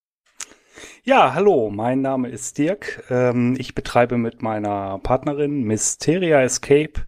Ja, 1.03 1.33
hallo, 1.33 1.69
mein 1.69 2.01
Name 2.01 2.29
ist 2.29 2.57
Dirk. 2.57 3.03
Ähm, 3.09 3.55
ich 3.57 3.75
betreibe 3.75 4.17
mit 4.17 4.41
meiner 4.41 4.99
Partnerin 4.99 5.63
Mysteria 5.63 6.41
Escape 6.41 7.01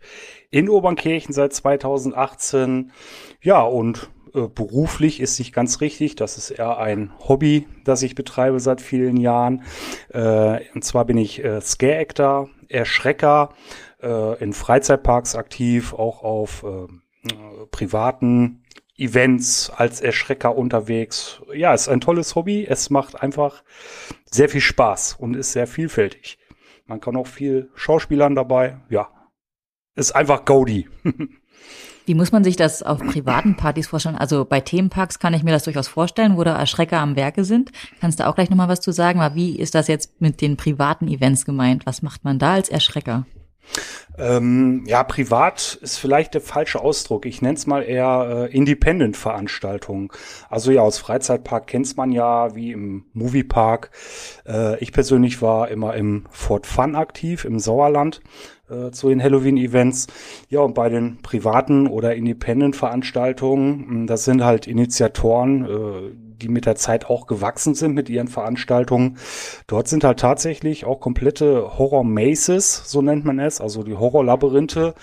in 0.49 0.69
Obernkirchen 0.69 1.33
seit 1.33 1.53
2018. 1.53 2.91
Ja, 3.41 3.61
und 3.61 4.09
äh, 4.33 4.47
beruflich 4.47 5.19
ist 5.19 5.39
nicht 5.39 5.53
ganz 5.53 5.81
richtig. 5.81 6.15
Das 6.15 6.37
ist 6.37 6.51
eher 6.51 6.77
ein 6.77 7.11
Hobby, 7.19 7.67
das 7.83 8.01
ich 8.03 8.15
betreibe 8.15 8.59
seit 8.59 8.81
vielen 8.81 9.17
Jahren. 9.17 9.63
Äh, 10.09 10.61
und 10.73 10.83
zwar 10.83 11.05
bin 11.05 11.17
ich 11.17 11.43
äh, 11.43 11.61
Scare-Actor, 11.61 12.49
Erschrecker, 12.69 13.49
äh, 14.01 14.41
in 14.43 14.53
Freizeitparks 14.53 15.35
aktiv, 15.35 15.93
auch 15.93 16.23
auf 16.23 16.63
äh, 16.63 16.87
privaten 17.71 18.63
Events 18.97 19.69
als 19.69 20.01
Erschrecker 20.01 20.55
unterwegs. 20.55 21.41
Ja, 21.53 21.73
ist 21.73 21.89
ein 21.89 22.01
tolles 22.01 22.35
Hobby. 22.35 22.65
Es 22.67 22.89
macht 22.89 23.21
einfach 23.21 23.63
sehr 24.29 24.49
viel 24.49 24.61
Spaß 24.61 25.15
und 25.19 25.35
ist 25.35 25.53
sehr 25.53 25.67
vielfältig. 25.67 26.37
Man 26.85 26.99
kann 26.99 27.15
auch 27.15 27.27
viel 27.27 27.69
Schauspielern 27.73 28.35
dabei. 28.35 28.79
Ja, 28.89 29.09
ist 29.95 30.15
einfach 30.15 30.45
Gaudi. 30.45 30.87
Wie 32.05 32.15
muss 32.15 32.31
man 32.31 32.43
sich 32.43 32.55
das 32.55 32.81
auf 32.81 32.99
privaten 32.99 33.55
Partys 33.55 33.87
vorstellen? 33.87 34.15
Also 34.15 34.43
bei 34.43 34.59
Themenparks 34.59 35.19
kann 35.19 35.33
ich 35.33 35.43
mir 35.43 35.51
das 35.51 35.63
durchaus 35.63 35.87
vorstellen, 35.87 36.35
wo 36.35 36.43
da 36.43 36.57
Erschrecker 36.57 36.99
am 36.99 37.15
Werke 37.15 37.43
sind. 37.45 37.71
Kannst 38.01 38.19
du 38.19 38.27
auch 38.27 38.35
gleich 38.35 38.49
nochmal 38.49 38.67
was 38.67 38.81
zu 38.81 38.91
sagen? 38.91 39.21
Aber 39.21 39.35
wie 39.35 39.57
ist 39.57 39.75
das 39.75 39.87
jetzt 39.87 40.19
mit 40.19 40.41
den 40.41 40.57
privaten 40.57 41.07
Events 41.07 41.45
gemeint? 41.45 41.85
Was 41.85 42.01
macht 42.01 42.23
man 42.23 42.39
da 42.39 42.53
als 42.53 42.69
Erschrecker? 42.69 43.25
Ähm, 44.17 44.83
ja, 44.87 45.03
privat 45.03 45.79
ist 45.81 45.97
vielleicht 45.97 46.33
der 46.33 46.41
falsche 46.41 46.81
Ausdruck. 46.81 47.25
Ich 47.25 47.41
nenne 47.41 47.55
es 47.55 47.65
mal 47.65 47.81
eher 47.81 48.49
äh, 48.51 48.55
Independent-Veranstaltungen. 48.55 50.09
Also 50.49 50.71
ja, 50.71 50.81
aus 50.81 50.99
Freizeitpark 50.99 51.67
kennt 51.67 51.95
man 51.97 52.11
ja, 52.11 52.53
wie 52.55 52.71
im 52.71 53.05
Moviepark. 53.13 53.91
Äh, 54.45 54.77
ich 54.79 54.91
persönlich 54.91 55.41
war 55.41 55.69
immer 55.69 55.95
im 55.95 56.25
Fort 56.29 56.67
Fun 56.67 56.95
aktiv, 56.95 57.45
im 57.45 57.59
Sauerland 57.59 58.21
äh, 58.69 58.91
zu 58.91 59.09
den 59.09 59.21
Halloween-Events. 59.21 60.07
Ja, 60.49 60.61
und 60.61 60.73
bei 60.73 60.89
den 60.89 61.21
privaten 61.21 61.87
oder 61.87 62.15
Independent-Veranstaltungen, 62.15 63.87
hm, 63.87 64.07
das 64.07 64.25
sind 64.25 64.43
halt 64.43 64.67
Initiatoren, 64.67 65.65
äh, 65.65 66.30
die 66.41 66.49
mit 66.49 66.65
der 66.65 66.75
Zeit 66.75 67.05
auch 67.05 67.27
gewachsen 67.27 67.75
sind 67.75 67.93
mit 67.93 68.09
ihren 68.09 68.27
Veranstaltungen. 68.27 69.17
Dort 69.67 69.87
sind 69.87 70.03
halt 70.03 70.19
tatsächlich 70.19 70.85
auch 70.85 70.99
komplette 70.99 71.77
Horror-Maces, 71.77 72.83
so 72.85 73.01
nennt 73.01 73.25
man 73.25 73.39
es, 73.39 73.61
also 73.61 73.83
die 73.83 73.95
Horror-Labyrinthe, 73.95 74.95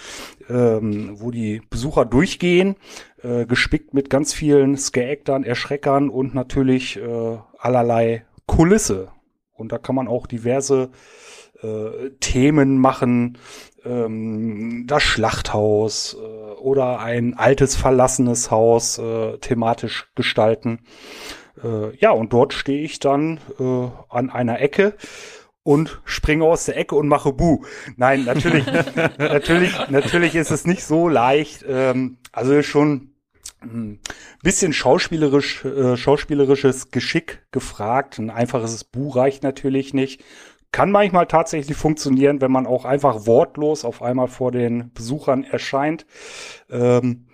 ähm, 0.49 1.17
wo 1.21 1.31
die 1.31 1.63
Besucher 1.71 2.05
durchgehen, 2.05 2.77
äh, 3.23 3.47
gespickt 3.47 3.95
mit 3.95 4.11
ganz 4.11 4.35
vielen 4.35 4.77
Scare-Actern, 4.77 5.45
Erschreckern 5.45 6.11
und 6.11 6.35
natürlich 6.35 6.97
äh, 6.97 7.39
allerlei 7.59 8.25
Kulisse. 8.47 9.09
Und 9.55 9.73
da 9.73 9.79
kann 9.79 9.95
man 9.95 10.09
auch 10.09 10.27
diverse 10.27 10.91
äh, 11.63 12.11
Themen 12.21 12.79
machen, 12.79 13.39
ähm, 13.85 14.85
das 14.87 15.03
Schlachthaus 15.03 16.17
äh, 16.21 16.27
oder 16.61 17.01
ein 17.01 17.35
altes 17.35 17.77
verlassenes 17.77 18.51
Haus 18.51 18.99
äh, 18.99 19.39
thematisch 19.39 20.11
gestalten. 20.15 20.81
Äh, 21.63 21.97
ja, 21.97 22.11
und 22.11 22.33
dort 22.33 22.53
stehe 22.53 22.83
ich 22.83 22.99
dann 23.01 23.41
äh, 23.59 23.89
an 24.09 24.31
einer 24.31 24.61
Ecke 24.61 24.95
und 25.63 26.01
springe 26.05 26.45
aus 26.45 26.65
der 26.65 26.77
Ecke 26.77 26.95
und 26.95 27.09
mache 27.09 27.33
Bu. 27.33 27.65
Nein, 27.97 28.25
natürlich, 28.25 28.65
natürlich, 29.19 29.75
natürlich 29.91 30.35
ist 30.35 30.51
es 30.51 30.67
nicht 30.67 30.85
so 30.85 31.09
leicht. 31.09 31.65
Ähm, 31.69 32.19
also 32.33 32.63
schon 32.63 33.15
ein 33.61 34.01
bisschen 34.43 34.73
schauspielerisch, 34.73 35.65
äh, 35.65 35.97
schauspielerisches 35.97 36.91
Geschick 36.91 37.47
gefragt. 37.51 38.19
Ein 38.19 38.31
einfaches 38.31 38.85
Bu 38.85 39.09
reicht 39.09 39.43
natürlich 39.43 39.95
nicht. 39.95 40.23
Kann 40.71 40.91
manchmal 40.91 41.27
tatsächlich 41.27 41.77
funktionieren, 41.77 42.41
wenn 42.41 42.53
man 42.53 42.67
auch 42.67 42.85
einfach 42.85 43.27
wortlos 43.27 43.85
auf 43.85 44.03
einmal 44.03 44.29
vor 44.29 44.53
den 44.53 44.93
Besuchern 44.93 45.45
erscheint. 45.45 46.07
Ähm, 46.71 47.27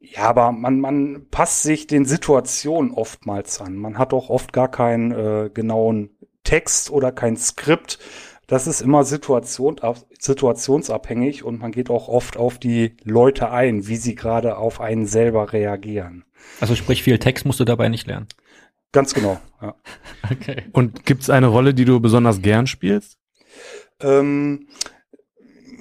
ja, 0.00 0.22
aber 0.22 0.52
man, 0.52 0.80
man 0.80 1.26
passt 1.30 1.62
sich 1.62 1.86
den 1.86 2.04
Situationen 2.04 2.92
oftmals 2.92 3.60
an. 3.60 3.76
Man 3.76 3.98
hat 3.98 4.12
auch 4.12 4.30
oft 4.30 4.52
gar 4.52 4.70
keinen 4.70 5.12
äh, 5.12 5.50
genauen 5.52 6.10
Text 6.44 6.90
oder 6.90 7.10
kein 7.10 7.36
Skript. 7.36 7.98
Das 8.46 8.66
ist 8.66 8.80
immer 8.80 9.04
Situation, 9.04 9.78
situationsabhängig 10.18 11.44
und 11.44 11.60
man 11.60 11.72
geht 11.72 11.90
auch 11.90 12.08
oft 12.08 12.38
auf 12.38 12.58
die 12.58 12.96
Leute 13.04 13.50
ein, 13.50 13.86
wie 13.86 13.96
sie 13.96 14.14
gerade 14.14 14.56
auf 14.56 14.80
einen 14.80 15.06
selber 15.06 15.52
reagieren. 15.52 16.24
Also 16.60 16.74
sprich, 16.74 17.02
viel 17.02 17.18
Text 17.18 17.44
musst 17.44 17.60
du 17.60 17.64
dabei 17.64 17.90
nicht 17.90 18.06
lernen. 18.06 18.28
Ganz 18.92 19.14
genau, 19.14 19.40
ja. 19.60 19.74
Okay. 20.30 20.64
Und 20.72 21.06
gibt 21.06 21.22
es 21.22 21.30
eine 21.30 21.46
Rolle, 21.46 21.74
die 21.74 21.84
du 21.84 22.00
besonders 22.00 22.42
gern 22.42 22.66
spielst? 22.66 23.18
Ähm, 24.00 24.68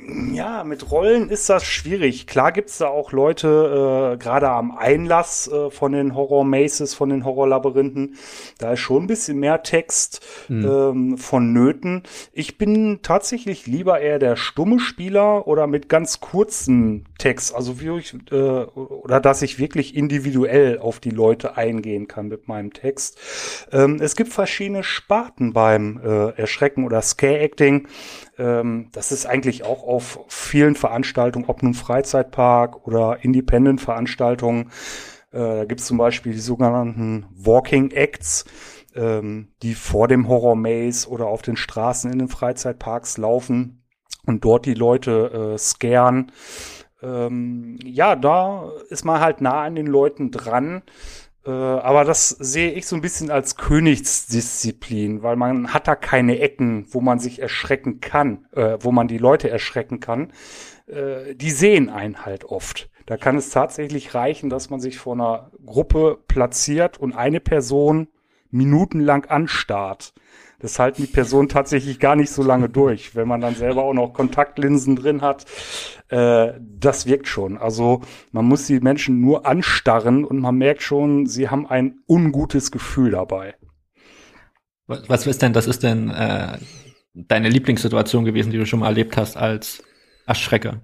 ja, 0.08 0.64
mit 0.64 0.90
Rollen 0.92 1.30
ist 1.30 1.50
das 1.50 1.66
schwierig. 1.66 2.28
Klar 2.28 2.52
gibt's 2.52 2.78
da 2.78 2.88
auch 2.88 3.12
Leute, 3.12 4.14
äh, 4.14 4.18
gerade 4.18 4.50
am 4.50 4.72
Einlass 4.72 5.50
äh, 5.52 5.70
von 5.70 5.92
den 5.92 6.16
Horror-Maces, 6.16 6.94
von 6.94 7.10
den 7.10 7.26
Horror-Labyrinthen, 7.26 8.16
da 8.58 8.74
ist 8.74 8.80
schon 8.80 9.04
ein 9.04 9.08
bisschen 9.08 9.40
mehr 9.40 9.64
Text 9.64 10.26
mhm. 10.48 10.66
ähm, 10.66 11.18
vonnöten. 11.18 12.04
Ich 12.32 12.58
bin 12.58 13.00
tatsächlich 13.02 13.68
lieber 13.68 14.00
eher 14.00 14.20
der 14.20 14.38
stumme 14.38 14.80
Spieler 14.80 15.48
oder 15.48 15.68
mit 15.68 15.90
ganz 15.90 16.22
kurzen 16.22 17.06
Text, 17.18 17.54
also 17.54 17.82
wie 17.82 17.98
ich, 17.98 18.14
äh, 18.32 18.36
oder 18.36 19.20
dass 19.20 19.42
ich 19.42 19.60
wirklich 19.60 19.96
individuell 19.96 20.80
auf 20.80 21.00
die 21.00 21.10
Leute 21.10 21.58
eingehen 21.58 22.08
kann 22.08 22.28
mit 22.28 22.48
meinem 22.48 22.72
Text. 22.72 23.18
Ähm, 23.72 23.98
es 24.00 24.16
gibt 24.16 24.32
verschiedene 24.32 24.84
Sparten 24.84 25.54
beim 25.54 26.00
äh, 26.04 26.30
Erschrecken 26.40 26.86
oder 26.86 27.02
Scare-Acting. 27.02 27.88
Ähm, 28.38 28.90
das 28.92 29.12
ist 29.12 29.26
eigentlich 29.26 29.64
auch 29.64 29.84
auf 29.98 30.20
vielen 30.28 30.76
Veranstaltungen, 30.76 31.46
ob 31.48 31.64
nun 31.64 31.74
Freizeitpark 31.74 32.86
oder 32.88 33.24
Independent-Veranstaltungen. 33.24 34.70
Äh, 35.32 35.40
da 35.40 35.66
gibt 35.66 35.82
es 35.82 35.88
zum 35.88 35.98
Beispiel 35.98 36.34
die 36.34 36.40
sogenannten 36.40 37.26
Walking 37.36 37.90
Acts, 37.90 38.46
ähm, 38.96 39.48
die 39.64 39.74
vor 39.74 40.08
dem 40.08 40.28
Horror 40.28 40.56
Maze 40.56 41.10
oder 41.10 41.26
auf 41.26 41.42
den 41.42 41.58
Straßen 41.58 42.12
in 42.12 42.20
den 42.20 42.28
Freizeitparks 42.28 43.18
laufen 43.18 43.84
und 44.28 44.46
dort 44.46 44.68
die 44.68 44.76
Leute 44.76 45.54
äh, 45.56 45.58
scaren. 45.58 46.32
Ähm, 47.02 47.80
ja, 47.84 48.16
da 48.16 48.70
ist 48.90 49.04
man 49.04 49.20
halt 49.20 49.42
nah 49.42 49.64
an 49.64 49.74
den 49.74 49.88
Leuten 49.88 50.30
dran. 50.30 50.84
Äh, 51.48 51.50
aber 51.50 52.04
das 52.04 52.30
sehe 52.30 52.72
ich 52.74 52.86
so 52.86 52.96
ein 52.96 53.02
bisschen 53.02 53.32
als 53.32 53.56
Königsdisziplin, 53.56 55.24
weil 55.24 55.38
man 55.38 55.74
hat 55.74 55.88
da 55.88 55.96
keine 55.96 56.40
Ecken, 56.40 56.86
wo 56.90 57.00
man 57.00 57.20
sich 57.20 57.42
erschrecken 57.42 58.02
kann, 58.02 58.46
äh, 58.52 58.78
wo 58.82 58.92
man 58.92 59.08
die 59.08 59.18
Leute 59.18 59.50
erschrecken 59.50 60.02
kann. 60.02 60.34
Äh, 60.88 61.36
die 61.36 61.52
sehen 61.52 61.90
einen 61.90 62.26
halt 62.26 62.44
oft. 62.44 62.90
Da 63.06 63.16
kann 63.16 63.38
es 63.38 63.50
tatsächlich 63.50 64.14
reichen, 64.14 64.50
dass 64.50 64.70
man 64.70 64.82
sich 64.82 64.98
vor 64.98 65.14
einer 65.14 65.52
Gruppe 65.66 66.20
platziert 66.28 67.00
und 67.00 67.14
eine 67.14 67.40
Person 67.40 68.10
minutenlang 68.52 69.26
anstarrt. 69.26 70.14
Das 70.60 70.80
halten 70.80 71.04
die 71.04 71.08
Personen 71.08 71.50
tatsächlich 71.50 72.00
gar 72.00 72.16
nicht 72.16 72.32
so 72.32 72.42
lange 72.42 72.68
durch. 72.68 73.16
Wenn 73.16 73.28
man 73.28 73.42
dann 73.42 73.54
selber 73.54 73.84
auch 73.84 73.94
noch 73.94 74.14
Kontaktlinsen 74.14 74.96
drin 74.96 75.22
hat, 75.22 75.46
äh, 76.10 76.54
das 76.60 77.06
wirkt 77.06 77.28
schon. 77.28 77.58
Also 77.58 78.02
man 78.32 78.46
muss 78.46 78.66
die 78.66 78.80
Menschen 78.80 79.22
nur 79.22 79.46
anstarren 79.46 80.26
und 80.26 80.40
man 80.40 80.56
merkt 80.56 80.82
schon, 80.82 81.28
sie 81.28 81.50
haben 81.50 81.68
ein 81.68 82.00
ungutes 82.08 82.72
Gefühl 82.72 83.12
dabei. 83.12 83.56
Was, 84.88 85.28
ist 85.28 85.42
denn, 85.42 85.54
das 85.54 85.68
ist 85.68 85.84
denn 85.84 86.10
äh, 86.10 86.58
deine 87.14 87.50
Lieblingssituation 87.50 88.26
gewesen, 88.26 88.52
die 88.52 88.58
du 88.58 88.66
schon 88.66 88.80
mal 88.80 88.88
erlebt 88.88 89.18
hast 89.18 89.38
als 89.38 89.84
Erschrecker? 90.26 90.82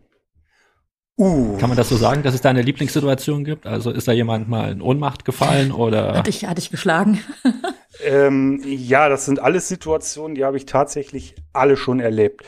Uh. 1.18 1.58
Kann 1.58 1.70
man 1.70 1.78
das 1.78 1.90
so 1.90 1.96
sagen, 1.96 2.22
dass 2.22 2.34
es 2.34 2.42
da 2.42 2.50
eine 2.50 2.64
Lieblingssituation 2.64 3.44
gibt? 3.44 3.66
Also 3.66 3.92
ist 3.92 4.08
da 4.08 4.12
jemand 4.12 4.50
mal 4.50 4.72
in 4.72 4.82
Ohnmacht 4.82 5.26
gefallen 5.26 5.72
oder? 5.72 6.16
Hatte 6.16 6.30
ich, 6.30 6.46
hatte 6.46 6.60
ich 6.60 6.70
geschlagen? 6.70 7.20
Ähm, 8.06 8.62
ja, 8.66 9.10
das 9.10 9.26
sind 9.26 9.40
alles 9.40 9.68
Situationen, 9.68 10.36
die 10.36 10.46
habe 10.46 10.58
ich 10.58 10.66
tatsächlich 10.66 11.36
alle 11.54 11.78
schon 11.78 12.00
erlebt. 12.00 12.44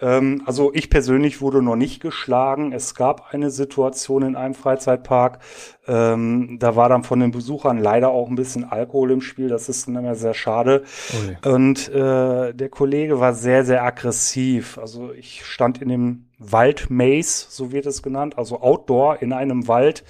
Ähm, 0.00 0.42
also 0.46 0.72
ich 0.74 0.90
persönlich 0.90 1.40
wurde 1.40 1.62
noch 1.62 1.76
nicht 1.76 2.00
geschlagen. 2.00 2.72
Es 2.72 2.94
gab 2.94 3.32
eine 3.32 3.50
Situation 3.50 4.22
in 4.22 4.36
einem 4.36 4.54
Freizeitpark. 4.54 5.40
Ähm, 5.86 6.58
da 6.58 6.76
war 6.76 6.88
dann 6.88 7.02
von 7.02 7.20
den 7.20 7.30
Besuchern 7.30 7.78
leider 7.78 8.10
auch 8.10 8.28
ein 8.28 8.36
bisschen 8.36 8.64
Alkohol 8.64 9.10
im 9.10 9.20
Spiel. 9.20 9.48
Das 9.48 9.68
ist 9.68 9.86
dann 9.86 9.96
immer 9.96 10.14
sehr 10.14 10.34
schade. 10.34 10.84
Okay. 11.10 11.54
Und 11.54 11.88
äh, 11.88 12.54
der 12.54 12.68
Kollege 12.70 13.20
war 13.20 13.34
sehr, 13.34 13.64
sehr 13.64 13.84
aggressiv. 13.84 14.78
Also 14.78 15.12
ich 15.12 15.44
stand 15.44 15.82
in 15.82 15.88
dem 15.88 16.26
Waldmaze, 16.38 17.46
so 17.50 17.70
wird 17.70 17.84
es 17.84 18.02
genannt, 18.02 18.38
also 18.38 18.62
Outdoor 18.62 19.20
in 19.20 19.34
einem 19.34 19.68
Wald 19.68 20.04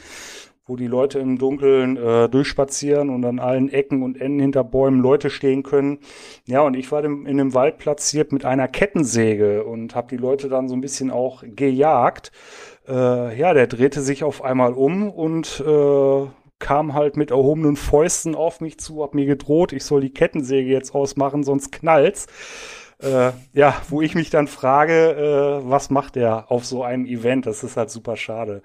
wo 0.70 0.76
die 0.76 0.87
Leute 0.87 1.19
im 1.19 1.37
Dunkeln 1.37 1.96
äh, 1.96 2.28
durchspazieren 2.28 3.11
und 3.11 3.25
an 3.25 3.40
allen 3.40 3.69
Ecken 3.69 4.05
und 4.05 4.20
Enden 4.20 4.38
hinter 4.38 4.62
Bäumen 4.62 5.00
Leute 5.00 5.28
stehen 5.28 5.64
können. 5.64 5.99
Ja, 6.46 6.61
und 6.61 6.76
ich 6.76 6.93
war 6.93 7.05
in 7.05 7.26
einem 7.26 7.55
Wald 7.55 7.78
platziert 7.78 8.32
mit 8.32 8.44
einer 8.44 8.69
Kettensäge 8.69 9.64
und 9.64 9.96
habe 9.96 10.06
die 10.08 10.17
Leute 10.17 10.49
dann 10.49 10.69
so 10.69 10.76
ein 10.76 10.81
bisschen 10.81 11.11
auch 11.11 11.43
gejagt. 11.44 12.31
Äh, 12.88 13.37
ja, 13.37 13.52
der 13.52 13.67
drehte 13.67 14.00
sich 14.00 14.22
auf 14.22 14.44
einmal 14.44 14.72
um 14.72 15.11
und 15.11 15.61
äh, 15.67 16.26
kam 16.61 16.94
halt 16.94 17.17
mit 17.17 17.32
erhobenen 17.32 17.75
Fäusten 17.75 18.37
auf 18.37 18.61
mich 18.61 18.78
zu, 18.78 19.02
hat 19.02 19.14
mir 19.14 19.26
gedroht, 19.26 19.72
ich 19.72 19.82
soll 19.82 20.02
die 20.02 20.14
Kettensäge 20.14 20.70
jetzt 20.70 20.94
ausmachen, 20.94 21.43
sonst 21.43 21.72
knallt's 21.72 22.28
äh, 23.02 23.32
ja, 23.52 23.75
wo 23.88 24.02
ich 24.02 24.14
mich 24.14 24.31
dann 24.31 24.47
frage, 24.47 25.12
äh, 25.62 25.69
was 25.69 25.91
macht 25.91 26.17
er 26.17 26.50
auf 26.50 26.64
so 26.64 26.82
einem 26.82 27.06
Event? 27.06 27.47
Das 27.47 27.64
ist 27.64 27.76
halt 27.76 27.91
super 27.91 28.17
schade. 28.17 28.62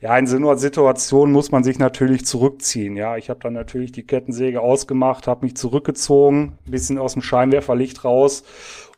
Ja, 0.00 0.16
in 0.18 0.26
so 0.26 0.36
einer 0.36 0.56
Situation 0.56 1.32
muss 1.32 1.52
man 1.52 1.62
sich 1.62 1.78
natürlich 1.78 2.26
zurückziehen. 2.26 2.96
Ja, 2.96 3.16
ich 3.16 3.30
habe 3.30 3.40
dann 3.40 3.52
natürlich 3.52 3.92
die 3.92 4.06
Kettensäge 4.06 4.60
ausgemacht, 4.60 5.26
habe 5.26 5.44
mich 5.46 5.56
zurückgezogen, 5.56 6.58
bisschen 6.66 6.98
aus 6.98 7.12
dem 7.12 7.22
Scheinwerferlicht 7.22 8.04
raus 8.04 8.42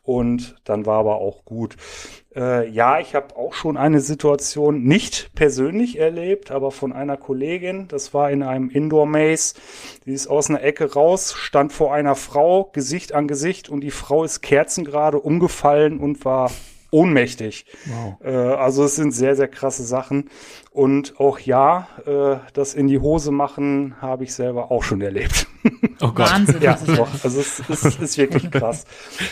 und 0.09 0.55
dann 0.63 0.87
war 0.87 0.97
aber 0.97 1.17
auch 1.17 1.45
gut. 1.45 1.75
Äh, 2.35 2.67
ja, 2.67 2.99
ich 2.99 3.13
habe 3.13 3.37
auch 3.37 3.53
schon 3.53 3.77
eine 3.77 3.99
Situation 3.99 4.81
nicht 4.81 5.35
persönlich 5.35 5.99
erlebt, 5.99 6.49
aber 6.49 6.71
von 6.71 6.93
einer 6.93 7.15
Kollegin. 7.15 7.87
Das 7.89 8.11
war 8.11 8.31
in 8.31 8.41
einem 8.41 8.71
Indoor-Maze. 8.71 9.53
Die 10.07 10.13
ist 10.13 10.25
aus 10.25 10.49
einer 10.49 10.63
Ecke 10.63 10.93
raus, 10.93 11.35
stand 11.35 11.73
vor 11.73 11.93
einer 11.93 12.15
Frau, 12.15 12.71
Gesicht 12.73 13.13
an 13.13 13.27
Gesicht 13.27 13.69
und 13.69 13.81
die 13.81 13.91
Frau 13.91 14.23
ist 14.23 14.41
kerzengerade 14.41 15.19
umgefallen 15.19 15.99
und 15.99 16.25
war 16.25 16.49
ohnmächtig. 16.91 17.65
Wow. 17.85 18.17
Äh, 18.23 18.31
also 18.31 18.83
es 18.83 18.95
sind 18.95 19.11
sehr, 19.11 19.35
sehr 19.35 19.47
krasse 19.47 19.83
Sachen. 19.83 20.29
Und 20.71 21.19
auch 21.19 21.39
ja, 21.39 21.87
äh, 22.05 22.37
das 22.53 22.73
in 22.73 22.87
die 22.87 22.99
Hose 22.99 23.31
machen 23.31 23.95
habe 24.01 24.23
ich 24.23 24.33
selber 24.33 24.71
auch 24.71 24.83
schon 24.83 25.01
erlebt. 25.01 25.47
Oh 26.01 26.11
Gott. 26.13 26.31
Wahnsinn. 26.31 26.61
ja, 26.61 26.79
doch. 26.85 27.09
Also 27.23 27.41
es 27.41 27.59
ist, 27.59 27.99
ist 27.99 28.17
wirklich 28.17 28.49
krass. 28.51 28.85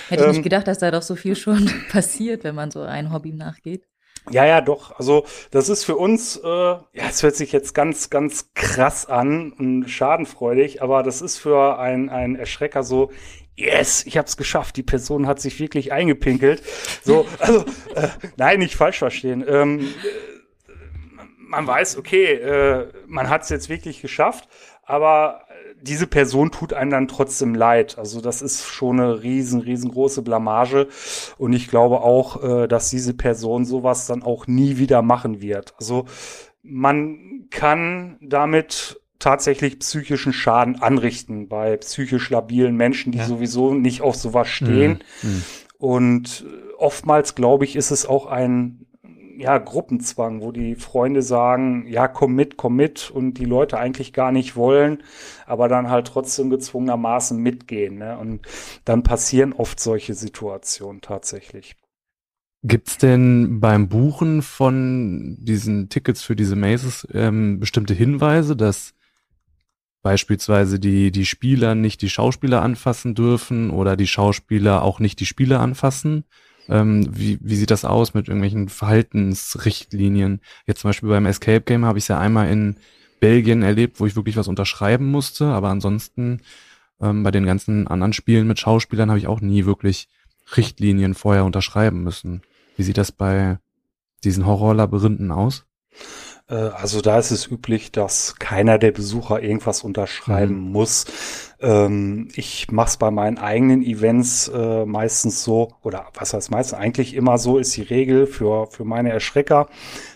Hätte 0.09 0.23
ich 0.23 0.27
ähm, 0.27 0.31
nicht 0.33 0.43
gedacht, 0.43 0.67
dass 0.67 0.79
da 0.79 0.91
doch 0.91 1.01
so 1.01 1.15
viel 1.15 1.35
schon 1.35 1.71
passiert, 1.91 2.43
wenn 2.43 2.55
man 2.55 2.71
so 2.71 2.81
ein 2.81 3.13
Hobby 3.13 3.31
nachgeht. 3.31 3.87
Ja, 4.29 4.45
ja, 4.45 4.59
doch. 4.59 4.97
Also 4.97 5.25
das 5.51 5.69
ist 5.69 5.85
für 5.85 5.95
uns, 5.95 6.35
äh, 6.35 6.47
ja, 6.47 6.83
es 7.09 7.23
hört 7.23 7.35
sich 7.35 7.51
jetzt 7.51 7.73
ganz, 7.73 8.09
ganz 8.09 8.51
krass 8.53 9.05
an 9.05 9.53
und 9.53 9.87
schadenfreudig, 9.87 10.81
aber 10.81 11.01
das 11.03 11.21
ist 11.21 11.37
für 11.37 11.79
ein, 11.79 12.09
ein 12.09 12.35
Erschrecker 12.35 12.83
so, 12.83 13.11
yes, 13.57 14.05
ich 14.05 14.17
habe 14.17 14.27
es 14.27 14.37
geschafft. 14.37 14.77
Die 14.77 14.83
Person 14.83 15.27
hat 15.27 15.41
sich 15.41 15.59
wirklich 15.59 15.91
eingepinkelt. 15.91 16.63
So, 17.03 17.25
also 17.39 17.65
äh, 17.95 18.07
nein, 18.37 18.59
nicht 18.59 18.75
falsch 18.75 18.99
verstehen. 18.99 19.43
Ähm, 19.47 19.89
man 21.37 21.67
weiß, 21.67 21.97
okay, 21.97 22.33
äh, 22.33 22.87
man 23.07 23.29
hat 23.29 23.43
es 23.43 23.49
jetzt 23.49 23.69
wirklich 23.69 24.01
geschafft, 24.01 24.47
aber 24.83 25.41
diese 25.81 26.07
Person 26.07 26.51
tut 26.51 26.73
einem 26.73 26.91
dann 26.91 27.07
trotzdem 27.07 27.55
leid. 27.55 27.97
Also 27.97 28.21
das 28.21 28.41
ist 28.41 28.65
schon 28.65 28.99
eine 28.99 29.21
riesen, 29.23 29.61
riesengroße 29.61 30.21
Blamage. 30.21 30.87
Und 31.37 31.53
ich 31.53 31.67
glaube 31.67 32.01
auch, 32.01 32.43
äh, 32.43 32.67
dass 32.67 32.89
diese 32.89 33.13
Person 33.13 33.65
sowas 33.65 34.07
dann 34.07 34.23
auch 34.23 34.47
nie 34.47 34.77
wieder 34.77 35.01
machen 35.01 35.41
wird. 35.41 35.73
Also 35.77 36.05
man 36.63 37.47
kann 37.49 38.17
damit 38.21 38.99
tatsächlich 39.19 39.79
psychischen 39.79 40.33
Schaden 40.33 40.81
anrichten 40.81 41.47
bei 41.47 41.77
psychisch 41.77 42.29
labilen 42.29 42.75
Menschen, 42.75 43.11
die 43.11 43.19
ja. 43.19 43.25
sowieso 43.25 43.73
nicht 43.73 44.01
auf 44.01 44.15
sowas 44.15 44.47
stehen. 44.47 45.03
Mhm. 45.21 45.29
Mhm. 45.29 45.43
Und 45.79 46.45
oftmals, 46.77 47.35
glaube 47.35 47.65
ich, 47.65 47.75
ist 47.75 47.91
es 47.91 48.05
auch 48.05 48.25
ein 48.25 48.87
ja, 49.37 49.59
Gruppenzwang, 49.59 50.41
wo 50.41 50.51
die 50.51 50.75
Freunde 50.75 51.21
sagen, 51.21 51.85
ja, 51.87 52.07
komm 52.07 52.33
mit, 52.33 52.57
komm 52.57 52.75
mit 52.75 53.11
und 53.11 53.35
die 53.35 53.45
Leute 53.45 53.77
eigentlich 53.77 54.11
gar 54.11 54.31
nicht 54.31 54.55
wollen, 54.55 55.03
aber 55.45 55.67
dann 55.67 55.89
halt 55.89 56.07
trotzdem 56.07 56.49
gezwungenermaßen 56.49 57.39
mitgehen. 57.39 57.99
Ne? 57.99 58.17
Und 58.17 58.47
dann 58.83 59.03
passieren 59.03 59.53
oft 59.53 59.79
solche 59.79 60.15
Situationen 60.15 61.01
tatsächlich. 61.01 61.75
Gibt's 62.63 62.97
denn 62.97 63.59
beim 63.59 63.87
Buchen 63.87 64.41
von 64.41 65.37
diesen 65.39 65.89
Tickets 65.89 66.23
für 66.23 66.35
diese 66.35 66.55
Mazes 66.55 67.07
ähm, 67.13 67.59
bestimmte 67.59 67.93
Hinweise, 67.93 68.55
dass 68.55 68.95
beispielsweise 70.07 70.79
die, 70.79 71.11
die 71.11 71.25
Spieler 71.25 71.75
nicht 71.75 72.01
die 72.01 72.09
Schauspieler 72.09 72.61
anfassen 72.61 73.13
dürfen 73.13 73.71
oder 73.71 73.97
die 73.97 74.07
Schauspieler 74.07 74.81
auch 74.81 75.01
nicht 75.01 75.19
die 75.19 75.25
Spieler 75.25 75.59
anfassen? 75.59 76.23
Ähm, 76.69 77.09
wie, 77.11 77.37
wie 77.41 77.57
sieht 77.57 77.71
das 77.71 77.83
aus 77.83 78.13
mit 78.13 78.29
irgendwelchen 78.29 78.69
Verhaltensrichtlinien? 78.69 80.39
Jetzt 80.65 80.79
zum 80.79 80.87
Beispiel 80.87 81.09
beim 81.09 81.25
Escape 81.25 81.59
Game 81.59 81.83
habe 81.83 81.97
ich 81.97 82.05
es 82.05 82.07
ja 82.07 82.17
einmal 82.17 82.49
in 82.49 82.77
Belgien 83.19 83.63
erlebt, 83.63 83.99
wo 83.99 84.05
ich 84.05 84.15
wirklich 84.15 84.37
was 84.37 84.47
unterschreiben 84.47 85.11
musste, 85.11 85.47
aber 85.47 85.67
ansonsten 85.67 86.39
ähm, 87.01 87.23
bei 87.23 87.31
den 87.31 87.45
ganzen 87.45 87.89
anderen 87.89 88.13
Spielen 88.13 88.47
mit 88.47 88.61
Schauspielern 88.61 89.09
habe 89.09 89.19
ich 89.19 89.27
auch 89.27 89.41
nie 89.41 89.65
wirklich 89.65 90.07
Richtlinien 90.55 91.15
vorher 91.15 91.43
unterschreiben 91.43 92.01
müssen. 92.01 92.43
Wie 92.77 92.83
sieht 92.83 92.97
das 92.97 93.11
bei 93.11 93.59
diesen 94.23 94.45
Horrorlabyrinthen 94.45 95.33
aus? 95.33 95.65
Äh, 96.49 96.55
also 96.55 97.01
da 97.01 97.19
ist 97.19 97.31
es 97.31 97.49
üblich, 97.49 97.91
dass 97.91 98.35
keiner 98.39 98.77
der 98.77 98.91
Besucher 98.91 99.41
irgendwas 99.41 99.83
unterschreiben 99.83 100.65
mhm. 100.65 100.71
muss. 100.71 101.05
Ähm, 101.59 102.29
ich 102.35 102.71
mache 102.71 102.89
es 102.89 102.97
bei 102.97 103.11
meinen 103.11 103.37
eigenen 103.37 103.81
Events 103.81 104.47
äh, 104.47 104.85
meistens 104.85 105.43
so, 105.43 105.73
oder 105.81 106.07
was 106.13 106.33
heißt 106.33 106.51
meistens, 106.51 106.77
eigentlich 106.77 107.13
immer 107.15 107.37
so 107.37 107.57
ist 107.57 107.75
die 107.75 107.81
Regel 107.81 108.27
für, 108.27 108.67
für 108.67 108.85
meine 108.85 109.11
Erschrecker, 109.11 109.67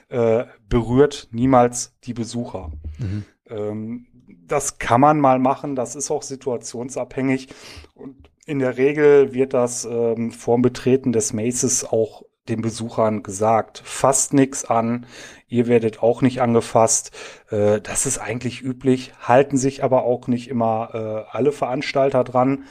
äh, 0.10 0.46
berührt 0.68 1.30
niemals 1.32 1.96
die 2.04 2.14
Besucher. 2.14 2.72
Mhm. 2.98 3.26
Ähm, 3.50 4.08
das 4.48 4.80
kann 4.80 5.02
man 5.02 5.20
mal 5.20 5.40
machen, 5.40 5.76
das 5.76 5.96
ist 5.96 6.12
auch 6.12 6.24
situationsabhängig. 6.24 7.48
Und 7.96 8.30
in 8.46 8.60
der 8.60 8.78
Regel 8.78 9.34
wird 9.34 9.54
das 9.54 9.86
ähm, 9.86 10.32
vorm 10.32 10.62
Betreten 10.62 11.14
des 11.14 11.32
Maces 11.32 11.86
auch 11.86 12.24
den 12.50 12.62
Besuchern 12.62 13.24
gesagt, 13.24 13.82
fasst 13.86 14.34
nichts 14.34 14.66
an, 14.66 15.06
ihr 15.52 15.68
werdet 15.68 16.02
auch 16.02 16.22
nicht 16.22 16.42
angefasst. 16.42 17.12
Äh, 17.52 17.82
das 17.82 18.06
ist 18.06 18.18
eigentlich 18.18 18.62
üblich, 18.62 19.14
halten 19.20 19.58
sich 19.58 19.84
aber 19.84 20.04
auch 20.04 20.28
nicht 20.28 20.50
immer 20.50 20.90
äh, 20.94 21.36
alle 21.36 21.52
Veranstalter 21.52 22.24
dran 22.24 22.64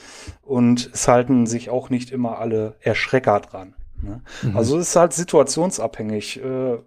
und 0.43 0.91
es 0.93 1.07
halten 1.07 1.47
sich 1.47 1.71
auch 1.71 1.91
nicht 1.91 2.11
immer 2.11 2.39
alle 2.39 2.77
Erschrecker 2.81 3.41
dran. 3.41 3.75
Ne? 4.03 4.23
Mhm. 4.43 4.57
Also 4.57 4.79
es 4.79 4.89
ist 4.89 4.97
halt 4.97 5.13
situationsabhängig. 5.13 6.43
Äh, 6.43 6.79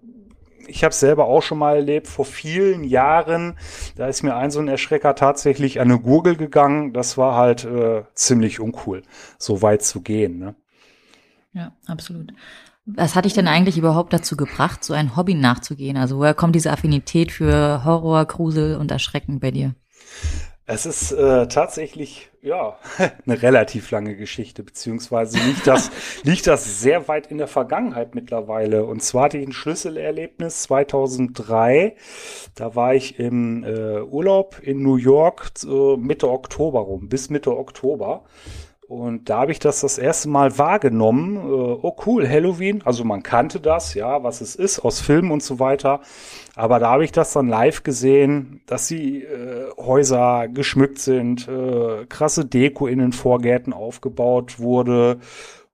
ich 0.66 0.84
habe 0.84 0.94
selber 0.94 1.26
auch 1.26 1.42
schon 1.42 1.58
mal 1.58 1.76
erlebt, 1.76 2.08
vor 2.08 2.26
vielen 2.26 2.84
Jahren, 2.86 3.58
da 3.98 4.08
ist 4.08 4.24
mir 4.24 4.36
ein 4.36 4.50
so 4.50 4.60
ein 4.60 4.70
Erschrecker 4.70 5.14
tatsächlich 5.14 5.80
an 5.80 5.92
eine 5.92 6.00
Gurgel 6.00 6.38
gegangen. 6.38 6.94
Das 6.94 7.18
war 7.18 7.36
halt 7.36 7.66
äh, 7.66 8.04
ziemlich 8.14 8.60
uncool, 8.60 9.04
so 9.38 9.62
weit 9.62 9.84
zu 9.84 10.02
gehen. 10.02 10.40
Ne? 10.40 10.56
Ja, 11.52 11.74
absolut. 11.86 12.34
Was 12.86 13.16
hat 13.16 13.26
dich 13.26 13.34
denn 13.34 13.48
eigentlich 13.48 13.78
überhaupt 13.78 14.12
dazu 14.12 14.36
gebracht, 14.36 14.84
so 14.84 14.94
ein 14.94 15.16
Hobby 15.16 15.36
nachzugehen? 15.36 15.96
Also 15.96 16.18
woher 16.18 16.34
kommt 16.34 16.56
diese 16.56 16.72
Affinität 16.72 17.32
für 17.32 17.86
Horror, 17.86 18.26
Grusel 18.26 18.76
und 18.76 18.92
Erschrecken 18.92 19.40
bei 19.40 19.52
dir? 19.52 19.74
Es 20.66 20.86
ist 20.86 21.12
äh, 21.12 21.48
tatsächlich 21.48 22.30
ja 22.42 22.78
eine 23.26 23.42
relativ 23.42 23.92
lange 23.92 24.16
Geschichte, 24.16 24.64
beziehungsweise 24.64 25.38
liegt 25.38 25.68
das 25.68 25.92
liegt 26.24 26.48
das 26.48 26.82
sehr 26.82 27.08
weit 27.08 27.28
in 27.28 27.38
der 27.38 27.48
Vergangenheit 27.48 28.16
mittlerweile. 28.16 28.86
Und 28.86 29.02
zwar 29.02 29.26
hatte 29.26 29.38
ich 29.38 29.48
ein 29.48 29.54
Schlüsselerlebnis 29.54 30.64
2003. 30.64 31.96
Da 32.56 32.76
war 32.76 32.96
ich 32.96 33.20
im 33.20 33.64
äh, 33.64 34.02
Urlaub 34.02 34.60
in 34.62 34.82
New 34.82 34.96
York 34.96 35.52
äh, 35.66 35.98
Mitte 35.98 36.30
Oktober 36.30 36.82
rum, 36.82 37.10
bis 37.10 37.30
Mitte 37.30 37.58
Oktober. 37.58 38.24
Und 38.94 39.30
da 39.30 39.40
habe 39.40 39.52
ich 39.52 39.60
das 39.60 39.82
das 39.82 39.98
erste 39.98 40.30
Mal 40.30 40.58
wahrgenommen. 40.58 41.38
Äh, 41.38 41.40
oh 41.40 41.96
cool, 42.06 42.30
Halloween. 42.30 42.82
Also 42.86 43.04
man 43.04 43.24
kannte 43.24 43.60
das, 43.60 43.96
ja, 43.96 44.24
was 44.24 44.42
es 44.42 44.56
ist 44.56 44.80
aus 44.80 45.02
Filmen 45.02 45.32
und 45.32 45.42
so 45.42 45.60
weiter. 45.60 46.02
Aber 46.56 46.80
da 46.80 46.92
habe 46.92 47.04
ich 47.04 47.12
das 47.12 47.34
dann 47.34 47.48
live 47.48 47.84
gesehen, 47.84 48.62
dass 48.68 48.88
die 48.88 49.24
äh, 49.24 49.72
Häuser 49.78 50.48
geschmückt 50.48 51.00
sind, 51.00 51.48
äh, 51.48 52.06
krasse 52.08 52.46
Deko 52.46 52.86
in 52.86 53.00
den 53.00 53.14
Vorgärten 53.14 53.74
aufgebaut 53.74 54.60
wurde 54.60 55.20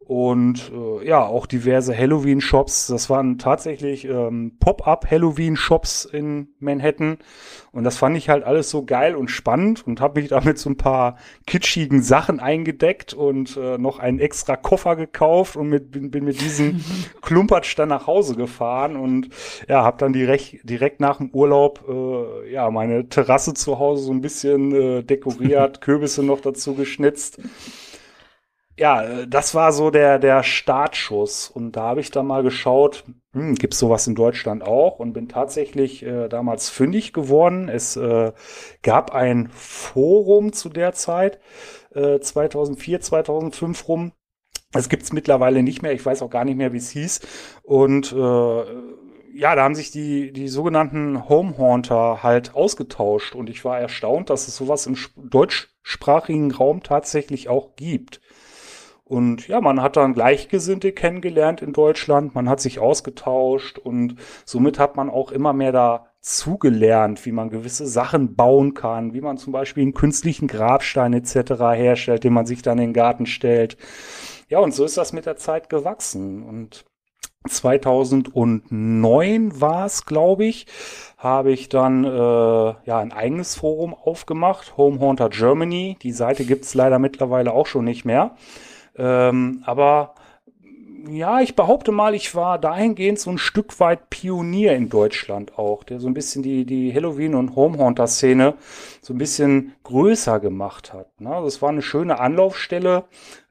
und 0.09 0.71
äh, 0.73 1.07
ja, 1.07 1.23
auch 1.23 1.45
diverse 1.45 1.95
Halloween-Shops. 1.95 2.87
Das 2.87 3.11
waren 3.11 3.37
tatsächlich 3.37 4.05
ähm, 4.05 4.53
Pop-up-Halloween-Shops 4.59 6.05
in 6.05 6.47
Manhattan. 6.57 7.19
Und 7.71 7.83
das 7.83 7.97
fand 7.97 8.17
ich 8.17 8.27
halt 8.27 8.43
alles 8.43 8.71
so 8.71 8.83
geil 8.83 9.15
und 9.15 9.29
spannend 9.29 9.85
und 9.85 10.01
habe 10.01 10.19
mich 10.19 10.31
damit 10.31 10.57
so 10.57 10.71
ein 10.71 10.77
paar 10.77 11.17
kitschigen 11.45 12.01
Sachen 12.01 12.39
eingedeckt 12.39 13.13
und 13.13 13.55
äh, 13.55 13.77
noch 13.77 13.99
einen 13.99 14.17
extra 14.17 14.55
Koffer 14.55 14.95
gekauft 14.95 15.55
und 15.55 15.69
mit, 15.69 15.91
bin, 15.91 16.09
bin 16.09 16.25
mit 16.25 16.41
diesem 16.41 16.83
Klumpatsch 17.21 17.77
dann 17.77 17.89
nach 17.89 18.07
Hause 18.07 18.35
gefahren 18.35 18.95
und 18.95 19.29
ja, 19.67 19.83
habe 19.83 19.99
dann 19.99 20.11
direkt, 20.11 20.67
direkt 20.67 21.01
nach 21.01 21.17
dem 21.17 21.29
Urlaub 21.29 21.85
äh, 21.87 22.51
ja 22.51 22.71
meine 22.71 23.09
Terrasse 23.09 23.53
zu 23.53 23.77
Hause 23.77 24.05
so 24.05 24.11
ein 24.11 24.21
bisschen 24.21 24.73
äh, 24.73 25.03
dekoriert, 25.03 25.81
Kürbisse 25.81 26.23
noch 26.23 26.41
dazu 26.41 26.73
geschnitzt 26.73 27.37
ja, 28.79 29.03
äh, 29.03 29.27
das 29.27 29.53
war 29.53 29.71
so 29.71 29.91
der, 29.91 30.19
der 30.19 30.41
Startschuss. 30.43 31.49
Und 31.49 31.73
da 31.73 31.83
habe 31.83 31.99
ich 31.99 32.11
dann 32.11 32.25
mal 32.25 32.43
geschaut, 32.43 33.03
hm, 33.33 33.55
gibt 33.55 33.73
es 33.73 33.79
sowas 33.79 34.07
in 34.07 34.15
Deutschland 34.15 34.63
auch? 34.63 34.99
Und 34.99 35.13
bin 35.13 35.27
tatsächlich 35.27 36.03
äh, 36.03 36.29
damals 36.29 36.69
fündig 36.69 37.13
geworden. 37.13 37.69
Es 37.69 37.95
äh, 37.97 38.31
gab 38.81 39.13
ein 39.13 39.49
Forum 39.49 40.53
zu 40.53 40.69
der 40.69 40.93
Zeit, 40.93 41.39
äh, 41.93 42.19
2004, 42.19 43.01
2005 43.01 43.87
rum. 43.87 44.11
Das 44.71 44.87
gibt's 44.87 45.13
mittlerweile 45.13 45.61
nicht 45.63 45.81
mehr. 45.81 45.93
Ich 45.93 46.05
weiß 46.05 46.21
auch 46.21 46.29
gar 46.29 46.45
nicht 46.45 46.57
mehr, 46.57 46.73
wie 46.73 46.77
es 46.77 46.91
hieß. 46.91 47.21
Und 47.63 48.13
äh, 48.13 48.63
ja, 49.33 49.55
da 49.55 49.63
haben 49.63 49.75
sich 49.75 49.91
die, 49.91 50.31
die 50.31 50.47
sogenannten 50.47 51.27
Home 51.27 51.57
Haunter 51.57 52.23
halt 52.23 52.55
ausgetauscht. 52.55 53.35
Und 53.35 53.49
ich 53.49 53.65
war 53.65 53.79
erstaunt, 53.79 54.29
dass 54.29 54.47
es 54.47 54.55
sowas 54.55 54.87
im 54.87 54.95
deutschsprachigen 55.17 56.51
Raum 56.51 56.81
tatsächlich 56.81 57.49
auch 57.49 57.75
gibt. 57.75 58.21
Und 59.09 59.47
ja, 59.47 59.59
man 59.59 59.81
hat 59.81 59.97
dann 59.97 60.13
Gleichgesinnte 60.13 60.91
kennengelernt 60.91 61.63
in 61.63 61.73
Deutschland, 61.73 62.35
man 62.35 62.47
hat 62.47 62.61
sich 62.61 62.77
ausgetauscht 62.77 63.79
und 63.79 64.17
somit 64.45 64.77
hat 64.77 64.97
man 64.97 65.09
auch 65.09 65.31
immer 65.31 65.51
mehr 65.51 65.71
dazugelernt, 65.71 67.25
wie 67.25 67.31
man 67.31 67.49
gewisse 67.49 67.87
Sachen 67.87 68.35
bauen 68.35 68.75
kann, 68.75 69.15
wie 69.15 69.21
man 69.21 69.39
zum 69.39 69.51
Beispiel 69.51 69.81
einen 69.81 69.95
künstlichen 69.95 70.47
Grabstein 70.47 71.13
etc. 71.13 71.53
herstellt, 71.73 72.23
den 72.23 72.33
man 72.33 72.45
sich 72.45 72.61
dann 72.61 72.77
in 72.77 72.89
den 72.89 72.93
Garten 72.93 73.25
stellt. 73.25 73.77
Ja, 74.47 74.59
und 74.59 74.75
so 74.75 74.85
ist 74.85 74.95
das 74.95 75.11
mit 75.11 75.25
der 75.25 75.37
Zeit 75.37 75.69
gewachsen. 75.69 76.43
Und 76.43 76.85
2009 77.47 79.59
war 79.59 79.87
es, 79.87 80.05
glaube 80.05 80.45
ich, 80.45 80.67
habe 81.17 81.51
ich 81.51 81.67
dann 81.67 82.03
äh, 82.03 82.09
ja 82.09 82.99
ein 82.99 83.11
eigenes 83.11 83.55
Forum 83.55 83.95
aufgemacht, 83.95 84.77
Home 84.77 84.99
Haunter 84.99 85.29
Germany. 85.29 85.97
Die 86.03 86.11
Seite 86.11 86.45
gibt's 86.45 86.75
leider 86.75 86.99
mittlerweile 86.99 87.53
auch 87.53 87.65
schon 87.65 87.85
nicht 87.85 88.05
mehr. 88.05 88.35
Ähm, 88.99 89.63
aber 89.65 90.13
ja, 91.07 91.39
ich 91.41 91.55
behaupte 91.55 91.91
mal, 91.91 92.13
ich 92.13 92.35
war 92.35 92.59
dahingehend 92.59 93.19
so 93.19 93.29
ein 93.29 93.37
Stück 93.37 93.79
weit 93.79 94.09
Pionier 94.09 94.75
in 94.75 94.89
Deutschland 94.89 95.57
auch, 95.57 95.83
der 95.83 95.99
so 95.99 96.07
ein 96.07 96.13
bisschen 96.13 96.43
die, 96.43 96.65
die 96.65 96.93
Halloween- 96.93 97.35
und 97.35 97.55
Homehaunter-Szene 97.55 98.55
so 99.01 99.13
ein 99.13 99.17
bisschen 99.17 99.73
größer 99.83 100.39
gemacht 100.39 100.93
hat. 100.93 101.19
Ne? 101.19 101.29
Das 101.29 101.43
also 101.43 101.61
war 101.61 101.69
eine 101.69 101.81
schöne 101.81 102.19
Anlaufstelle, 102.19 103.05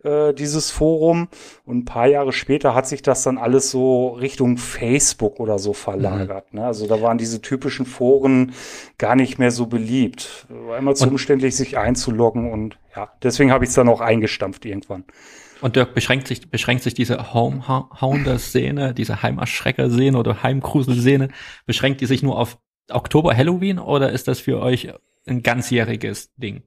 äh, 0.04 0.32
dieses 0.34 0.70
Forum. 0.70 1.28
Und 1.64 1.78
ein 1.78 1.84
paar 1.84 2.06
Jahre 2.06 2.32
später 2.32 2.74
hat 2.74 2.86
sich 2.86 3.02
das 3.02 3.22
dann 3.22 3.38
alles 3.38 3.70
so 3.70 4.08
Richtung 4.08 4.56
Facebook 4.56 5.40
oder 5.40 5.58
so 5.58 5.72
verlagert. 5.72 6.52
Mhm. 6.52 6.60
Ne? 6.60 6.66
Also 6.66 6.86
da 6.86 7.00
waren 7.00 7.18
diese 7.18 7.40
typischen 7.40 7.86
Foren 7.86 8.52
gar 8.98 9.16
nicht 9.16 9.38
mehr 9.38 9.50
so 9.50 9.66
beliebt. 9.66 10.46
War 10.48 10.78
immer 10.78 10.94
zu 10.94 11.08
umständlich, 11.08 11.56
sich 11.56 11.78
einzuloggen 11.78 12.52
und 12.52 12.78
ja, 12.94 13.10
deswegen 13.22 13.52
habe 13.52 13.64
ich 13.64 13.70
es 13.70 13.76
dann 13.76 13.88
auch 13.88 14.00
eingestampft 14.00 14.64
irgendwann. 14.64 15.04
Und 15.60 15.76
Dirk, 15.76 15.94
beschränkt 15.94 16.28
sich, 16.28 16.48
beschränkt 16.48 16.84
sich 16.84 16.94
diese 16.94 17.34
Homehounder-Szene, 17.34 18.94
diese 18.94 19.22
Heimerschrecker-Szene 19.22 20.16
oder 20.16 20.42
Heimgrusel-Szene, 20.42 21.28
beschränkt 21.66 22.00
die 22.00 22.06
sich 22.06 22.22
nur 22.22 22.38
auf 22.38 22.58
Oktober 22.90 23.36
Halloween 23.36 23.78
oder 23.78 24.12
ist 24.12 24.28
das 24.28 24.40
für 24.40 24.60
euch 24.60 24.92
ein 25.26 25.42
ganzjähriges 25.42 26.32
Ding? 26.36 26.62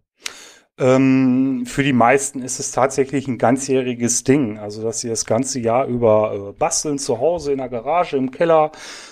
Ähm, 0.80 1.66
für 1.66 1.84
die 1.84 1.94
meisten 1.94 2.42
ist 2.42 2.60
es 2.60 2.72
tatsächlich 2.72 3.28
ein 3.28 3.38
ganzjähriges 3.38 4.24
Ding. 4.24 4.58
Also, 4.58 4.84
dass 4.84 5.00
sie 5.02 5.10
das 5.10 5.26
ganze 5.26 5.60
Jahr 5.60 5.86
über 5.86 6.50
äh, 6.50 6.60
basteln 6.60 6.98
zu 6.98 7.20
Hause 7.20 7.52
in 7.52 7.60
der 7.60 7.70
Garage, 7.70 8.18
im 8.18 8.32
Keller, 8.32 8.72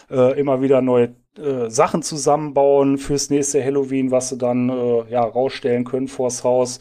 äh, 0.09 0.39
immer 0.39 0.61
wieder 0.61 0.81
neue 0.81 1.15
äh, 1.39 1.69
Sachen 1.69 2.01
zusammenbauen 2.01 2.97
fürs 2.97 3.29
nächste 3.29 3.63
Halloween, 3.63 4.11
was 4.11 4.29
sie 4.29 4.37
dann 4.37 4.69
äh, 4.69 5.11
ja 5.11 5.21
rausstellen 5.21 5.85
können 5.85 6.07
vors 6.07 6.43
Haus. 6.43 6.79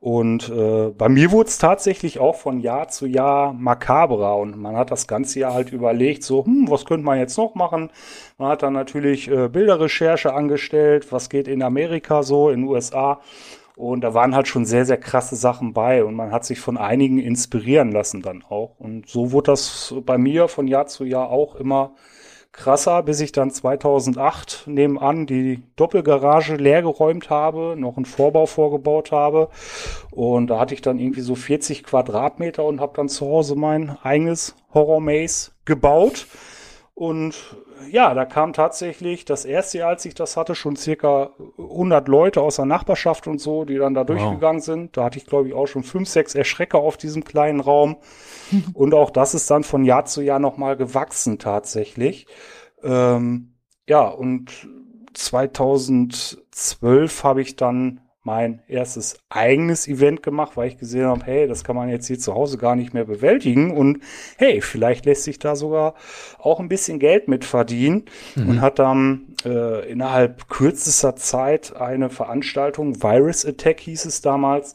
Und 0.00 0.48
äh, 0.48 0.88
bei 0.90 1.08
mir 1.08 1.30
wurde 1.30 1.48
es 1.48 1.58
tatsächlich 1.58 2.18
auch 2.18 2.36
von 2.36 2.60
Jahr 2.60 2.88
zu 2.88 3.06
Jahr 3.06 3.52
makaberer 3.52 4.36
und 4.36 4.56
man 4.56 4.76
hat 4.76 4.90
das 4.90 5.06
ganze 5.06 5.40
Jahr 5.40 5.54
halt 5.54 5.72
überlegt, 5.72 6.24
so, 6.24 6.44
hm, 6.44 6.68
was 6.68 6.86
könnte 6.86 7.04
man 7.04 7.18
jetzt 7.18 7.36
noch 7.36 7.54
machen? 7.54 7.90
Man 8.38 8.48
hat 8.48 8.62
dann 8.62 8.72
natürlich 8.72 9.30
äh, 9.30 9.48
Bilderrecherche 9.48 10.32
angestellt, 10.34 11.12
was 11.12 11.28
geht 11.28 11.46
in 11.46 11.62
Amerika 11.62 12.22
so, 12.22 12.50
in 12.50 12.62
den 12.62 12.68
USA. 12.68 13.20
Und 13.80 14.02
da 14.02 14.12
waren 14.12 14.34
halt 14.34 14.46
schon 14.46 14.66
sehr, 14.66 14.84
sehr 14.84 14.98
krasse 14.98 15.36
Sachen 15.36 15.72
bei 15.72 16.04
und 16.04 16.14
man 16.14 16.32
hat 16.32 16.44
sich 16.44 16.60
von 16.60 16.76
einigen 16.76 17.18
inspirieren 17.18 17.92
lassen 17.92 18.20
dann 18.20 18.44
auch. 18.46 18.78
Und 18.78 19.08
so 19.08 19.32
wurde 19.32 19.52
das 19.52 19.94
bei 20.04 20.18
mir 20.18 20.48
von 20.48 20.68
Jahr 20.68 20.86
zu 20.86 21.04
Jahr 21.04 21.30
auch 21.30 21.54
immer 21.54 21.94
krasser, 22.52 23.02
bis 23.02 23.20
ich 23.20 23.32
dann 23.32 23.50
2008 23.50 24.64
nebenan 24.66 25.24
die 25.24 25.62
Doppelgarage 25.76 26.56
leergeräumt 26.56 27.30
habe, 27.30 27.74
noch 27.74 27.96
einen 27.96 28.04
Vorbau 28.04 28.44
vorgebaut 28.44 29.12
habe. 29.12 29.48
Und 30.10 30.48
da 30.48 30.60
hatte 30.60 30.74
ich 30.74 30.82
dann 30.82 30.98
irgendwie 30.98 31.22
so 31.22 31.34
40 31.34 31.82
Quadratmeter 31.82 32.64
und 32.64 32.82
habe 32.82 32.92
dann 32.94 33.08
zu 33.08 33.24
Hause 33.24 33.56
mein 33.56 33.96
eigenes 34.02 34.56
Horror 34.74 35.00
Maze 35.00 35.52
gebaut. 35.64 36.26
Und 36.92 37.56
ja, 37.88 38.14
da 38.14 38.24
kam 38.24 38.52
tatsächlich 38.52 39.24
das 39.24 39.44
erste 39.44 39.78
Jahr, 39.78 39.90
als 39.90 40.04
ich 40.04 40.14
das 40.14 40.36
hatte, 40.36 40.54
schon 40.54 40.76
circa 40.76 41.30
100 41.58 42.08
Leute 42.08 42.42
aus 42.42 42.56
der 42.56 42.64
Nachbarschaft 42.64 43.26
und 43.26 43.40
so, 43.40 43.64
die 43.64 43.78
dann 43.78 43.94
da 43.94 44.04
durchgegangen 44.04 44.60
wow. 44.60 44.64
sind. 44.64 44.96
Da 44.96 45.04
hatte 45.04 45.18
ich, 45.18 45.26
glaube 45.26 45.48
ich, 45.48 45.54
auch 45.54 45.66
schon 45.66 45.82
fünf, 45.82 46.08
sechs 46.08 46.34
Erschrecker 46.34 46.78
auf 46.78 46.96
diesem 46.96 47.24
kleinen 47.24 47.60
Raum. 47.60 47.96
und 48.74 48.94
auch 48.94 49.10
das 49.10 49.34
ist 49.34 49.50
dann 49.50 49.64
von 49.64 49.84
Jahr 49.84 50.04
zu 50.04 50.22
Jahr 50.22 50.38
nochmal 50.38 50.76
gewachsen 50.76 51.38
tatsächlich. 51.38 52.26
Ähm, 52.82 53.54
ja, 53.88 54.08
und 54.08 54.68
2012 55.14 57.24
habe 57.24 57.42
ich 57.42 57.56
dann 57.56 58.00
mein 58.22 58.60
erstes 58.68 59.18
eigenes 59.30 59.88
Event 59.88 60.22
gemacht, 60.22 60.56
weil 60.56 60.68
ich 60.68 60.78
gesehen 60.78 61.06
habe, 61.06 61.24
hey, 61.24 61.48
das 61.48 61.64
kann 61.64 61.74
man 61.74 61.88
jetzt 61.88 62.06
hier 62.06 62.18
zu 62.18 62.34
Hause 62.34 62.58
gar 62.58 62.76
nicht 62.76 62.92
mehr 62.92 63.04
bewältigen 63.04 63.70
und 63.70 64.02
hey, 64.36 64.60
vielleicht 64.60 65.06
lässt 65.06 65.24
sich 65.24 65.38
da 65.38 65.56
sogar 65.56 65.94
auch 66.38 66.60
ein 66.60 66.68
bisschen 66.68 66.98
Geld 66.98 67.28
mit 67.28 67.44
verdienen 67.44 68.04
mhm. 68.34 68.48
und 68.48 68.60
hat 68.60 68.78
dann 68.78 69.34
äh, 69.44 69.90
innerhalb 69.90 70.48
kürzester 70.48 71.16
Zeit 71.16 71.74
eine 71.76 72.10
Veranstaltung, 72.10 73.02
Virus 73.02 73.46
Attack 73.46 73.80
hieß 73.80 74.04
es 74.04 74.20
damals, 74.20 74.74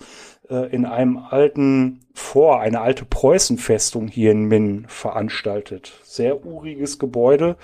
äh, 0.50 0.74
in 0.74 0.86
einem 0.86 1.18
alten 1.18 2.02
Vor, 2.14 2.62
eine 2.62 2.82
alte 2.82 3.06
Preußenfestung 3.06 4.08
hier 4.08 4.32
in 4.32 4.46
Minn 4.46 4.86
veranstaltet. 4.88 6.00
Sehr 6.04 6.46
uriges 6.46 6.98
Gebäude 6.98 7.58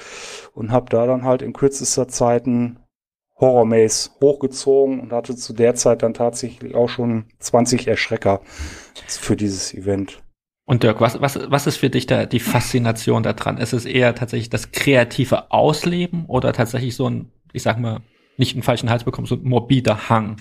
und 0.54 0.72
habe 0.72 0.90
da 0.90 1.06
dann 1.06 1.24
halt 1.24 1.42
in 1.42 1.54
kürzester 1.54 2.08
Zeit 2.08 2.48
ein 2.48 2.78
Horror 3.42 3.66
Maze 3.66 4.12
hochgezogen 4.22 5.00
und 5.00 5.12
hatte 5.12 5.36
zu 5.36 5.54
der 5.54 5.76
Zeit 5.76 6.04
dann 6.04 6.14
tatsächlich 6.14 6.76
auch 6.76 6.88
schon 6.88 7.26
20 7.40 7.88
Erschrecker 7.88 8.42
für 9.08 9.36
dieses 9.36 9.74
Event. 9.74 10.22
Und 10.66 10.84
Dirk, 10.84 11.02
was, 11.02 11.20
was, 11.20 11.38
was 11.52 11.68
ist 11.68 11.78
für 11.78 11.90
dich 11.90 12.06
da 12.06 12.26
die 12.26 12.40
Faszination 12.40 13.24
daran? 13.24 13.58
Ist 13.58 13.74
es 13.74 13.86
eher 13.86 14.16
tatsächlich 14.16 14.50
das 14.50 14.72
kreative 14.72 15.52
Ausleben 15.52 16.26
oder 16.28 16.54
tatsächlich 16.54 16.96
so 16.96 17.10
ein, 17.10 17.32
ich 17.52 17.64
sag 17.64 17.78
mal, 17.78 18.00
nicht 18.38 18.56
einen 18.56 18.64
falschen 18.64 18.90
Hals 18.90 19.04
bekommen, 19.04 19.28
so 19.28 19.36
ein 19.36 19.44
morbider 19.44 20.10
Hang, 20.10 20.38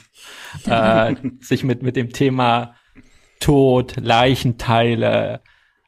äh, 0.67 1.17
sich 1.41 1.65
mit, 1.65 1.83
mit 1.83 1.97
dem 1.97 2.13
Thema 2.13 2.75
Tod, 3.41 3.97
Leichenteile, 3.97 5.41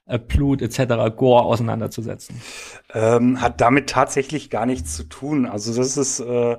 äh, 0.06 0.18
Blut 0.18 0.62
etc., 0.62 1.14
Gore 1.16 1.44
auseinanderzusetzen? 1.44 2.40
Ähm, 2.92 3.40
hat 3.40 3.60
damit 3.60 3.88
tatsächlich 3.90 4.50
gar 4.50 4.66
nichts 4.66 4.96
zu 4.96 5.04
tun. 5.04 5.46
Also 5.46 5.74
das 5.74 5.96
ist 5.96 6.20
äh, 6.20 6.56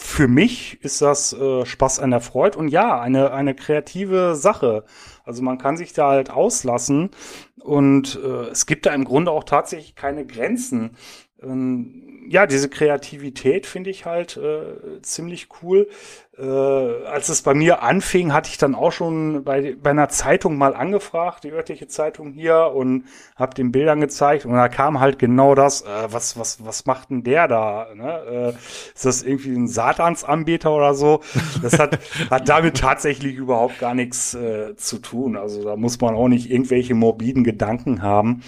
für 0.00 0.28
mich 0.28 0.82
ist 0.82 1.02
das 1.02 1.34
äh, 1.34 1.66
Spaß 1.66 2.00
an 2.00 2.10
der 2.10 2.20
Freude 2.20 2.58
und 2.58 2.68
ja, 2.68 2.98
eine, 2.98 3.32
eine 3.32 3.54
kreative 3.54 4.34
Sache. 4.34 4.84
Also 5.24 5.42
man 5.42 5.58
kann 5.58 5.76
sich 5.76 5.92
da 5.92 6.08
halt 6.08 6.30
auslassen 6.30 7.10
und 7.60 8.18
äh, 8.24 8.48
es 8.48 8.64
gibt 8.64 8.86
da 8.86 8.94
im 8.94 9.04
Grunde 9.04 9.30
auch 9.30 9.44
tatsächlich 9.44 9.94
keine 9.94 10.26
Grenzen. 10.26 10.96
Ähm, 11.42 12.10
ja, 12.28 12.46
diese 12.46 12.68
Kreativität 12.68 13.66
finde 13.66 13.90
ich 13.90 14.06
halt 14.06 14.36
äh, 14.36 15.02
ziemlich 15.02 15.48
cool. 15.62 15.88
Äh, 16.38 16.44
als 16.44 17.28
es 17.28 17.42
bei 17.42 17.54
mir 17.54 17.82
anfing, 17.82 18.32
hatte 18.32 18.48
ich 18.50 18.56
dann 18.56 18.74
auch 18.74 18.92
schon 18.92 19.42
bei, 19.42 19.76
bei 19.82 19.90
einer 19.90 20.08
Zeitung 20.08 20.56
mal 20.56 20.74
angefragt, 20.74 21.42
die 21.42 21.50
örtliche 21.50 21.88
Zeitung 21.88 22.32
hier, 22.32 22.70
und 22.72 23.04
habe 23.34 23.54
den 23.54 23.72
Bildern 23.72 24.00
gezeigt. 24.00 24.46
Und 24.46 24.52
da 24.52 24.68
kam 24.68 25.00
halt 25.00 25.18
genau 25.18 25.56
das, 25.56 25.82
äh, 25.82 25.86
was, 26.08 26.38
was, 26.38 26.64
was 26.64 26.86
macht 26.86 27.10
denn 27.10 27.24
der 27.24 27.48
da? 27.48 27.88
Ne? 27.94 28.54
Äh, 28.54 28.94
ist 28.94 29.04
das 29.04 29.22
irgendwie 29.22 29.56
ein 29.56 29.66
Satansanbeter 29.68 30.72
oder 30.72 30.94
so? 30.94 31.20
Das 31.62 31.78
hat, 31.78 31.98
hat 32.30 32.48
damit 32.48 32.78
tatsächlich 32.78 33.34
überhaupt 33.34 33.80
gar 33.80 33.94
nichts 33.94 34.34
äh, 34.34 34.76
zu 34.76 34.98
tun. 34.98 35.36
Also 35.36 35.64
da 35.64 35.76
muss 35.76 36.00
man 36.00 36.14
auch 36.14 36.28
nicht 36.28 36.50
irgendwelche 36.50 36.94
morbiden 36.94 37.44
Gedanken 37.44 38.02
haben. 38.02 38.42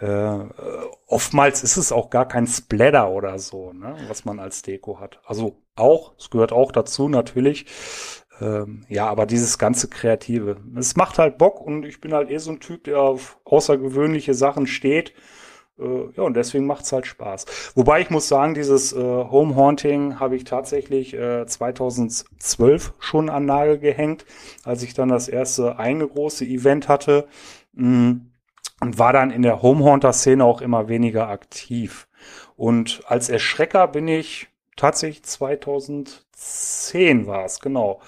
Äh, 0.00 0.38
oftmals 1.06 1.62
ist 1.62 1.76
es 1.76 1.90
auch 1.90 2.10
gar 2.10 2.28
kein 2.28 2.46
Splatter 2.46 3.10
oder 3.10 3.38
so, 3.38 3.72
ne, 3.72 3.96
was 4.06 4.24
man 4.24 4.38
als 4.38 4.62
Deko 4.62 5.00
hat. 5.00 5.20
Also 5.24 5.56
auch, 5.74 6.14
es 6.18 6.30
gehört 6.30 6.52
auch 6.52 6.70
dazu 6.70 7.08
natürlich. 7.08 7.66
Ähm, 8.40 8.84
ja, 8.88 9.08
aber 9.08 9.26
dieses 9.26 9.58
ganze 9.58 9.88
Kreative, 9.88 10.58
es 10.76 10.94
macht 10.94 11.18
halt 11.18 11.38
Bock 11.38 11.60
und 11.60 11.84
ich 11.84 12.00
bin 12.00 12.12
halt 12.12 12.30
eh 12.30 12.38
so 12.38 12.52
ein 12.52 12.60
Typ, 12.60 12.84
der 12.84 13.00
auf 13.00 13.38
außergewöhnliche 13.44 14.34
Sachen 14.34 14.68
steht. 14.68 15.12
Äh, 15.78 16.10
ja, 16.16 16.22
und 16.22 16.34
deswegen 16.34 16.66
macht's 16.66 16.92
halt 16.92 17.06
Spaß. 17.06 17.72
Wobei 17.74 18.00
ich 18.00 18.10
muss 18.10 18.28
sagen, 18.28 18.54
dieses 18.54 18.92
äh, 18.92 18.96
Home 18.96 19.56
Haunting 19.56 20.20
habe 20.20 20.36
ich 20.36 20.44
tatsächlich 20.44 21.14
äh, 21.14 21.46
2012 21.46 22.94
schon 23.00 23.30
an 23.30 23.46
Nagel 23.46 23.78
gehängt, 23.78 24.24
als 24.64 24.82
ich 24.82 24.94
dann 24.94 25.08
das 25.08 25.28
erste 25.28 25.78
eigene 25.78 26.06
große 26.06 26.44
Event 26.44 26.88
hatte. 26.88 27.26
Mh, 27.72 27.88
mm, 27.88 28.27
und 28.80 28.98
war 28.98 29.12
dann 29.12 29.30
in 29.30 29.42
der 29.42 29.62
Homehaunter-Szene 29.62 30.44
auch 30.44 30.60
immer 30.60 30.88
weniger 30.88 31.28
aktiv. 31.28 32.08
Und 32.56 33.02
als 33.06 33.28
Erschrecker 33.28 33.88
bin 33.88 34.08
ich 34.08 34.48
tatsächlich 34.76 35.24
2010 35.24 37.26
war 37.26 37.44
es, 37.44 37.60
genau, 37.60 38.00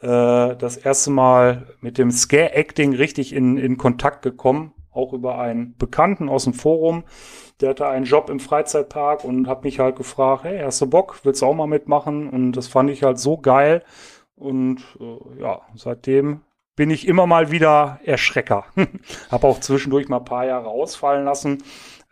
äh, 0.00 0.56
das 0.56 0.76
erste 0.76 1.10
Mal 1.10 1.74
mit 1.80 1.98
dem 1.98 2.10
Scare-Acting 2.10 2.94
richtig 2.94 3.32
in, 3.32 3.56
in 3.56 3.76
Kontakt 3.76 4.22
gekommen, 4.22 4.72
auch 4.90 5.12
über 5.12 5.38
einen 5.38 5.76
Bekannten 5.76 6.28
aus 6.28 6.44
dem 6.44 6.54
Forum. 6.54 7.04
Der 7.60 7.70
hatte 7.70 7.86
einen 7.86 8.04
Job 8.04 8.28
im 8.28 8.40
Freizeitpark 8.40 9.24
und 9.24 9.48
hat 9.48 9.64
mich 9.64 9.78
halt 9.78 9.96
gefragt, 9.96 10.44
hey, 10.44 10.60
hast 10.60 10.80
du 10.80 10.86
Bock, 10.86 11.20
willst 11.22 11.42
du 11.42 11.46
auch 11.46 11.54
mal 11.54 11.66
mitmachen? 11.66 12.28
Und 12.28 12.52
das 12.52 12.66
fand 12.66 12.90
ich 12.90 13.02
halt 13.02 13.18
so 13.18 13.38
geil. 13.38 13.82
Und 14.34 14.82
äh, 15.00 15.40
ja, 15.40 15.62
seitdem 15.74 16.42
bin 16.76 16.90
ich 16.90 17.08
immer 17.08 17.26
mal 17.26 17.50
wieder 17.50 18.00
Erschrecker. 18.04 18.66
Habe 19.30 19.46
auch 19.46 19.60
zwischendurch 19.60 20.08
mal 20.08 20.18
ein 20.18 20.24
paar 20.24 20.46
Jahre 20.46 20.68
ausfallen 20.68 21.24
lassen 21.24 21.62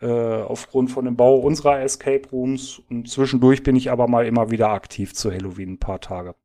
äh, 0.01 0.07
aufgrund 0.07 0.91
von 0.91 1.05
dem 1.05 1.15
Bau 1.15 1.37
unserer 1.37 1.81
Escape 1.81 2.27
Rooms. 2.31 2.81
Und 2.89 3.09
zwischendurch 3.09 3.63
bin 3.63 3.75
ich 3.75 3.91
aber 3.91 4.07
mal 4.07 4.25
immer 4.25 4.51
wieder 4.51 4.69
aktiv 4.69 5.13
zu 5.13 5.31
Halloween 5.31 5.73
ein 5.73 5.79
paar 5.79 6.01
Tage. 6.01 6.35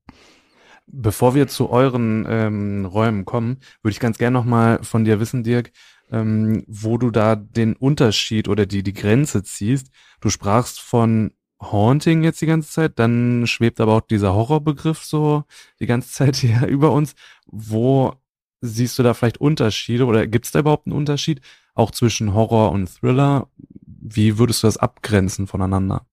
Bevor 0.86 1.34
wir 1.34 1.48
zu 1.48 1.70
euren 1.70 2.26
ähm, 2.28 2.84
Räumen 2.84 3.24
kommen, 3.24 3.58
würde 3.82 3.92
ich 3.92 4.00
ganz 4.00 4.18
gerne 4.18 4.34
noch 4.34 4.44
mal 4.44 4.82
von 4.82 5.04
dir 5.04 5.20
wissen, 5.20 5.44
Dirk, 5.44 5.70
ähm, 6.10 6.64
wo 6.66 6.98
du 6.98 7.10
da 7.10 7.36
den 7.36 7.74
Unterschied 7.74 8.48
oder 8.48 8.66
die 8.66 8.82
die 8.82 8.92
Grenze 8.92 9.42
ziehst. 9.42 9.90
Du 10.20 10.30
sprachst 10.30 10.80
von 10.80 11.32
Haunting 11.60 12.24
jetzt 12.24 12.40
die 12.40 12.46
ganze 12.46 12.70
Zeit, 12.70 12.98
dann 12.98 13.46
schwebt 13.46 13.80
aber 13.80 13.94
auch 13.94 14.00
dieser 14.00 14.34
Horrorbegriff 14.34 15.04
so 15.04 15.44
die 15.78 15.86
ganze 15.86 16.10
Zeit 16.10 16.36
hier 16.36 16.66
über 16.66 16.92
uns. 16.92 17.14
Wo 17.46 18.14
siehst 18.60 18.98
du 18.98 19.02
da 19.02 19.14
vielleicht 19.14 19.38
Unterschiede 19.38 20.06
oder 20.06 20.26
gibt 20.26 20.46
es 20.46 20.52
da 20.52 20.60
überhaupt 20.60 20.86
einen 20.86 20.96
Unterschied 20.96 21.40
auch 21.74 21.90
zwischen 21.90 22.34
Horror 22.34 22.72
und 22.72 22.88
Thriller? 22.88 23.48
Wie 23.84 24.38
würdest 24.38 24.62
du 24.62 24.66
das 24.66 24.76
abgrenzen 24.76 25.46
voneinander? 25.46 26.06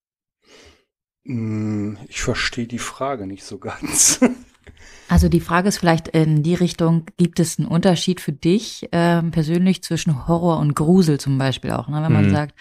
Hm, 1.25 1.97
ich 2.07 2.21
verstehe 2.21 2.67
die 2.67 2.79
Frage 2.79 3.27
nicht 3.27 3.43
so 3.43 3.57
ganz. 3.57 4.19
Also 5.09 5.29
die 5.29 5.39
Frage 5.39 5.69
ist 5.69 5.77
vielleicht 5.77 6.09
in 6.09 6.43
die 6.43 6.53
Richtung, 6.53 7.05
gibt 7.15 7.39
es 7.39 7.57
einen 7.57 7.67
Unterschied 7.67 8.19
für 8.19 8.33
dich 8.33 8.89
ähm, 8.91 9.31
persönlich 9.31 9.81
zwischen 9.81 10.27
Horror 10.27 10.59
und 10.59 10.75
Grusel 10.75 11.17
zum 11.17 11.37
Beispiel 11.37 11.71
auch? 11.71 11.87
Ne? 11.87 12.01
Wenn 12.03 12.11
man 12.11 12.25
mhm. 12.25 12.31
sagt, 12.31 12.55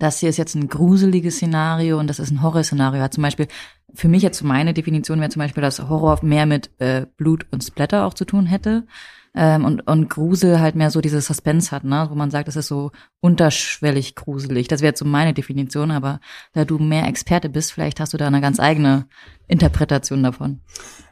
das 0.00 0.18
hier 0.18 0.30
ist 0.30 0.38
jetzt 0.38 0.54
ein 0.54 0.68
gruseliges 0.68 1.36
Szenario 1.36 1.98
und 2.00 2.08
das 2.08 2.18
ist 2.18 2.30
ein 2.30 2.42
Horrorszenario. 2.42 3.02
Hat 3.02 3.14
zum 3.14 3.22
Beispiel, 3.22 3.46
für 3.94 4.08
mich 4.08 4.22
jetzt 4.22 4.42
meine 4.42 4.74
Definition 4.74 5.20
wäre 5.20 5.30
zum 5.30 5.40
Beispiel, 5.40 5.62
dass 5.62 5.78
Horror 5.78 6.18
mehr 6.22 6.46
mit 6.46 6.70
äh, 6.80 7.06
Blut 7.16 7.46
und 7.50 7.62
Splatter 7.62 8.06
auch 8.06 8.14
zu 8.14 8.24
tun 8.24 8.46
hätte. 8.46 8.86
Ähm, 9.32 9.64
und, 9.64 9.86
und 9.86 10.08
Grusel 10.08 10.58
halt 10.58 10.74
mehr 10.74 10.90
so 10.90 11.00
diese 11.00 11.20
Suspense 11.20 11.70
hat, 11.70 11.84
ne? 11.84 12.08
wo 12.10 12.16
man 12.16 12.32
sagt, 12.32 12.48
es 12.48 12.56
ist 12.56 12.66
so 12.66 12.90
unterschwellig 13.20 14.16
gruselig. 14.16 14.66
Das 14.66 14.80
wäre 14.80 14.90
jetzt 14.90 14.98
so 14.98 15.04
meine 15.04 15.34
Definition, 15.34 15.92
aber 15.92 16.20
da 16.52 16.64
du 16.64 16.78
mehr 16.78 17.06
Experte 17.06 17.48
bist, 17.48 17.72
vielleicht 17.72 18.00
hast 18.00 18.12
du 18.12 18.16
da 18.16 18.26
eine 18.26 18.40
ganz 18.40 18.58
eigene 18.58 19.06
Interpretation 19.46 20.22
davon. 20.24 20.62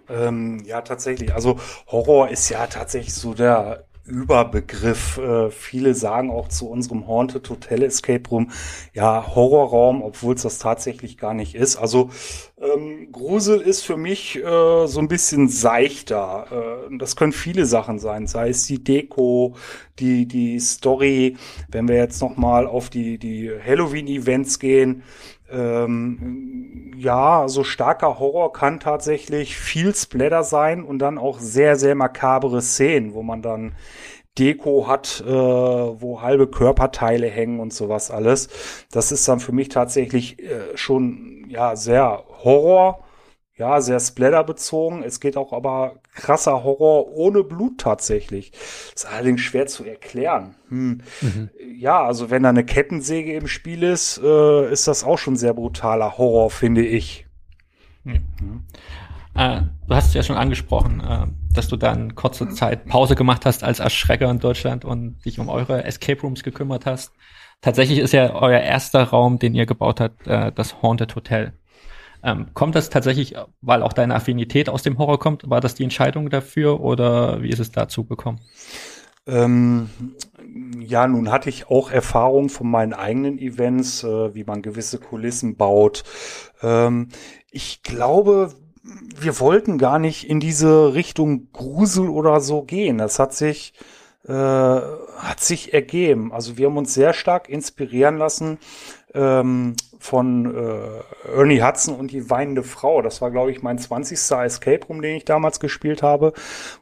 Ähm, 0.08 0.64
ja, 0.64 0.80
tatsächlich. 0.80 1.34
Also 1.34 1.60
Horror 1.86 2.30
ist 2.30 2.48
ja 2.48 2.66
tatsächlich 2.66 3.14
so 3.14 3.34
der 3.34 3.87
Überbegriff. 4.08 5.18
Äh, 5.18 5.50
viele 5.50 5.94
sagen 5.94 6.30
auch 6.30 6.48
zu 6.48 6.68
unserem 6.68 7.06
Haunted 7.06 7.48
Hotel 7.48 7.82
Escape 7.82 8.28
Room, 8.30 8.50
ja, 8.94 9.34
Horrorraum, 9.34 10.02
obwohl 10.02 10.34
es 10.34 10.42
das 10.42 10.58
tatsächlich 10.58 11.18
gar 11.18 11.34
nicht 11.34 11.54
ist. 11.54 11.76
Also 11.76 12.10
ähm, 12.60 13.12
Grusel 13.12 13.60
ist 13.60 13.82
für 13.82 13.96
mich 13.96 14.36
äh, 14.36 14.86
so 14.86 14.98
ein 14.98 15.08
bisschen 15.08 15.48
seichter. 15.48 16.88
Äh, 16.90 16.98
das 16.98 17.14
können 17.14 17.32
viele 17.32 17.66
Sachen 17.66 17.98
sein, 17.98 18.26
sei 18.26 18.48
es 18.48 18.66
die 18.66 18.82
Deko, 18.82 19.54
die, 19.98 20.26
die 20.26 20.58
Story. 20.58 21.36
Wenn 21.68 21.88
wir 21.88 21.96
jetzt 21.96 22.20
noch 22.20 22.36
mal 22.36 22.66
auf 22.66 22.90
die, 22.90 23.18
die 23.18 23.50
Halloween-Events 23.64 24.58
gehen, 24.58 25.02
ähm, 25.50 26.92
ja, 26.96 27.48
so 27.48 27.64
starker 27.64 28.18
Horror 28.18 28.52
kann 28.52 28.80
tatsächlich 28.80 29.56
viel 29.56 29.94
Splatter 29.94 30.42
sein 30.42 30.82
und 30.82 30.98
dann 30.98 31.18
auch 31.18 31.38
sehr, 31.38 31.76
sehr 31.76 31.94
makabere 31.94 32.60
Szenen, 32.60 33.14
wo 33.14 33.22
man 33.22 33.42
dann 33.42 33.72
Deko 34.38 34.86
hat, 34.86 35.22
äh, 35.26 35.30
wo 35.30 36.22
halbe 36.22 36.46
Körperteile 36.46 37.28
hängen 37.28 37.60
und 37.60 37.72
sowas 37.72 38.10
alles. 38.10 38.48
Das 38.92 39.10
ist 39.12 39.26
dann 39.28 39.40
für 39.40 39.52
mich 39.52 39.68
tatsächlich 39.68 40.38
äh, 40.38 40.76
schon 40.76 41.46
ja 41.48 41.76
sehr 41.76 42.24
Horror 42.44 43.00
ja, 43.58 43.80
sehr 43.80 43.98
splatterbezogen. 43.98 45.02
Es 45.02 45.18
geht 45.20 45.36
auch 45.36 45.52
aber 45.52 45.96
krasser 46.14 46.62
Horror 46.62 47.08
ohne 47.08 47.42
Blut 47.42 47.78
tatsächlich. 47.78 48.52
ist 48.94 49.06
allerdings 49.06 49.40
schwer 49.40 49.66
zu 49.66 49.84
erklären. 49.84 50.54
Hm. 50.68 51.02
Mhm. 51.20 51.50
Ja, 51.76 52.04
also 52.04 52.30
wenn 52.30 52.44
da 52.44 52.50
eine 52.50 52.64
Kettensäge 52.64 53.34
im 53.34 53.48
Spiel 53.48 53.82
ist, 53.82 54.20
äh, 54.22 54.72
ist 54.72 54.86
das 54.86 55.02
auch 55.02 55.18
schon 55.18 55.36
sehr 55.36 55.54
brutaler 55.54 56.18
Horror, 56.18 56.50
finde 56.50 56.86
ich. 56.86 57.26
Mhm. 58.04 58.22
Mhm. 58.40 58.62
Äh, 59.34 59.62
du 59.88 59.94
hast 59.94 60.08
es 60.08 60.14
ja 60.14 60.22
schon 60.22 60.36
angesprochen, 60.36 61.00
äh, 61.00 61.26
dass 61.52 61.68
du 61.68 61.76
dann 61.76 62.14
kurze 62.14 62.48
Zeit 62.50 62.86
Pause 62.86 63.16
gemacht 63.16 63.44
hast 63.44 63.64
als 63.64 63.80
Erschrecker 63.80 64.30
in 64.30 64.38
Deutschland 64.38 64.84
und 64.84 65.24
dich 65.24 65.40
um 65.40 65.48
eure 65.48 65.84
Escape 65.84 66.20
Rooms 66.20 66.44
gekümmert 66.44 66.86
hast. 66.86 67.12
Tatsächlich 67.60 67.98
ist 67.98 68.12
ja 68.12 68.34
euer 68.34 68.60
erster 68.60 69.02
Raum, 69.02 69.40
den 69.40 69.54
ihr 69.54 69.66
gebaut 69.66 70.00
habt, 70.00 70.28
äh, 70.28 70.52
das 70.52 70.80
Haunted 70.80 71.16
Hotel. 71.16 71.54
Ähm, 72.22 72.46
kommt 72.54 72.74
das 72.74 72.90
tatsächlich, 72.90 73.34
weil 73.60 73.82
auch 73.82 73.92
deine 73.92 74.14
Affinität 74.14 74.68
aus 74.68 74.82
dem 74.82 74.98
Horror 74.98 75.18
kommt? 75.18 75.48
War 75.48 75.60
das 75.60 75.74
die 75.74 75.84
Entscheidung 75.84 76.30
dafür 76.30 76.80
oder 76.80 77.42
wie 77.42 77.50
ist 77.50 77.60
es 77.60 77.70
dazu 77.70 78.04
gekommen? 78.04 78.40
Ähm, 79.26 79.90
ja, 80.80 81.06
nun 81.06 81.30
hatte 81.30 81.50
ich 81.50 81.68
auch 81.68 81.90
Erfahrung 81.90 82.48
von 82.48 82.70
meinen 82.70 82.94
eigenen 82.94 83.38
Events, 83.38 84.02
äh, 84.02 84.34
wie 84.34 84.44
man 84.44 84.62
gewisse 84.62 84.98
Kulissen 84.98 85.56
baut. 85.56 86.02
Ähm, 86.62 87.08
ich 87.50 87.82
glaube, 87.82 88.54
wir 89.20 89.38
wollten 89.38 89.76
gar 89.78 89.98
nicht 89.98 90.28
in 90.28 90.40
diese 90.40 90.94
Richtung 90.94 91.52
Grusel 91.52 92.08
oder 92.08 92.40
so 92.40 92.62
gehen. 92.62 92.98
Das 92.98 93.18
hat 93.18 93.34
sich 93.34 93.74
äh, 94.26 94.32
hat 94.32 95.40
sich 95.40 95.72
ergeben. 95.74 96.32
Also 96.32 96.58
wir 96.58 96.66
haben 96.66 96.76
uns 96.76 96.94
sehr 96.94 97.12
stark 97.12 97.48
inspirieren 97.48 98.18
lassen 98.18 98.58
ähm, 99.14 99.74
von 99.98 100.54
äh, 100.54 101.36
Ernie 101.36 101.62
Hudson 101.62 101.96
und 101.96 102.12
die 102.12 102.30
weinende 102.30 102.62
Frau. 102.62 103.02
Das 103.02 103.20
war, 103.20 103.30
glaube 103.30 103.50
ich, 103.50 103.62
mein 103.62 103.78
20. 103.78 104.16
Escape 104.16 104.86
Room, 104.88 105.02
den 105.02 105.16
ich 105.16 105.24
damals 105.24 105.60
gespielt 105.60 106.02
habe, 106.02 106.32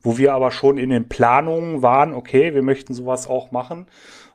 wo 0.02 0.18
wir 0.18 0.34
aber 0.34 0.50
schon 0.50 0.78
in 0.78 0.90
den 0.90 1.08
Planungen 1.08 1.82
waren, 1.82 2.14
okay, 2.14 2.54
wir 2.54 2.62
möchten 2.62 2.94
sowas 2.94 3.28
auch 3.28 3.52
machen. 3.52 3.86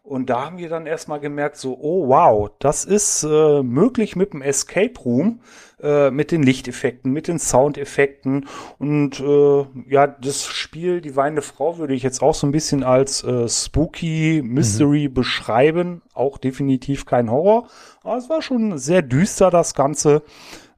Und 0.03 0.31
da 0.31 0.45
haben 0.45 0.57
wir 0.57 0.67
dann 0.67 0.87
erstmal 0.87 1.19
gemerkt, 1.19 1.57
so, 1.57 1.77
oh 1.79 2.07
wow, 2.07 2.49
das 2.57 2.85
ist 2.85 3.23
äh, 3.23 3.61
möglich 3.61 4.15
mit 4.15 4.33
dem 4.33 4.41
Escape 4.41 4.99
Room, 5.05 5.41
äh, 5.79 6.09
mit 6.09 6.31
den 6.31 6.41
Lichteffekten, 6.41 7.13
mit 7.13 7.27
den 7.27 7.37
Soundeffekten. 7.37 8.47
Und 8.79 9.19
äh, 9.19 9.65
ja, 9.87 10.07
das 10.07 10.47
Spiel 10.47 11.01
Die 11.01 11.15
weinende 11.15 11.43
Frau 11.43 11.77
würde 11.77 11.93
ich 11.93 12.01
jetzt 12.01 12.23
auch 12.23 12.33
so 12.33 12.47
ein 12.47 12.51
bisschen 12.51 12.83
als 12.83 13.23
äh, 13.23 13.47
Spooky 13.47 14.41
Mystery 14.43 15.07
mhm. 15.07 15.13
beschreiben. 15.13 16.01
Auch 16.13 16.39
definitiv 16.39 17.05
kein 17.05 17.29
Horror. 17.29 17.67
Aber 18.03 18.17
es 18.17 18.27
war 18.27 18.41
schon 18.41 18.79
sehr 18.79 19.03
düster, 19.03 19.51
das 19.51 19.75
Ganze. 19.75 20.23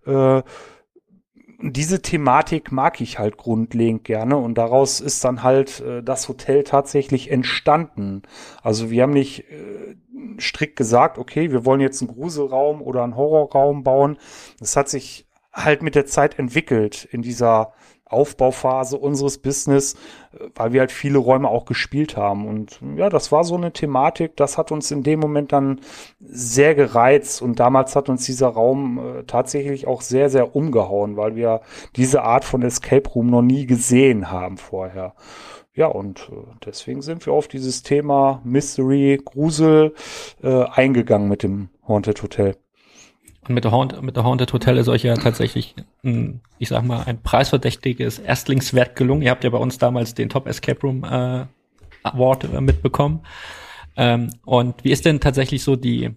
Äh, 0.06 0.42
diese 1.72 2.02
Thematik 2.02 2.72
mag 2.72 3.00
ich 3.00 3.20
halt 3.20 3.38
grundlegend 3.38 4.04
gerne 4.04 4.36
und 4.36 4.58
daraus 4.58 5.00
ist 5.00 5.24
dann 5.24 5.44
halt 5.44 5.80
äh, 5.80 6.04
das 6.04 6.28
Hotel 6.28 6.64
tatsächlich 6.64 7.32
entstanden. 7.32 8.24
Also 8.62 8.90
wir 8.90 9.04
haben 9.04 9.14
nicht 9.14 9.50
äh, 9.50 9.96
strikt 10.40 10.76
gesagt, 10.76 11.18
okay, 11.18 11.52
wir 11.52 11.64
wollen 11.66 11.80
jetzt 11.80 12.02
einen 12.02 12.12
Gruselraum 12.12 12.82
oder 12.82 13.04
einen 13.04 13.16
Horrorraum 13.16 13.84
bauen. 13.84 14.18
Das 14.60 14.76
hat 14.76 14.90
sich 14.90 15.26
halt 15.54 15.84
mit 15.84 15.96
der 15.96 16.06
Zeit 16.06 16.38
entwickelt 16.38 17.08
in 17.12 17.22
dieser 17.22 17.74
Aufbauphase 18.14 18.98
unseres 18.98 19.38
Business, 19.38 19.96
weil 20.56 20.74
wir 20.74 20.80
halt 20.82 20.92
viele 20.92 21.18
Räume 21.18 21.50
auch 21.50 21.66
gespielt 21.66 22.16
haben. 22.18 22.48
Und 22.48 22.80
ja, 22.96 23.10
das 23.10 23.32
war 23.32 23.44
so 23.44 23.56
eine 23.56 23.74
Thematik, 23.74 24.36
das 24.38 24.58
hat 24.58 24.72
uns 24.72 24.92
in 24.92 25.04
dem 25.04 25.20
Moment 25.20 25.52
dann 25.52 25.82
sehr 26.20 26.76
gereizt. 26.76 27.42
Und 27.42 27.60
damals 27.60 27.96
hat 27.96 28.10
uns 28.10 28.26
dieser 28.26 28.48
Raum 28.48 29.00
äh, 29.00 29.24
tatsächlich 29.24 29.88
auch 29.88 30.02
sehr, 30.02 30.30
sehr 30.30 30.56
umgehauen, 30.56 31.18
weil 31.18 31.36
wir 31.36 31.62
diese 31.96 32.24
Art 32.24 32.46
von 32.46 32.62
Escape 32.62 33.10
Room 33.10 33.28
noch 33.28 33.42
nie 33.42 33.66
gesehen 33.66 34.32
haben 34.32 34.58
vorher. 34.58 35.14
Ja, 35.76 35.88
und 35.88 36.30
äh, 36.32 36.36
deswegen 36.66 37.02
sind 37.02 37.26
wir 37.26 37.34
auf 37.34 37.48
dieses 37.48 37.82
Thema 37.82 38.42
Mystery, 38.44 39.20
Grusel 39.24 39.96
äh, 40.44 40.66
eingegangen 40.66 41.28
mit 41.28 41.42
dem 41.42 41.70
Haunted 41.88 42.22
Hotel. 42.22 42.56
Und 43.48 43.56
mit 43.56 43.64
der, 43.66 43.72
Haunt, 43.72 44.02
mit 44.02 44.16
der 44.16 44.24
Haunted 44.24 44.54
Hotel 44.54 44.78
ist 44.78 44.88
euch 44.88 45.04
ja 45.04 45.16
tatsächlich, 45.16 45.76
ein, 46.04 46.42
ich 46.60 46.70
sag 46.70 46.84
mal, 46.84 47.04
ein 47.04 47.22
preisverdächtiges 47.22 48.20
Erstlingswerk 48.20 48.96
gelungen. 48.96 49.22
Ihr 49.22 49.32
habt 49.32 49.44
ja 49.44 49.50
bei 49.50 49.58
uns 49.58 49.78
damals 49.78 50.14
den 50.14 50.30
Top 50.30 50.48
Escape 50.48 50.80
Room 50.82 51.04
äh, 51.04 51.46
Award 52.04 52.46
äh, 52.46 52.62
mitbekommen. 52.62 53.26
Ähm, 53.98 54.30
und 54.46 54.84
wie 54.84 54.92
ist 54.92 55.06
denn 55.06 55.20
tatsächlich 55.20 55.64
so 55.64 55.76
die, 55.76 56.12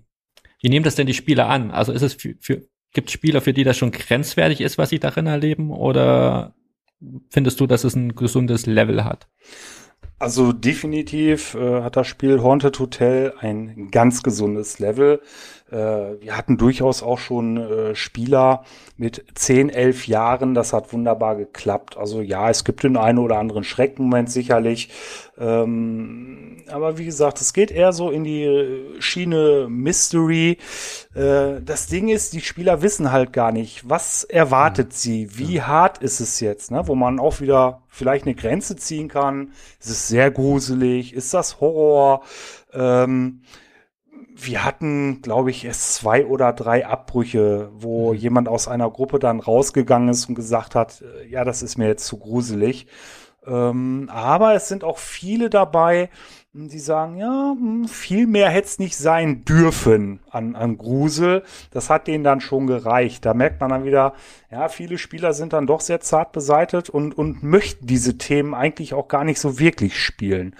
wie 0.61 0.69
nehmen 0.69 0.85
das 0.85 0.95
denn 0.95 1.07
die 1.07 1.15
Spieler 1.15 1.49
an? 1.49 1.73
Also 1.73 1.93
ist 1.93 2.03
es 2.03 2.15
für, 2.15 2.37
für 2.41 2.63
gibt 2.93 3.11
Spieler, 3.11 3.41
für 3.41 3.53
die 3.53 3.65
das 3.65 3.77
schon 3.77 3.91
grenzwertig 3.91 4.61
ist, 4.61 4.79
was 4.79 4.91
sie 4.91 4.99
darin 4.99 5.27
erleben? 5.27 5.71
Oder 5.71 6.55
findest 7.31 7.61
du, 7.61 7.67
dass 7.67 7.85
es 7.85 7.95
ein 7.95 8.15
gesundes 8.15 8.67
Level 8.67 9.05
hat? 9.05 9.29
Also 10.19 10.53
definitiv 10.53 11.55
äh, 11.55 11.83
hat 11.83 11.97
das 11.97 12.07
Spiel 12.07 12.43
Haunted 12.43 12.79
Hotel 12.79 13.35
ein 13.39 13.91
ganz 13.91 14.23
gesundes 14.23 14.79
Level. 14.79 15.21
Äh, 15.71 15.77
wir 16.21 16.37
hatten 16.37 16.59
durchaus 16.59 17.03
auch 17.03 17.19
schon 17.19 17.57
äh, 17.57 17.95
Spieler 17.95 18.65
mit 18.97 19.25
10, 19.35 19.69
11 19.69 20.07
Jahren. 20.07 20.55
Das 20.55 20.73
hat 20.73 20.93
wunderbar 20.93 21.37
geklappt. 21.37 21.97
Also 21.97 22.23
ja, 22.23 22.49
es 22.51 22.65
gibt 22.65 22.85
den 22.85 22.97
einen 22.97 23.19
oder 23.19 23.39
anderen 23.39 23.65
Schreckmoment 23.65 24.31
sicherlich. 24.31 24.91
Ähm, 25.39 26.65
aber 26.71 26.99
wie 26.99 27.05
gesagt, 27.05 27.41
es 27.41 27.53
geht 27.53 27.71
eher 27.71 27.93
so 27.93 28.11
in 28.11 28.23
die 28.23 28.97
Schiene 29.01 29.67
Mystery. 29.69 30.59
Äh, 31.15 31.61
das 31.65 31.89
Ding 31.89 32.09
ist, 32.09 32.33
die 32.33 32.41
Spieler 32.41 32.83
wissen 32.83 33.11
halt 33.11 33.33
gar 33.33 33.51
nicht, 33.51 33.89
was 33.89 34.25
erwartet 34.25 34.93
sie, 34.93 35.37
wie 35.37 35.63
hart 35.63 35.99
ist 35.99 36.21
es 36.21 36.41
jetzt, 36.41 36.71
ne? 36.71 36.87
wo 36.87 36.95
man 36.95 37.19
auch 37.19 37.41
wieder 37.41 37.83
vielleicht 37.89 38.25
eine 38.25 38.35
Grenze 38.35 38.77
ziehen 38.77 39.09
kann. 39.09 39.53
Ist 39.81 39.91
es 39.91 40.09
sehr 40.09 40.31
gruselig? 40.31 41.13
Ist 41.13 41.35
das 41.35 41.61
Horror? 41.61 42.23
Wir 44.39 44.65
hatten, 44.65 45.23
glaube 45.23 45.51
ich, 45.51 45.65
erst 45.65 45.95
zwei 45.95 46.27
oder 46.27 46.53
drei 46.53 46.87
Abbrüche, 46.87 47.71
wo 47.73 48.13
mhm. 48.13 48.19
jemand 48.19 48.49
aus 48.49 48.69
einer 48.69 48.91
Gruppe 48.91 49.19
dann 49.19 49.41
rausgegangen 49.41 50.11
ist 50.11 50.29
und 50.29 50.35
gesagt 50.35 50.75
hat, 50.75 51.03
äh, 51.03 51.27
ja, 51.29 51.45
das 51.45 51.63
ist 51.63 51.79
mir 51.79 51.89
jetzt 51.89 52.07
zu 52.07 52.19
gruselig. 52.19 52.87
Ähm, 53.47 54.11
aber 54.13 54.55
es 54.55 54.69
sind 54.69 54.85
auch 54.85 54.99
viele 54.99 55.49
dabei, 55.49 56.11
die 56.53 56.79
sagen, 56.79 57.17
ja, 57.17 57.55
hm, 57.59 57.87
viel 57.87 58.27
mehr 58.27 58.49
hätte 58.49 58.67
es 58.67 58.79
nicht 58.79 58.97
sein 58.97 59.45
dürfen 59.45 60.21
an, 60.31 60.55
an 60.55 60.77
Grusel. 60.77 61.43
Das 61.71 61.89
hat 61.89 62.07
denen 62.07 62.25
dann 62.25 62.41
schon 62.41 62.67
gereicht. 62.67 63.25
Da 63.25 63.35
merkt 63.35 63.61
man 63.61 63.71
dann 63.71 63.85
wieder, 63.85 64.15
ja, 64.51 64.69
viele 64.69 64.99
Spieler 64.99 65.33
sind 65.33 65.53
dann 65.53 65.67
doch 65.67 65.81
sehr 65.81 66.01
zart 66.01 66.33
beseitet 66.33 66.91
und, 66.91 67.17
und 67.17 67.43
möchten 67.43 67.87
diese 67.87 68.19
Themen 68.19 68.55
eigentlich 68.55 68.95
auch 68.95 69.09
gar 69.09 69.25
nicht 69.25 69.39
so 69.39 69.59
wirklich 69.59 69.99
spielen. 69.99 70.57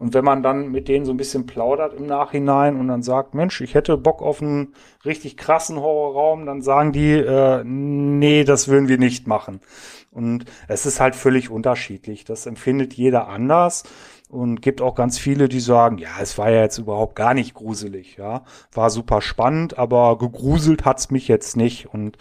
Und 0.00 0.14
wenn 0.14 0.24
man 0.24 0.42
dann 0.42 0.70
mit 0.70 0.88
denen 0.88 1.04
so 1.04 1.12
ein 1.12 1.18
bisschen 1.18 1.44
plaudert 1.44 1.92
im 1.92 2.06
Nachhinein 2.06 2.80
und 2.80 2.88
dann 2.88 3.02
sagt, 3.02 3.34
Mensch, 3.34 3.60
ich 3.60 3.74
hätte 3.74 3.98
Bock 3.98 4.22
auf 4.22 4.40
einen 4.40 4.72
richtig 5.04 5.36
krassen 5.36 5.78
Horrorraum, 5.78 6.46
dann 6.46 6.62
sagen 6.62 6.92
die, 6.92 7.12
äh, 7.12 7.62
nee, 7.64 8.44
das 8.44 8.68
würden 8.68 8.88
wir 8.88 8.96
nicht 8.96 9.26
machen. 9.26 9.60
Und 10.10 10.46
es 10.68 10.86
ist 10.86 11.00
halt 11.00 11.14
völlig 11.14 11.50
unterschiedlich. 11.50 12.24
Das 12.24 12.46
empfindet 12.46 12.94
jeder 12.94 13.28
anders 13.28 13.82
und 14.30 14.62
gibt 14.62 14.80
auch 14.80 14.94
ganz 14.94 15.18
viele, 15.18 15.50
die 15.50 15.60
sagen, 15.60 15.98
ja, 15.98 16.08
es 16.22 16.38
war 16.38 16.50
ja 16.50 16.62
jetzt 16.62 16.78
überhaupt 16.78 17.14
gar 17.14 17.34
nicht 17.34 17.52
gruselig, 17.52 18.16
ja, 18.16 18.44
war 18.72 18.88
super 18.88 19.20
spannend, 19.20 19.76
aber 19.76 20.16
gegruselt 20.16 20.86
hat's 20.86 21.10
mich 21.10 21.28
jetzt 21.28 21.58
nicht 21.58 21.92
und 21.92 22.16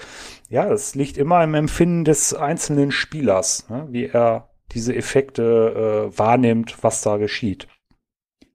ja, 0.50 0.70
es 0.70 0.96
liegt 0.96 1.18
immer 1.18 1.42
im 1.44 1.54
Empfinden 1.54 2.04
des 2.04 2.34
einzelnen 2.34 2.92
Spielers, 2.92 3.70
ne, 3.70 3.88
wie 3.90 4.08
er 4.08 4.50
diese 4.74 4.96
Effekte 4.96 6.10
äh, 6.12 6.18
wahrnimmt, 6.18 6.78
was 6.82 7.02
da 7.02 7.18
geschieht. 7.18 7.68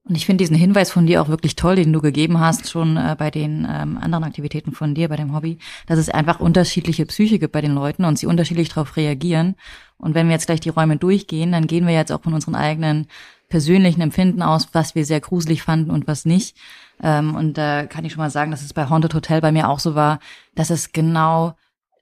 Und 0.06 0.16
ich 0.16 0.26
finde 0.26 0.44
diesen 0.44 0.56
Hinweis 0.56 0.90
von 0.90 1.06
dir 1.06 1.22
auch 1.22 1.28
wirklich 1.28 1.56
toll, 1.56 1.76
den 1.76 1.90
du 1.90 2.02
gegeben 2.02 2.38
hast, 2.38 2.68
schon 2.68 2.98
äh, 2.98 3.16
bei 3.18 3.30
den 3.30 3.66
ähm, 3.68 3.96
anderen 3.96 4.24
Aktivitäten 4.24 4.72
von 4.72 4.94
dir, 4.94 5.08
bei 5.08 5.16
dem 5.16 5.34
Hobby, 5.34 5.56
dass 5.86 5.98
es 5.98 6.10
einfach 6.10 6.40
unterschiedliche 6.40 7.06
Psyche 7.06 7.38
gibt 7.38 7.52
bei 7.52 7.62
den 7.62 7.74
Leuten 7.74 8.04
und 8.04 8.18
sie 8.18 8.26
unterschiedlich 8.26 8.68
darauf 8.68 8.96
reagieren. 8.96 9.54
Und 9.96 10.14
wenn 10.14 10.26
wir 10.26 10.34
jetzt 10.34 10.44
gleich 10.44 10.60
die 10.60 10.68
Räume 10.68 10.98
durchgehen, 10.98 11.52
dann 11.52 11.66
gehen 11.66 11.86
wir 11.86 11.94
jetzt 11.94 12.12
auch 12.12 12.22
von 12.22 12.34
unseren 12.34 12.54
eigenen 12.54 13.06
persönlichen 13.48 14.02
Empfinden 14.02 14.42
aus, 14.42 14.68
was 14.72 14.94
wir 14.94 15.06
sehr 15.06 15.20
gruselig 15.20 15.62
fanden 15.62 15.90
und 15.90 16.06
was 16.06 16.26
nicht. 16.26 16.54
Ähm, 17.02 17.34
und 17.34 17.56
da 17.56 17.86
kann 17.86 18.04
ich 18.04 18.12
schon 18.12 18.20
mal 18.20 18.30
sagen, 18.30 18.50
dass 18.50 18.62
es 18.62 18.74
bei 18.74 18.90
Haunted 18.90 19.14
Hotel 19.14 19.40
bei 19.40 19.52
mir 19.52 19.70
auch 19.70 19.78
so 19.78 19.94
war, 19.94 20.18
dass 20.54 20.68
es 20.68 20.92
genau 20.92 21.54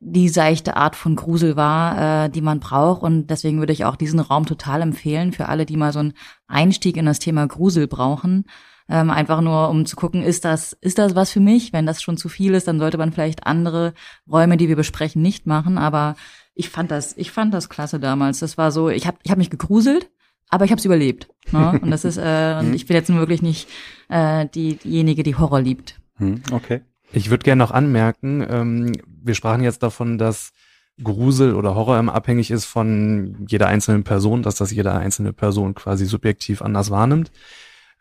die 0.05 0.29
seichte 0.29 0.77
Art 0.77 0.97
von 0.97 1.15
Grusel 1.15 1.55
war, 1.55 2.25
äh, 2.25 2.29
die 2.29 2.41
man 2.41 2.59
braucht. 2.59 3.03
Und 3.03 3.29
deswegen 3.29 3.61
würde 3.61 3.73
ich 3.73 3.85
auch 3.85 3.95
diesen 3.95 4.19
Raum 4.19 4.47
total 4.47 4.83
empfehlen 4.83 5.33
für 5.33 5.49
alle, 5.49 5.65
die 5.65 5.77
mal 5.77 5.93
so 5.93 6.01
einen 6.01 6.15
Einstieg 6.49 6.97
in 6.97 7.07
das 7.07 7.21
Thema 7.21 7.47
Grusel 7.47 7.87
brauchen. 7.87 8.45
Ähm, 8.88 9.11
einfach 9.11 9.41
nur, 9.41 9.69
um 9.69 9.87
zu 9.87 9.95
gucken, 9.95 10.25
ist 10.25 10.45
das, 10.45 10.73
ist 10.73 10.99
das 10.99 11.15
was 11.15 11.31
für 11.31 11.38
mich? 11.38 11.73
Wenn 11.73 11.87
das 11.87 12.03
schon 12.03 12.17
zu 12.17 12.29
viel 12.29 12.55
ist, 12.55 12.67
dann 12.67 12.81
sollte 12.81 12.99
man 12.99 13.12
vielleicht 13.12 13.47
andere 13.47 13.95
Räume, 14.29 14.57
die 14.57 14.69
wir 14.69 14.75
besprechen, 14.75 15.23
nicht 15.23 15.47
machen. 15.47 15.79
Aber 15.79 16.17
ich 16.55 16.69
fand 16.69 16.91
das, 16.91 17.17
ich 17.17 17.31
fand 17.31 17.55
das 17.55 17.69
klasse 17.69 18.01
damals. 18.01 18.41
Das 18.41 18.59
war 18.59 18.73
so, 18.73 18.88
ich 18.88 19.07
habe 19.07 19.19
ich 19.23 19.31
hab 19.31 19.38
mich 19.38 19.51
gegruselt, 19.51 20.11
aber 20.49 20.65
ich 20.65 20.73
habe 20.73 20.81
es 20.81 20.85
überlebt. 20.85 21.29
Ne? 21.53 21.79
Und 21.81 21.93
das 21.93 22.05
ist, 22.05 22.17
äh, 22.19 22.57
und 22.59 22.75
ich 22.75 22.87
bin 22.87 22.97
jetzt 22.97 23.15
wirklich 23.15 23.41
nicht 23.41 23.69
äh, 24.09 24.49
die, 24.53 24.77
diejenige, 24.79 25.23
die 25.23 25.37
Horror 25.37 25.61
liebt. 25.61 26.01
Hm, 26.17 26.43
okay. 26.51 26.81
Ich 27.12 27.31
würde 27.31 27.45
gerne 27.45 27.61
noch 27.61 27.71
anmerken, 27.71 28.45
ähm, 28.49 28.93
wir 29.25 29.35
sprachen 29.35 29.63
jetzt 29.63 29.83
davon, 29.83 30.19
dass 30.19 30.53
Grusel 31.03 31.55
oder 31.55 31.75
Horror 31.75 31.99
immer 31.99 32.15
abhängig 32.15 32.51
ist 32.51 32.65
von 32.65 33.47
jeder 33.49 33.67
einzelnen 33.69 34.05
Person, 34.05 34.43
dass 34.43 34.57
das 34.57 34.71
jede 34.71 34.93
einzelne 34.93 35.33
Person 35.33 35.75
quasi 35.75 36.05
subjektiv 36.05 36.63
anders 36.63 36.91
wahrnimmt. 36.91 37.31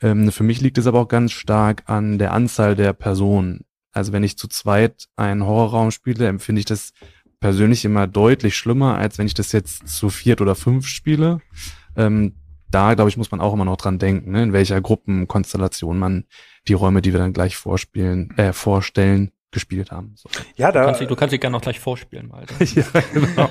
Ähm, 0.01 0.31
für 0.31 0.43
mich 0.43 0.61
liegt 0.61 0.77
es 0.77 0.87
aber 0.87 0.99
auch 0.99 1.07
ganz 1.07 1.31
stark 1.31 1.83
an 1.85 2.17
der 2.17 2.33
Anzahl 2.33 2.75
der 2.75 2.93
Personen. 2.93 3.65
Also 3.91 4.13
wenn 4.13 4.23
ich 4.23 4.37
zu 4.37 4.47
zweit 4.47 5.07
einen 5.15 5.45
Horrorraum 5.45 5.91
spiele, 5.91 6.27
empfinde 6.27 6.59
ich 6.59 6.65
das 6.65 6.93
persönlich 7.39 7.85
immer 7.85 8.07
deutlich 8.07 8.55
schlimmer, 8.55 8.97
als 8.97 9.17
wenn 9.17 9.25
ich 9.25 9.33
das 9.33 9.51
jetzt 9.51 9.87
zu 9.87 10.09
viert 10.09 10.41
oder 10.41 10.55
fünf 10.55 10.87
spiele. 10.87 11.41
Ähm, 11.95 12.35
da, 12.69 12.93
glaube 12.93 13.09
ich, 13.09 13.17
muss 13.17 13.31
man 13.31 13.41
auch 13.41 13.53
immer 13.53 13.65
noch 13.65 13.77
dran 13.77 13.99
denken, 13.99 14.31
ne, 14.31 14.43
in 14.43 14.53
welcher 14.53 14.79
Gruppenkonstellation 14.79 15.99
man 15.99 16.25
die 16.67 16.73
Räume, 16.73 17.01
die 17.01 17.11
wir 17.11 17.19
dann 17.19 17.33
gleich 17.33 17.57
vorspielen, 17.57 18.31
äh, 18.37 18.53
vorstellen, 18.53 19.31
gespielt 19.51 19.91
haben. 19.91 20.13
So. 20.15 20.29
Ja, 20.55 20.71
da, 20.71 20.79
du 20.79 20.85
kannst, 20.85 21.01
du 21.01 21.15
kannst 21.15 21.33
dich 21.33 21.41
gerne 21.41 21.55
noch 21.55 21.61
gleich 21.61 21.79
vorspielen, 21.79 22.29
mal. 22.29 22.45
ja, 22.59 22.83
genau. 23.13 23.49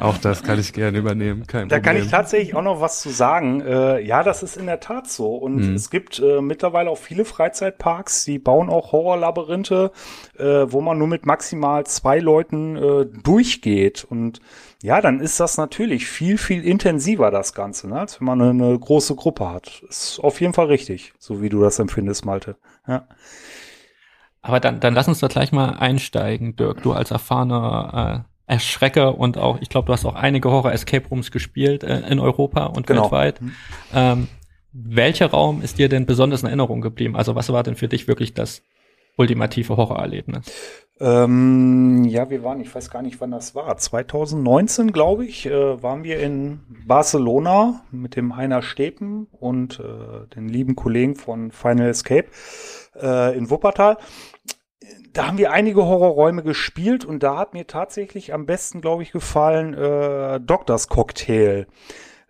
auch 0.00 0.18
das 0.18 0.42
kann 0.42 0.58
ich 0.58 0.72
gerne 0.72 0.98
übernehmen. 0.98 1.46
Kein 1.46 1.68
da 1.68 1.76
Problem. 1.76 1.94
kann 1.94 2.04
ich 2.04 2.10
tatsächlich 2.10 2.54
auch 2.54 2.62
noch 2.62 2.80
was 2.80 3.00
zu 3.00 3.08
sagen. 3.08 3.62
Äh, 3.62 4.00
ja, 4.00 4.22
das 4.22 4.42
ist 4.42 4.56
in 4.56 4.66
der 4.66 4.80
Tat 4.80 5.08
so. 5.08 5.34
Und 5.34 5.56
mhm. 5.56 5.74
es 5.74 5.88
gibt 5.88 6.18
äh, 6.18 6.42
mittlerweile 6.42 6.90
auch 6.90 6.98
viele 6.98 7.24
Freizeitparks, 7.24 8.24
die 8.24 8.38
bauen 8.38 8.68
auch 8.68 8.92
Horrorlabyrinthe, 8.92 9.90
äh, 10.38 10.44
wo 10.44 10.82
man 10.82 10.98
nur 10.98 11.08
mit 11.08 11.24
maximal 11.24 11.86
zwei 11.86 12.18
Leuten 12.18 12.76
äh, 12.76 13.06
durchgeht. 13.06 14.04
Und 14.04 14.40
ja, 14.82 15.00
dann 15.00 15.20
ist 15.20 15.40
das 15.40 15.56
natürlich 15.56 16.06
viel, 16.06 16.36
viel 16.36 16.64
intensiver, 16.64 17.30
das 17.30 17.54
Ganze, 17.54 17.88
ne? 17.88 18.00
als 18.00 18.20
wenn 18.20 18.26
man 18.26 18.42
eine, 18.42 18.50
eine 18.50 18.78
große 18.78 19.14
Gruppe 19.14 19.48
hat. 19.48 19.82
Ist 19.88 20.18
auf 20.20 20.40
jeden 20.42 20.52
Fall 20.52 20.66
richtig, 20.66 21.14
so 21.18 21.40
wie 21.40 21.48
du 21.48 21.62
das 21.62 21.78
empfindest, 21.78 22.26
Malte. 22.26 22.56
Ja. 22.86 23.06
Aber 24.42 24.58
dann, 24.58 24.80
dann 24.80 24.92
lass 24.92 25.08
uns 25.08 25.20
da 25.20 25.28
gleich 25.28 25.52
mal 25.52 25.70
einsteigen, 25.70 26.56
Dirk. 26.56 26.82
Du 26.82 26.92
als 26.92 27.12
erfahrener 27.12 28.24
äh, 28.26 28.52
Erschrecker 28.52 29.16
und 29.18 29.38
auch, 29.38 29.58
ich 29.60 29.68
glaube, 29.68 29.86
du 29.86 29.92
hast 29.92 30.04
auch 30.04 30.16
einige 30.16 30.50
Horror-Escape 30.50 31.08
Rooms 31.08 31.30
gespielt 31.30 31.84
äh, 31.84 32.00
in 32.00 32.18
Europa 32.18 32.66
und 32.66 32.86
genau. 32.86 33.04
weltweit. 33.04 33.40
Mhm. 33.40 33.52
Ähm, 33.94 34.28
welcher 34.72 35.30
Raum 35.30 35.62
ist 35.62 35.78
dir 35.78 35.88
denn 35.88 36.06
besonders 36.06 36.42
in 36.42 36.48
Erinnerung 36.48 36.80
geblieben? 36.80 37.14
Also 37.14 37.34
was 37.36 37.52
war 37.52 37.62
denn 37.62 37.76
für 37.76 37.88
dich 37.88 38.08
wirklich 38.08 38.34
das 38.34 38.62
ultimative 39.16 39.76
Horrorerlebnis? 39.76 40.46
Ähm, 40.98 42.04
ja, 42.04 42.30
wir 42.30 42.42
waren, 42.42 42.60
ich 42.60 42.74
weiß 42.74 42.90
gar 42.90 43.02
nicht, 43.02 43.20
wann 43.20 43.30
das 43.30 43.54
war. 43.54 43.76
2019, 43.76 44.92
glaube 44.92 45.24
ich, 45.24 45.46
äh, 45.46 45.82
waren 45.82 46.04
wir 46.04 46.20
in 46.20 46.60
Barcelona 46.86 47.82
mit 47.90 48.16
dem 48.16 48.36
Heiner 48.36 48.62
Stepen 48.62 49.26
und 49.30 49.80
äh, 49.80 50.26
den 50.34 50.48
lieben 50.48 50.76
Kollegen 50.76 51.16
von 51.16 51.50
Final 51.50 51.88
Escape 51.88 52.28
äh, 53.00 53.36
in 53.36 53.50
Wuppertal 53.50 53.98
da 55.12 55.26
haben 55.26 55.38
wir 55.38 55.52
einige 55.52 55.84
Horrorräume 55.84 56.42
gespielt 56.42 57.04
und 57.04 57.22
da 57.22 57.36
hat 57.36 57.52
mir 57.52 57.66
tatsächlich 57.66 58.32
am 58.32 58.46
besten, 58.46 58.80
glaube 58.80 59.02
ich, 59.02 59.12
gefallen 59.12 59.74
äh, 59.74 60.40
Doctors 60.40 60.88
Cocktail. 60.88 61.66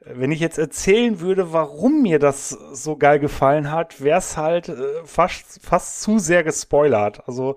Wenn 0.05 0.33
ich 0.33 0.41
jetzt 0.41 0.59
erzählen 0.59 1.21
würde, 1.21 1.53
warum 1.53 2.03
mir 2.03 2.19
das 2.19 2.51
so 2.51 2.97
geil 2.97 3.21
gefallen 3.21 3.71
hat, 3.71 4.03
wäre 4.03 4.19
es 4.19 4.37
halt 4.37 4.69
äh, 4.69 5.05
fast, 5.05 5.65
fast 5.65 6.03
zu 6.03 6.19
sehr 6.19 6.43
gespoilert. 6.43 7.23
Also 7.29 7.57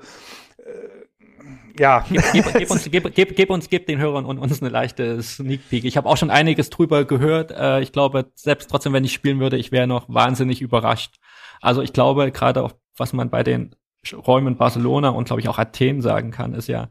äh, 0.60 1.80
ja. 1.80 2.06
Gib, 2.08 2.22
gib, 2.32 2.54
gib, 2.54 2.72
uns, 2.72 2.84
gib, 2.92 3.16
gib, 3.16 3.36
gib 3.36 3.50
uns, 3.50 3.70
gib 3.70 3.88
den 3.88 4.00
Hörern 4.00 4.26
und 4.26 4.38
uns 4.38 4.62
eine 4.62 4.70
leichte 4.70 5.24
Sneak 5.24 5.68
Peek. 5.70 5.86
Ich 5.86 5.98
habe 5.98 6.08
auch 6.08 6.18
schon 6.18 6.30
einiges 6.30 6.70
drüber 6.70 7.04
gehört. 7.06 7.50
Äh, 7.52 7.82
ich 7.82 7.92
glaube, 7.92 8.32
selbst 8.36 8.70
trotzdem, 8.70 8.94
wenn 8.94 9.04
ich 9.04 9.14
spielen 9.14 9.40
würde, 9.40 9.58
ich 9.58 9.72
wäre 9.72 9.88
noch 9.88 10.06
wahnsinnig 10.08 10.62
überrascht. 10.62 11.16
Also 11.62 11.82
ich 11.82 11.94
glaube, 11.94 12.32
gerade 12.32 12.62
auch, 12.62 12.74
was 12.98 13.14
man 13.14 13.30
bei 13.30 13.44
den 13.44 13.76
Räumen 14.14 14.58
Barcelona 14.58 15.10
und 15.10 15.26
glaube 15.26 15.42
ich 15.42 15.50
auch 15.50 15.58
Athen 15.58 16.02
sagen 16.02 16.32
kann, 16.32 16.54
ist 16.54 16.68
ja, 16.68 16.90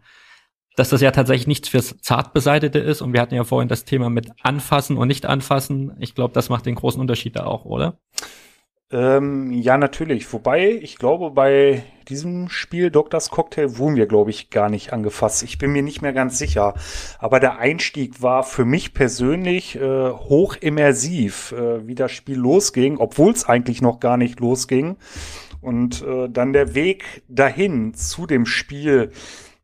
dass 0.76 0.88
das 0.88 1.00
ja 1.00 1.12
tatsächlich 1.12 1.46
nichts 1.46 1.68
fürs 1.68 1.96
Zartbeseitete 2.00 2.78
ist. 2.78 3.02
Und 3.02 3.12
wir 3.12 3.20
hatten 3.20 3.34
ja 3.34 3.44
vorhin 3.44 3.68
das 3.68 3.84
Thema 3.84 4.10
mit 4.10 4.30
Anfassen 4.42 4.96
und 4.96 5.08
nicht 5.08 5.26
anfassen. 5.26 5.96
Ich 6.00 6.14
glaube, 6.14 6.34
das 6.34 6.48
macht 6.48 6.66
den 6.66 6.74
großen 6.74 7.00
Unterschied 7.00 7.36
da 7.36 7.46
auch, 7.46 7.64
oder? 7.64 7.98
Ähm, 8.94 9.50
ja, 9.50 9.78
natürlich. 9.78 10.32
Wobei, 10.32 10.70
ich 10.70 10.98
glaube, 10.98 11.30
bei 11.30 11.82
diesem 12.08 12.48
Spiel 12.48 12.90
Doctors 12.90 13.30
Cocktail 13.30 13.78
wurden 13.78 13.96
wir, 13.96 14.06
glaube 14.06 14.30
ich, 14.30 14.50
gar 14.50 14.68
nicht 14.68 14.92
angefasst. 14.92 15.42
Ich 15.42 15.58
bin 15.58 15.72
mir 15.72 15.82
nicht 15.82 16.02
mehr 16.02 16.12
ganz 16.12 16.38
sicher. 16.38 16.74
Aber 17.18 17.40
der 17.40 17.58
Einstieg 17.58 18.22
war 18.22 18.42
für 18.42 18.64
mich 18.64 18.94
persönlich 18.94 19.76
äh, 19.76 20.10
hoch 20.10 20.56
immersiv, 20.60 21.52
äh, 21.52 21.86
wie 21.88 21.94
das 21.94 22.12
Spiel 22.12 22.36
losging, 22.36 22.98
obwohl 22.98 23.32
es 23.32 23.48
eigentlich 23.48 23.80
noch 23.80 24.00
gar 24.00 24.16
nicht 24.16 24.38
losging. 24.40 24.96
Und 25.64 26.02
äh, 26.02 26.28
dann 26.28 26.52
der 26.52 26.74
Weg 26.74 27.22
dahin 27.28 27.94
zu 27.94 28.26
dem 28.26 28.44
Spiel, 28.46 29.10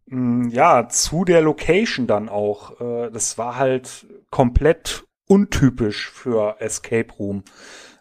mh, 0.06 0.44
hm, 0.44 0.48
ja, 0.50 0.88
zu 0.88 1.24
der 1.24 1.42
Location 1.42 2.06
dann 2.06 2.28
auch. 2.28 2.80
Äh, 2.80 3.10
das 3.10 3.36
war 3.38 3.56
halt 3.56 4.06
komplett 4.30 5.04
untypisch 5.26 6.10
für 6.10 6.56
Escape 6.58 7.12
Room. 7.18 7.44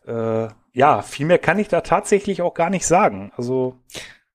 Äh, 0.08 0.48
ja, 0.74 1.02
viel 1.02 1.26
mehr 1.26 1.40
kann 1.40 1.60
ich 1.60 1.68
da 1.68 1.82
tatsächlich 1.82 2.42
auch 2.42 2.54
gar 2.54 2.70
nicht 2.70 2.86
sagen. 2.86 3.32
Also 3.36 3.76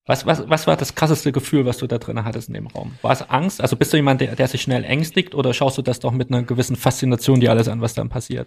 was, 0.07 0.27
was, 0.27 0.49
was 0.51 0.67
war 0.67 0.77
das 0.77 0.95
krasseste 0.95 1.33
Gefühl, 1.33 1.65
was 1.65 1.79
du 1.79 1.87
da 1.87 1.97
drin 1.97 2.23
hattest 2.25 2.49
in 2.49 2.55
dem 2.55 2.67
Raum? 2.67 2.93
War 3.01 3.13
es 3.13 3.23
Angst? 3.31 3.63
Also 3.63 3.77
bist 3.77 3.93
du 3.93 3.97
jemand, 3.97 4.21
der, 4.21 4.37
der 4.37 4.49
sich 4.49 4.61
schnell 4.61 4.85
ängstigt 4.85 5.35
oder 5.35 5.55
schaust 5.55 5.79
du 5.79 5.83
das 5.83 5.99
doch 5.99 6.13
mit 6.13 6.31
einer 6.31 6.43
gewissen 6.43 6.77
Faszination 6.77 7.41
dir 7.41 7.51
alles 7.51 7.69
an, 7.69 7.81
was 7.81 7.95
dann 7.95 8.11
passiert? 8.11 8.47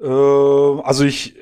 Äh, 0.00 0.06
also 0.06 1.04
ich 1.04 1.36
äh, 1.36 1.40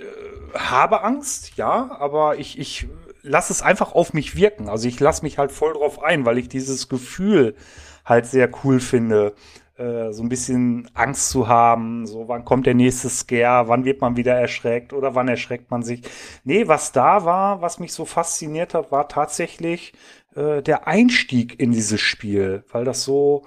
habe 0.54 1.04
Angst, 1.04 1.56
ja, 1.56 1.96
aber 1.98 2.38
ich, 2.38 2.58
ich 2.58 2.88
lass 3.24 3.50
es 3.50 3.62
einfach 3.62 3.92
auf 3.92 4.12
mich 4.12 4.36
wirken. 4.36 4.68
Also 4.68 4.86
ich 4.86 5.00
lass 5.00 5.22
mich 5.22 5.38
halt 5.38 5.50
voll 5.50 5.72
drauf 5.72 6.02
ein, 6.02 6.24
weil 6.24 6.38
ich 6.38 6.48
dieses 6.48 6.88
Gefühl 6.88 7.56
halt 8.04 8.26
sehr 8.26 8.50
cool 8.62 8.80
finde. 8.80 9.34
Äh, 9.76 10.12
so 10.12 10.22
ein 10.22 10.28
bisschen 10.28 10.88
Angst 10.94 11.30
zu 11.30 11.48
haben, 11.48 12.06
so 12.06 12.28
wann 12.28 12.44
kommt 12.44 12.66
der 12.66 12.74
nächste 12.74 13.08
Scare, 13.08 13.66
wann 13.66 13.84
wird 13.84 14.00
man 14.00 14.16
wieder 14.16 14.34
erschreckt 14.34 14.92
oder 14.92 15.16
wann 15.16 15.26
erschreckt 15.26 15.70
man 15.70 15.82
sich. 15.82 16.02
Nee, 16.44 16.68
was 16.68 16.92
da 16.92 17.24
war, 17.24 17.60
was 17.60 17.80
mich 17.80 17.92
so 17.92 18.04
fasziniert 18.04 18.74
hat, 18.74 18.92
war 18.92 19.08
tatsächlich 19.08 19.94
äh, 20.36 20.62
der 20.62 20.86
Einstieg 20.86 21.58
in 21.58 21.72
dieses 21.72 22.00
Spiel, 22.00 22.62
weil 22.70 22.84
das 22.84 23.02
so 23.02 23.46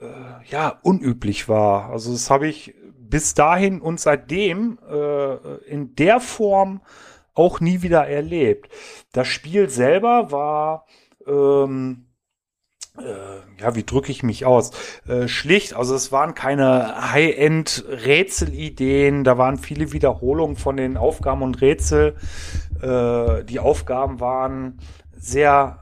äh, 0.00 0.06
ja 0.50 0.80
unüblich 0.82 1.48
war. 1.48 1.90
Also 1.90 2.12
das 2.12 2.28
habe 2.30 2.48
ich 2.48 2.74
bis 2.98 3.34
dahin 3.34 3.80
und 3.80 4.00
seitdem 4.00 4.78
äh, 4.90 5.34
in 5.66 5.94
der 5.94 6.20
Form 6.20 6.80
auch 7.34 7.60
nie 7.60 7.82
wieder 7.82 8.06
erlebt. 8.06 8.70
Das 9.12 9.28
Spiel 9.28 9.68
selber 9.68 10.30
war, 10.30 10.86
ähm, 11.26 12.06
äh, 12.98 13.60
ja, 13.60 13.74
wie 13.74 13.84
drücke 13.84 14.10
ich 14.12 14.22
mich 14.22 14.46
aus? 14.46 14.70
Äh, 15.08 15.26
schlicht, 15.26 15.74
also 15.74 15.96
es 15.96 16.12
waren 16.12 16.34
keine 16.34 17.12
High-End-Rätselideen, 17.12 19.24
da 19.24 19.36
waren 19.36 19.58
viele 19.58 19.90
Wiederholungen 19.92 20.54
von 20.56 20.76
den 20.76 20.96
Aufgaben 20.96 21.42
und 21.42 21.60
Rätsel. 21.60 22.14
Äh, 22.80 23.42
die 23.44 23.58
Aufgaben 23.58 24.20
waren 24.20 24.78
sehr 25.16 25.80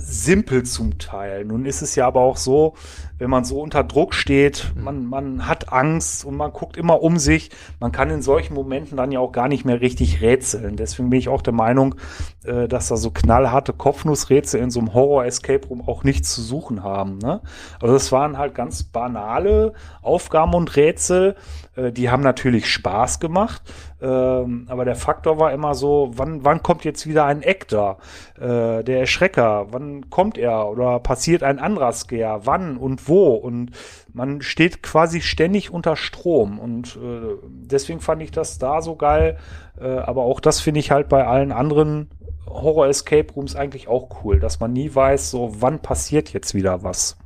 simpel 0.00 0.64
zum 0.64 0.98
Teil. 0.98 1.44
Nun 1.44 1.66
ist 1.66 1.82
es 1.82 1.94
ja 1.94 2.06
aber 2.06 2.20
auch 2.20 2.36
so, 2.36 2.74
wenn 3.18 3.30
man 3.30 3.44
so 3.44 3.60
unter 3.60 3.84
Druck 3.84 4.14
steht, 4.14 4.72
mhm. 4.74 4.82
man, 4.82 5.06
man 5.06 5.46
hat 5.46 5.72
Angst 5.72 6.24
und 6.24 6.36
man 6.36 6.52
guckt 6.52 6.76
immer 6.76 7.02
um 7.02 7.18
sich. 7.18 7.50
Man 7.78 7.92
kann 7.92 8.10
in 8.10 8.22
solchen 8.22 8.54
Momenten 8.54 8.96
dann 8.96 9.12
ja 9.12 9.20
auch 9.20 9.32
gar 9.32 9.46
nicht 9.46 9.64
mehr 9.64 9.80
richtig 9.80 10.22
rätseln. 10.22 10.76
Deswegen 10.76 11.10
bin 11.10 11.18
ich 11.18 11.28
auch 11.28 11.42
der 11.42 11.52
Meinung, 11.52 11.96
äh, 12.44 12.66
dass 12.66 12.88
da 12.88 12.96
so 12.96 13.10
knallharte 13.10 13.74
Kopfnussrätsel 13.74 14.60
in 14.60 14.70
so 14.70 14.80
einem 14.80 14.94
Horror-Escape 14.94 15.68
Room 15.68 15.86
auch 15.86 16.02
nichts 16.02 16.34
zu 16.34 16.40
suchen 16.40 16.82
haben. 16.82 17.18
Ne? 17.18 17.42
Also 17.80 17.92
das 17.92 18.10
waren 18.10 18.38
halt 18.38 18.54
ganz 18.54 18.84
banale 18.84 19.74
Aufgaben 20.00 20.54
und 20.54 20.74
Rätsel. 20.76 21.36
Äh, 21.76 21.92
die 21.92 22.10
haben 22.10 22.22
natürlich 22.22 22.66
Spaß 22.68 23.20
gemacht. 23.20 23.62
Ähm, 24.02 24.66
aber 24.68 24.86
der 24.86 24.96
Faktor 24.96 25.38
war 25.38 25.52
immer 25.52 25.74
so, 25.74 26.12
wann, 26.14 26.42
wann 26.42 26.62
kommt 26.62 26.84
jetzt 26.84 27.06
wieder 27.06 27.26
ein 27.26 27.42
Actor, 27.42 27.98
äh, 28.38 28.82
der 28.82 29.00
Erschrecker, 29.00 29.66
wann 29.70 29.89
kommt 30.10 30.38
er 30.38 30.68
oder 30.68 30.98
passiert 31.00 31.42
ein 31.42 31.58
anderer 31.58 31.92
Scare, 31.92 32.42
wann 32.44 32.76
und 32.76 33.08
wo? 33.08 33.34
Und 33.34 33.70
man 34.12 34.42
steht 34.42 34.82
quasi 34.82 35.20
ständig 35.20 35.70
unter 35.70 35.96
Strom. 35.96 36.58
Und 36.58 36.96
äh, 36.96 37.36
deswegen 37.44 38.00
fand 38.00 38.22
ich 38.22 38.30
das 38.30 38.58
da 38.58 38.82
so 38.82 38.96
geil, 38.96 39.38
äh, 39.80 39.86
aber 39.86 40.22
auch 40.22 40.40
das 40.40 40.60
finde 40.60 40.80
ich 40.80 40.90
halt 40.90 41.08
bei 41.08 41.26
allen 41.26 41.52
anderen 41.52 42.10
Horror 42.46 42.88
Escape 42.88 43.32
Rooms 43.34 43.54
eigentlich 43.56 43.88
auch 43.88 44.24
cool, 44.24 44.40
dass 44.40 44.60
man 44.60 44.72
nie 44.72 44.92
weiß, 44.94 45.30
so 45.30 45.54
wann 45.60 45.80
passiert 45.80 46.32
jetzt 46.32 46.54
wieder 46.54 46.82
was. 46.82 47.16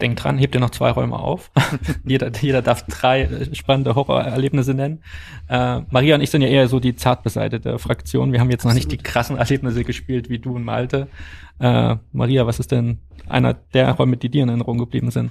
Denk 0.00 0.16
dran, 0.16 0.38
hebt 0.38 0.54
ihr 0.54 0.60
noch 0.60 0.70
zwei 0.70 0.90
Räume 0.90 1.18
auf. 1.18 1.50
jeder, 2.04 2.30
jeder 2.40 2.62
darf 2.62 2.82
drei 2.86 3.22
äh, 3.22 3.54
spannende 3.54 3.94
Horrorerlebnisse 3.94 4.74
nennen. 4.74 5.02
Äh, 5.48 5.80
Maria 5.90 6.14
und 6.14 6.22
ich 6.22 6.30
sind 6.30 6.42
ja 6.42 6.48
eher 6.48 6.68
so 6.68 6.80
die 6.80 6.96
zart 6.96 7.22
beseitete 7.22 7.78
Fraktion. 7.78 8.32
Wir 8.32 8.40
haben 8.40 8.50
jetzt 8.50 8.64
noch 8.64 8.74
nicht 8.74 8.90
die 8.90 8.96
krassen 8.96 9.36
Erlebnisse 9.36 9.84
gespielt 9.84 10.30
wie 10.30 10.38
du 10.38 10.56
und 10.56 10.64
Malte. 10.64 11.08
Äh, 11.58 11.96
Maria, 12.12 12.46
was 12.46 12.60
ist 12.60 12.72
denn 12.72 12.98
einer 13.28 13.54
der 13.54 13.90
Räume, 13.92 14.16
die 14.16 14.30
dir 14.30 14.42
in 14.42 14.48
Erinnerung 14.48 14.78
geblieben 14.78 15.10
sind? 15.10 15.30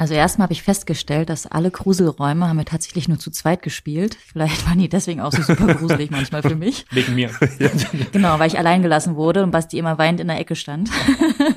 Also 0.00 0.14
erstmal 0.14 0.44
habe 0.44 0.52
ich 0.52 0.62
festgestellt, 0.62 1.28
dass 1.28 1.48
alle 1.48 1.72
Gruselräume 1.72 2.48
haben 2.48 2.56
wir 2.56 2.64
tatsächlich 2.64 3.08
nur 3.08 3.18
zu 3.18 3.32
zweit 3.32 3.62
gespielt. 3.62 4.14
Vielleicht 4.14 4.64
waren 4.68 4.78
die 4.78 4.88
deswegen 4.88 5.20
auch 5.20 5.32
so 5.32 5.42
super 5.42 5.74
gruselig 5.74 6.12
manchmal 6.12 6.42
für 6.42 6.54
mich. 6.54 6.86
Wegen 6.92 7.16
mir. 7.16 7.30
genau, 8.12 8.38
weil 8.38 8.46
ich 8.46 8.58
allein 8.58 8.82
gelassen 8.82 9.16
wurde 9.16 9.42
und 9.42 9.50
Basti 9.50 9.76
immer 9.76 9.98
weinend 9.98 10.20
in 10.20 10.28
der 10.28 10.38
Ecke 10.38 10.54
stand. 10.54 10.88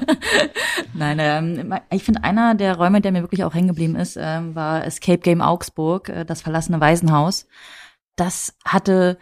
Nein, 0.96 1.18
ähm, 1.20 1.76
ich 1.92 2.04
finde 2.04 2.24
einer 2.24 2.56
der 2.56 2.78
Räume, 2.78 3.00
der 3.00 3.12
mir 3.12 3.22
wirklich 3.22 3.44
auch 3.44 3.54
hängen 3.54 3.68
geblieben 3.68 3.96
ist, 3.96 4.18
ähm, 4.20 4.56
war 4.56 4.86
Escape 4.86 5.20
Game 5.20 5.42
Augsburg, 5.42 6.10
äh, 6.10 6.26
das 6.26 6.42
verlassene 6.42 6.82
Waisenhaus. 6.82 7.48
Das 8.16 8.56
hatte 8.66 9.20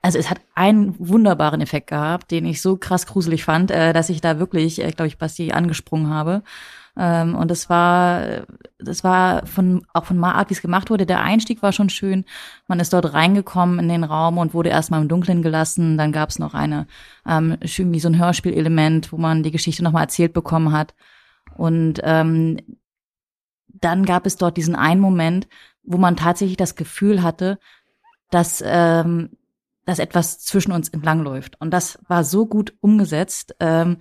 also 0.00 0.18
es 0.18 0.30
hat 0.30 0.40
einen 0.54 0.94
wunderbaren 0.98 1.60
Effekt 1.60 1.88
gehabt, 1.88 2.30
den 2.30 2.46
ich 2.46 2.62
so 2.62 2.76
krass 2.76 3.06
gruselig 3.06 3.44
fand, 3.44 3.70
äh, 3.70 3.92
dass 3.92 4.10
ich 4.10 4.20
da 4.20 4.38
wirklich, 4.38 4.82
äh, 4.82 4.90
glaube 4.92 5.08
ich, 5.08 5.18
Basti 5.18 5.50
angesprungen 5.50 6.08
habe. 6.08 6.42
Ähm, 6.98 7.36
und 7.36 7.50
das 7.50 7.70
war, 7.70 8.44
das 8.78 9.04
war 9.04 9.46
von, 9.46 9.86
auch 9.94 10.04
von 10.04 10.22
Art, 10.24 10.50
wie 10.50 10.54
es 10.54 10.60
gemacht 10.60 10.90
wurde. 10.90 11.06
Der 11.06 11.22
Einstieg 11.22 11.62
war 11.62 11.72
schon 11.72 11.88
schön. 11.88 12.24
Man 12.66 12.80
ist 12.80 12.92
dort 12.92 13.14
reingekommen 13.14 13.78
in 13.78 13.88
den 13.88 14.04
Raum 14.04 14.36
und 14.36 14.52
wurde 14.52 14.70
erstmal 14.70 15.00
im 15.00 15.08
Dunkeln 15.08 15.42
gelassen. 15.42 15.96
Dann 15.96 16.10
gab 16.10 16.30
es 16.30 16.40
noch 16.40 16.54
eine, 16.54 16.88
ähm, 17.26 17.56
wie 17.60 18.00
so 18.00 18.08
ein 18.08 18.18
Hörspielelement, 18.18 19.12
wo 19.12 19.16
man 19.16 19.44
die 19.44 19.52
Geschichte 19.52 19.84
nochmal 19.84 20.02
erzählt 20.02 20.32
bekommen 20.32 20.72
hat. 20.72 20.94
Und 21.56 22.00
ähm, 22.02 22.58
dann 23.68 24.04
gab 24.04 24.26
es 24.26 24.36
dort 24.36 24.56
diesen 24.56 24.74
einen 24.74 25.00
Moment, 25.00 25.46
wo 25.84 25.98
man 25.98 26.16
tatsächlich 26.16 26.56
das 26.56 26.74
Gefühl 26.74 27.22
hatte, 27.22 27.58
dass 28.30 28.62
ähm, 28.66 29.30
dass 29.88 30.00
etwas 30.00 30.38
zwischen 30.38 30.72
uns 30.72 30.90
entlangläuft. 30.90 31.58
Und 31.62 31.70
das 31.70 31.98
war 32.08 32.22
so 32.22 32.44
gut 32.44 32.74
umgesetzt, 32.80 33.56
ähm, 33.58 33.96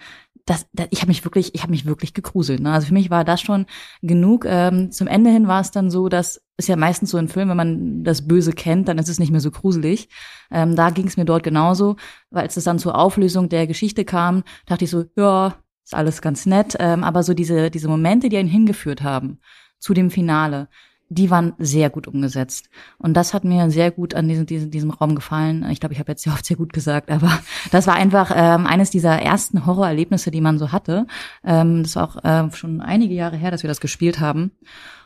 das, 0.47 0.65
das, 0.71 0.87
ich 0.91 1.01
habe 1.01 1.09
mich 1.09 1.23
wirklich, 1.25 1.53
ich 1.53 1.61
habe 1.61 1.71
mich 1.71 1.85
wirklich 1.85 2.13
gegruselt. 2.13 2.61
Ne? 2.61 2.71
Also 2.71 2.87
für 2.87 2.93
mich 2.93 3.09
war 3.09 3.25
das 3.25 3.41
schon 3.41 3.65
genug. 4.01 4.45
Ähm, 4.47 4.91
zum 4.91 5.07
Ende 5.07 5.29
hin 5.29 5.47
war 5.47 5.61
es 5.61 5.71
dann 5.71 5.91
so, 5.91 6.09
dass 6.09 6.41
ist 6.59 6.69
ja 6.69 6.75
meistens 6.75 7.11
so 7.11 7.17
ein 7.17 7.27
Film, 7.27 7.49
wenn 7.49 7.57
man 7.57 8.03
das 8.03 8.27
Böse 8.27 8.51
kennt, 8.51 8.87
dann 8.87 8.97
ist 8.97 9.09
es 9.09 9.19
nicht 9.19 9.29
mehr 9.29 9.41
so 9.41 9.51
gruselig. 9.51 10.09
Ähm, 10.49 10.75
da 10.75 10.89
ging 10.89 11.05
es 11.05 11.15
mir 11.15 11.25
dort 11.25 11.43
genauso, 11.43 11.97
weil 12.31 12.43
als 12.43 12.57
es 12.57 12.63
dann 12.63 12.79
zur 12.79 12.97
Auflösung 12.97 13.47
der 13.47 13.67
Geschichte 13.67 14.05
kam, 14.05 14.43
dachte 14.65 14.85
ich 14.85 14.89
so, 14.89 15.05
ja, 15.15 15.55
ist 15.83 15.93
alles 15.93 16.21
ganz 16.21 16.47
nett, 16.47 16.75
ähm, 16.79 17.03
aber 17.03 17.21
so 17.21 17.33
diese 17.35 17.69
diese 17.69 17.87
Momente, 17.87 18.29
die 18.29 18.37
einen 18.37 18.49
hingeführt 18.49 19.03
haben 19.03 19.39
zu 19.77 19.93
dem 19.93 20.09
Finale, 20.09 20.69
die 21.09 21.29
waren 21.29 21.53
sehr 21.57 21.89
gut 21.89 22.07
umgesetzt. 22.07 22.69
Und 22.97 23.13
das 23.15 23.33
hat 23.33 23.43
mir 23.43 23.69
sehr 23.69 23.91
gut 23.91 24.13
an 24.13 24.27
diesem, 24.27 24.45
diesem, 24.45 24.71
diesem 24.71 24.91
Raum 24.91 25.15
gefallen. 25.15 25.65
Ich 25.71 25.79
glaube, 25.79 25.93
ich 25.93 25.99
habe 25.99 26.11
jetzt 26.11 26.23
sehr 26.23 26.33
oft 26.33 26.45
sehr 26.45 26.57
gut 26.57 26.73
gesagt, 26.73 27.09
aber 27.09 27.39
das 27.71 27.87
war 27.87 27.95
einfach 27.95 28.31
ähm, 28.35 28.67
eines 28.67 28.89
dieser 28.89 29.21
ersten 29.21 29.65
Horrorerlebnisse, 29.65 30.31
die 30.31 30.41
man 30.41 30.57
so 30.57 30.71
hatte. 30.71 31.07
Ähm, 31.43 31.83
das 31.83 31.95
war 31.95 32.03
auch 32.03 32.23
äh, 32.23 32.51
schon 32.55 32.81
einige 32.81 33.13
Jahre 33.13 33.37
her, 33.37 33.51
dass 33.51 33.63
wir 33.63 33.69
das 33.69 33.81
gespielt 33.81 34.19
haben. 34.19 34.51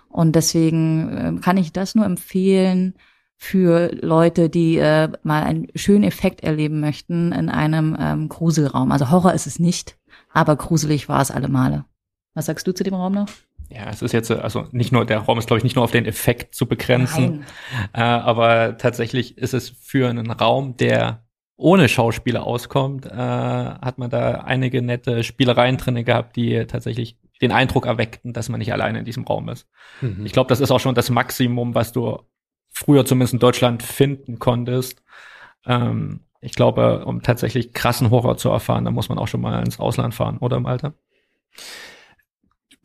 Und 0.09 0.35
deswegen 0.35 1.37
äh, 1.37 1.41
kann 1.41 1.57
ich 1.57 1.71
das 1.71 1.95
nur 1.95 2.05
empfehlen 2.05 2.95
für 3.37 3.89
Leute, 4.01 4.49
die 4.49 4.77
äh, 4.77 5.09
mal 5.23 5.43
einen 5.43 5.67
schönen 5.75 6.03
Effekt 6.03 6.43
erleben 6.43 6.79
möchten 6.79 7.31
in 7.31 7.49
einem 7.49 7.97
ähm, 7.99 8.29
Gruselraum. 8.29 8.91
Also 8.91 9.09
Horror 9.09 9.33
ist 9.33 9.47
es 9.47 9.57
nicht, 9.57 9.97
aber 10.31 10.55
gruselig 10.55 11.09
war 11.09 11.21
es 11.21 11.31
alle 11.31 11.47
Male. 11.47 11.85
Was 12.33 12.45
sagst 12.45 12.67
du 12.67 12.73
zu 12.73 12.83
dem 12.83 12.93
Raum 12.93 13.13
noch? 13.13 13.27
Ja, 13.73 13.89
es 13.89 14.01
ist 14.01 14.11
jetzt, 14.11 14.29
also 14.31 14.67
nicht 14.71 14.91
nur, 14.91 15.05
der 15.05 15.19
Raum 15.19 15.37
ist, 15.37 15.47
glaube 15.47 15.59
ich, 15.59 15.63
nicht 15.63 15.75
nur 15.75 15.85
auf 15.85 15.91
den 15.91 16.05
Effekt 16.05 16.55
zu 16.55 16.65
begrenzen, 16.65 17.45
äh, 17.93 18.01
aber 18.01 18.77
tatsächlich 18.77 19.37
ist 19.37 19.53
es 19.53 19.69
für 19.69 20.09
einen 20.09 20.29
Raum, 20.29 20.75
der 20.75 21.23
ohne 21.55 21.87
Schauspieler 21.87 22.43
auskommt, 22.43 23.05
äh, 23.05 23.11
hat 23.11 23.97
man 23.97 24.09
da 24.09 24.41
einige 24.41 24.81
nette 24.81 25.23
Spielereien 25.23 25.77
drinne 25.77 26.03
gehabt, 26.03 26.35
die 26.35 26.65
tatsächlich 26.65 27.17
den 27.41 27.51
Eindruck 27.51 27.85
erweckten, 27.85 28.33
dass 28.33 28.49
man 28.49 28.59
nicht 28.59 28.73
alleine 28.73 28.99
in 28.99 29.05
diesem 29.05 29.23
Raum 29.23 29.47
ist. 29.49 29.67
Mhm. 30.01 30.25
Ich 30.25 30.33
glaube, 30.33 30.49
das 30.49 30.59
ist 30.59 30.71
auch 30.71 30.79
schon 30.79 30.95
das 30.95 31.09
Maximum, 31.09 31.73
was 31.75 31.91
du 31.91 32.19
früher 32.71 33.05
zumindest 33.05 33.33
in 33.33 33.39
Deutschland 33.39 33.83
finden 33.83 34.39
konntest. 34.39 35.01
Ähm, 35.65 36.21
ich 36.41 36.53
glaube, 36.53 37.05
um 37.05 37.21
tatsächlich 37.21 37.73
krassen 37.73 38.09
Horror 38.09 38.37
zu 38.37 38.49
erfahren, 38.49 38.85
da 38.85 38.91
muss 38.91 39.09
man 39.09 39.19
auch 39.19 39.27
schon 39.27 39.41
mal 39.41 39.63
ins 39.63 39.79
Ausland 39.79 40.15
fahren, 40.15 40.37
oder 40.39 40.57
im 40.57 40.65
Alter? 40.65 40.93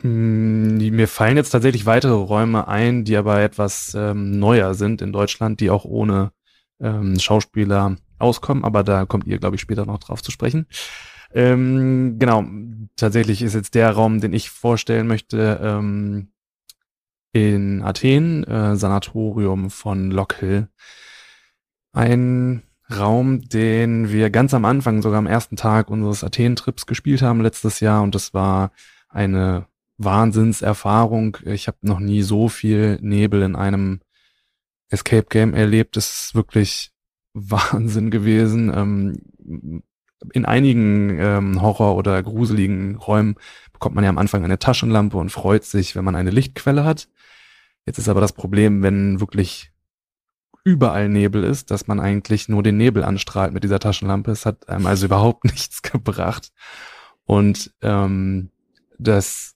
Mm, 0.07 0.77
mir 0.79 1.09
fallen 1.09 1.37
jetzt 1.37 1.51
tatsächlich 1.51 1.85
weitere 1.87 2.12
Räume 2.12 2.69
ein, 2.69 3.05
die 3.05 3.16
aber 3.16 3.40
etwas 3.40 3.95
ähm, 3.95 4.38
neuer 4.38 4.75
sind 4.75 5.03
in 5.03 5.12
Deutschland, 5.12 5.61
die 5.61 5.71
auch 5.71 5.85
ohne 5.85 6.33
ähm, 6.81 7.19
Schauspieler 7.19 7.97
auskommen, 8.19 8.64
aber 8.64 8.85
da 8.85 9.05
kommt 9.05 9.27
ihr, 9.27 9.38
glaube 9.38 9.57
ich, 9.57 9.62
später 9.62 9.85
noch 9.85 9.99
drauf 9.99 10.23
zu 10.23 10.31
sprechen. 10.31 10.66
Ähm, 11.33 12.19
genau, 12.19 12.45
tatsächlich 12.97 13.42
ist 13.42 13.55
jetzt 13.55 13.75
der 13.75 13.90
Raum, 13.90 14.21
den 14.21 14.33
ich 14.33 14.51
vorstellen 14.51 15.09
möchte, 15.09 15.61
ähm, 15.62 16.29
in 17.33 17.83
Athen, 17.83 18.45
äh, 18.45 18.77
Sanatorium 18.77 19.71
von 19.71 20.11
Lockhill. 20.11 20.69
Ein 21.92 22.62
Raum, 22.97 23.40
den 23.49 24.12
wir 24.12 24.31
ganz 24.31 24.55
am 24.55 24.64
Anfang, 24.64 25.03
sogar 25.03 25.19
am 25.19 25.27
ersten 25.27 25.57
Tag 25.57 25.90
unseres 25.90 26.23
Athen-Trips 26.23 26.87
gespielt 26.87 27.23
haben 27.23 27.40
letztes 27.40 27.81
Jahr 27.81 28.03
und 28.03 28.14
das 28.14 28.33
war 28.33 28.71
eine 29.09 29.66
Wahnsinnserfahrung. 29.99 31.39
Ich 31.45 31.69
habe 31.69 31.79
noch 31.83 32.01
nie 32.01 32.23
so 32.23 32.49
viel 32.49 32.99
Nebel 33.01 33.43
in 33.43 33.57
einem 33.57 34.01
Escape 34.89 35.27
Game 35.29 35.55
erlebt. 35.55 35.97
Es 35.97 36.27
ist 36.27 36.35
wirklich 36.35 36.93
Wahnsinn 37.35 38.11
gewesen. 38.11 38.73
Ähm, 38.75 39.21
in 40.33 40.45
einigen 40.45 41.19
ähm, 41.19 41.63
Horror- 41.63 41.97
oder 41.97 42.23
gruseligen 42.23 42.97
Räumen 42.97 43.37
bekommt 43.73 43.95
man 43.95 44.05
ja 44.05 44.11
am 44.11 44.19
Anfang 44.19 44.45
eine 44.45 44.59
Taschenlampe 44.59 45.19
und 45.19 45.31
freut 45.31 45.65
sich, 45.65 45.95
wenn 45.95 46.05
man 46.05 46.17
eine 46.17 46.31
Lichtquelle 46.31 46.85
hat. 46.85 47.09
Jetzt 47.85 47.99
ist 47.99 48.09
aber 48.09 48.21
das 48.21 48.33
Problem, 48.33 48.83
wenn 48.83 49.21
wirklich 49.21 49.71
überall 50.65 51.09
Nebel 51.09 51.45
ist, 51.45 51.71
dass 51.71 51.87
man 51.87 52.01
eigentlich 52.01 52.49
nur 52.49 52.63
den 52.63 52.77
Nebel 52.77 53.05
anstrahlt 53.05 53.53
mit 53.53 53.63
dieser 53.63 53.79
Taschenlampe. 53.79 54.33
Es 54.33 54.47
hat 54.47 54.69
einem 54.69 54.87
also 54.87 55.07
überhaupt 55.07 55.45
nichts 55.51 55.83
gebracht. 55.83 56.51
Und 57.25 57.73
ähm, 57.83 58.51
das 58.99 59.56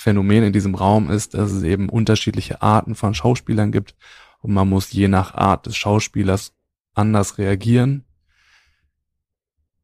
Phänomen 0.00 0.44
in 0.44 0.54
diesem 0.54 0.74
Raum 0.74 1.10
ist, 1.10 1.34
dass 1.34 1.52
es 1.52 1.62
eben 1.62 1.90
unterschiedliche 1.90 2.62
Arten 2.62 2.94
von 2.94 3.12
Schauspielern 3.12 3.70
gibt 3.70 3.94
und 4.40 4.54
man 4.54 4.66
muss 4.66 4.90
je 4.92 5.08
nach 5.08 5.34
Art 5.34 5.66
des 5.66 5.76
Schauspielers 5.76 6.54
anders 6.94 7.36
reagieren, 7.36 8.06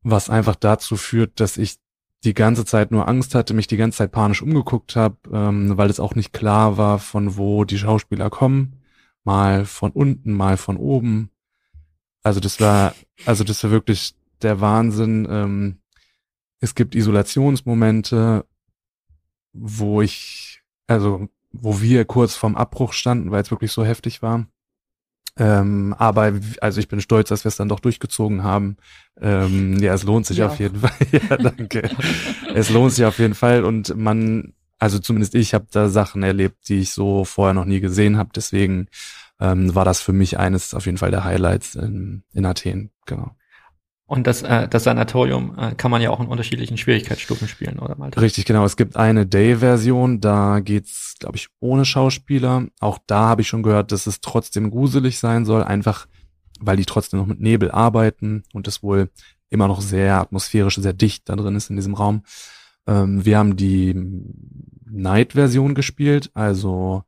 was 0.03 0.31
einfach 0.31 0.55
dazu 0.57 0.97
führt, 0.97 1.39
dass 1.39 1.59
ich 1.59 1.77
die 2.25 2.33
ganze 2.33 2.65
Zeit 2.65 2.93
nur 2.93 3.09
Angst 3.09 3.35
hatte, 3.35 3.53
mich 3.53 3.67
die 3.67 3.77
ganze 3.77 3.99
Zeit 3.99 4.11
panisch 4.11 4.41
umgeguckt 4.41 4.97
habe, 4.97 5.17
ähm, 5.31 5.77
weil 5.77 5.91
es 5.91 6.01
auch 6.01 6.15
nicht 6.15 6.33
klar 6.33 6.79
war, 6.79 6.99
von 6.99 7.37
wo 7.37 7.65
die 7.65 7.77
Schauspieler 7.77 8.31
kommen. 8.31 8.81
Mal 9.23 9.67
von 9.67 9.91
unten, 9.91 10.33
mal 10.33 10.57
von 10.57 10.79
oben. 10.79 11.29
Also 12.23 12.41
das 12.41 12.59
war, 12.59 12.95
also 13.27 13.45
das 13.45 13.63
war 13.63 13.71
wirklich 13.71 14.15
der 14.41 14.63
Wahnsinn. 14.63 15.29
Ähm, 15.31 15.81
es 16.61 16.75
gibt 16.75 16.95
Isolationsmomente, 16.95 18.47
wo 19.59 20.03
ich, 20.03 20.63
also 20.87 21.29
wo 21.53 21.81
wir 21.81 22.05
kurz 22.05 22.35
vorm 22.35 22.57
Abbruch 22.57 22.93
standen, 22.93 23.31
weil 23.31 23.43
es 23.43 23.51
wirklich 23.51 23.73
so 23.73 23.85
heftig 23.85 24.23
war. 24.23 24.47
Ähm, 25.39 25.95
aber 25.99 26.33
also 26.61 26.81
ich 26.81 26.89
bin 26.89 27.01
stolz, 27.01 27.29
dass 27.29 27.45
wir 27.45 27.51
es 27.51 27.57
dann 27.57 27.69
doch 27.69 27.81
durchgezogen 27.81 28.43
haben. 28.43 28.77
Ähm, 29.21 29.79
ja, 29.79 29.93
es 29.93 30.03
lohnt 30.03 30.27
sich 30.27 30.39
ja. 30.39 30.47
auf 30.47 30.59
jeden 30.59 30.81
Fall. 30.81 30.93
ja, 31.13 31.37
danke. 31.37 31.91
es 32.55 32.71
lohnt 32.71 32.93
sich 32.93 33.05
auf 33.05 33.19
jeden 33.19 33.35
Fall 33.35 33.65
und 33.65 33.97
man, 33.97 34.55
also 34.79 34.99
zumindest 34.99 35.35
ich 35.35 35.53
habe 35.53 35.67
da 35.71 35.89
Sachen 35.89 36.23
erlebt, 36.23 36.69
die 36.69 36.81
ich 36.81 36.91
so 36.91 37.25
vorher 37.25 37.55
noch 37.55 37.67
nie 37.67 37.81
gesehen 37.81 38.17
habe. 38.17 38.31
Deswegen 38.35 38.89
ähm, 39.39 39.75
war 39.75 39.85
das 39.85 40.01
für 40.01 40.15
mich 40.15 40.39
eines 40.39 40.73
auf 40.73 40.87
jeden 40.87 40.99
Fall 40.99 41.11
der 41.11 41.25
Highlights 41.25 41.75
in, 41.75 42.23
in 42.33 42.47
Athen. 42.47 42.91
Genau. 43.05 43.37
Und 44.09 44.29
das, 44.29 44.43
äh, 44.43 44.69
das 44.69 44.85
Sanatorium 44.85 45.59
äh, 45.59 45.75
kann 45.75 45.91
man 45.91 46.01
ja 46.01 46.11
auch 46.11 46.21
in 46.21 46.29
unterschiedlichen 46.29 46.77
Schwierigkeitsstufen 46.77 47.49
spielen, 47.49 47.81
oder 47.81 47.97
Malte? 47.97 48.21
Richtig, 48.21 48.45
genau. 48.45 48.65
Es 48.65 48.77
gibt 48.77 48.97
eine 48.97 49.27
Day-Version, 49.27 50.21
da 50.21 50.61
geht's, 50.61 51.17
glaube 51.19 51.37
ich, 51.37 51.49
ohne 51.59 51.85
Schauspieler. 51.85 52.69
Auch 52.79 52.99
da 53.07 53.29
habe 53.29 53.43
ich 53.43 53.49
schon 53.49 53.65
gehört, 53.65 53.91
dass 53.91 54.07
es 54.07 54.21
trotzdem 54.21 54.71
gruselig 54.71 55.19
sein 55.19 55.45
soll, 55.45 55.65
einfach 55.65 56.07
weil 56.61 56.77
die 56.77 56.85
trotzdem 56.85 57.21
noch 57.21 57.27
mit 57.27 57.41
Nebel 57.41 57.71
arbeiten 57.71 58.45
und 58.53 58.69
es 58.69 58.83
wohl 58.83 59.11
immer 59.51 59.69
noch 59.69 59.81
sehr 59.81 60.21
atmosphärisch, 60.21 60.77
sehr 60.77 60.93
dicht 60.93 61.29
da 61.29 61.37
drin 61.37 61.57
ist 61.57 61.71
in 61.71 61.77
diesem 61.77 61.95
Raum. 61.95 62.23
Ähm, 62.87 63.25
wir 63.25 63.39
haben 63.39 63.57
die 63.57 63.95
Night-Version 64.89 65.75
gespielt, 65.75 66.31
also 66.35 67.03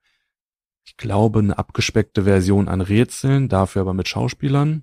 ich 0.84 0.96
glaube 0.96 1.38
eine 1.38 1.58
abgespeckte 1.58 2.24
Version 2.24 2.68
an 2.68 2.80
Rätseln, 2.80 3.48
dafür 3.48 3.82
aber 3.82 3.94
mit 3.94 4.08
Schauspielern 4.08 4.82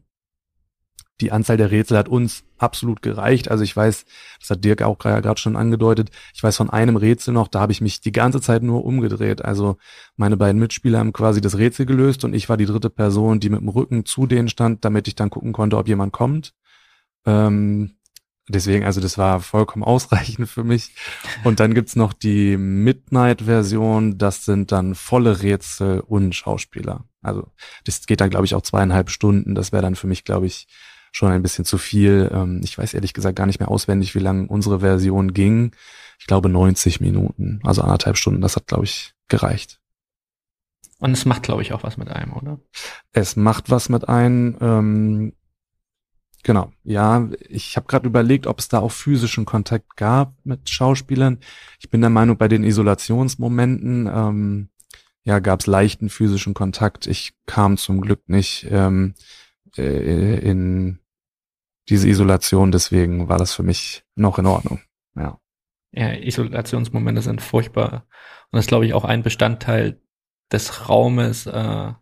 die 1.21 1.31
Anzahl 1.31 1.57
der 1.57 1.71
Rätsel 1.71 1.97
hat 1.97 2.09
uns 2.09 2.43
absolut 2.57 3.01
gereicht. 3.01 3.49
Also 3.49 3.63
ich 3.63 3.75
weiß, 3.75 4.05
das 4.39 4.49
hat 4.49 4.63
Dirk 4.63 4.81
auch 4.81 4.97
gerade 4.97 5.39
schon 5.39 5.55
angedeutet, 5.55 6.09
ich 6.33 6.43
weiß 6.43 6.57
von 6.57 6.69
einem 6.69 6.97
Rätsel 6.97 7.33
noch, 7.33 7.47
da 7.47 7.61
habe 7.61 7.71
ich 7.71 7.81
mich 7.81 8.01
die 8.01 8.11
ganze 8.11 8.41
Zeit 8.41 8.63
nur 8.63 8.85
umgedreht. 8.85 9.43
Also 9.43 9.77
meine 10.17 10.37
beiden 10.37 10.59
Mitspieler 10.59 10.99
haben 10.99 11.13
quasi 11.13 11.41
das 11.41 11.57
Rätsel 11.57 11.85
gelöst 11.85 12.23
und 12.25 12.33
ich 12.33 12.49
war 12.49 12.57
die 12.57 12.65
dritte 12.65 12.89
Person, 12.89 13.39
die 13.39 13.49
mit 13.49 13.61
dem 13.61 13.69
Rücken 13.69 14.05
zu 14.05 14.27
denen 14.27 14.49
stand, 14.49 14.83
damit 14.83 15.07
ich 15.07 15.15
dann 15.15 15.29
gucken 15.29 15.53
konnte, 15.53 15.77
ob 15.77 15.87
jemand 15.87 16.11
kommt. 16.11 16.53
Ähm, 17.25 17.95
deswegen, 18.47 18.85
also 18.85 19.01
das 19.01 19.17
war 19.17 19.39
vollkommen 19.39 19.83
ausreichend 19.85 20.49
für 20.49 20.63
mich. 20.63 20.95
Und 21.43 21.59
dann 21.59 21.73
gibt's 21.73 21.95
noch 21.95 22.13
die 22.13 22.57
Midnight-Version, 22.57 24.17
das 24.17 24.45
sind 24.45 24.71
dann 24.71 24.95
volle 24.95 25.41
Rätsel 25.41 26.01
und 26.01 26.35
Schauspieler. 26.35 27.05
Also 27.21 27.51
das 27.85 28.05
geht 28.05 28.21
dann, 28.21 28.29
glaube 28.29 28.45
ich, 28.45 28.53
auch 28.53 28.61
zweieinhalb 28.61 29.09
Stunden. 29.09 29.55
Das 29.55 29.71
wäre 29.71 29.81
dann 29.81 29.95
für 29.95 30.07
mich, 30.07 30.23
glaube 30.25 30.45
ich, 30.45 30.67
schon 31.15 31.31
ein 31.31 31.41
bisschen 31.41 31.63
zu 31.63 31.77
viel. 31.77 32.29
Ähm, 32.33 32.59
ich 32.63 32.77
weiß 32.77 32.93
ehrlich 32.93 33.13
gesagt 33.13 33.37
gar 33.37 33.45
nicht 33.45 33.59
mehr 33.59 33.71
auswendig, 33.71 34.15
wie 34.15 34.19
lang 34.19 34.47
unsere 34.47 34.81
Version 34.81 35.33
ging. 35.33 35.71
Ich 36.19 36.27
glaube 36.27 36.49
90 36.49 36.99
Minuten, 36.99 37.61
also 37.63 37.81
anderthalb 37.81 38.17
Stunden. 38.17 38.41
Das 38.41 38.57
hat, 38.57 38.67
glaube 38.67 38.83
ich, 38.83 39.13
gereicht. 39.29 39.79
Und 40.99 41.11
es 41.11 41.23
macht, 41.25 41.43
glaube 41.43 41.61
ich, 41.61 41.71
auch 41.71 41.83
was 41.83 41.95
mit 41.95 42.09
einem, 42.09 42.33
oder? 42.33 42.59
Es 43.13 43.37
macht 43.37 43.69
was 43.69 43.87
mit 43.87 44.09
einem. 44.09 44.57
Ähm, 44.59 45.33
genau, 46.43 46.73
ja. 46.83 47.29
Ich 47.47 47.77
habe 47.77 47.87
gerade 47.87 48.07
überlegt, 48.07 48.45
ob 48.45 48.59
es 48.59 48.67
da 48.67 48.79
auch 48.79 48.91
physischen 48.91 49.45
Kontakt 49.45 49.95
gab 49.95 50.33
mit 50.43 50.69
Schauspielern. 50.69 51.39
Ich 51.79 51.89
bin 51.89 52.01
der 52.01 52.09
Meinung, 52.09 52.37
bei 52.37 52.49
den 52.49 52.65
Isolationsmomenten 52.65 54.09
ähm, 54.13 54.69
ja, 55.23 55.39
gab 55.39 55.61
es 55.61 55.67
leichten 55.67 56.09
physischen 56.09 56.53
Kontakt. 56.53 57.07
Ich 57.07 57.33
kam 57.45 57.77
zum 57.77 58.01
Glück 58.01 58.27
nicht 58.27 58.67
ähm, 58.69 59.15
äh, 59.77 60.39
in 60.39 60.99
diese 61.89 62.07
Isolation, 62.09 62.71
deswegen 62.71 63.29
war 63.29 63.37
das 63.37 63.53
für 63.53 63.63
mich 63.63 64.03
noch 64.15 64.39
in 64.39 64.45
Ordnung. 64.45 64.81
Ja. 65.15 65.39
Ja, 65.91 66.13
Isolationsmomente 66.13 67.21
sind 67.21 67.41
furchtbar. 67.41 68.05
Und 68.51 68.57
das 68.57 68.65
ist, 68.65 68.69
glaube 68.69 68.85
ich, 68.85 68.93
auch 68.93 69.05
ein 69.05 69.23
Bestandteil 69.23 70.01
des 70.51 70.89
Raumes, 70.89 71.45
äh, 71.45 71.93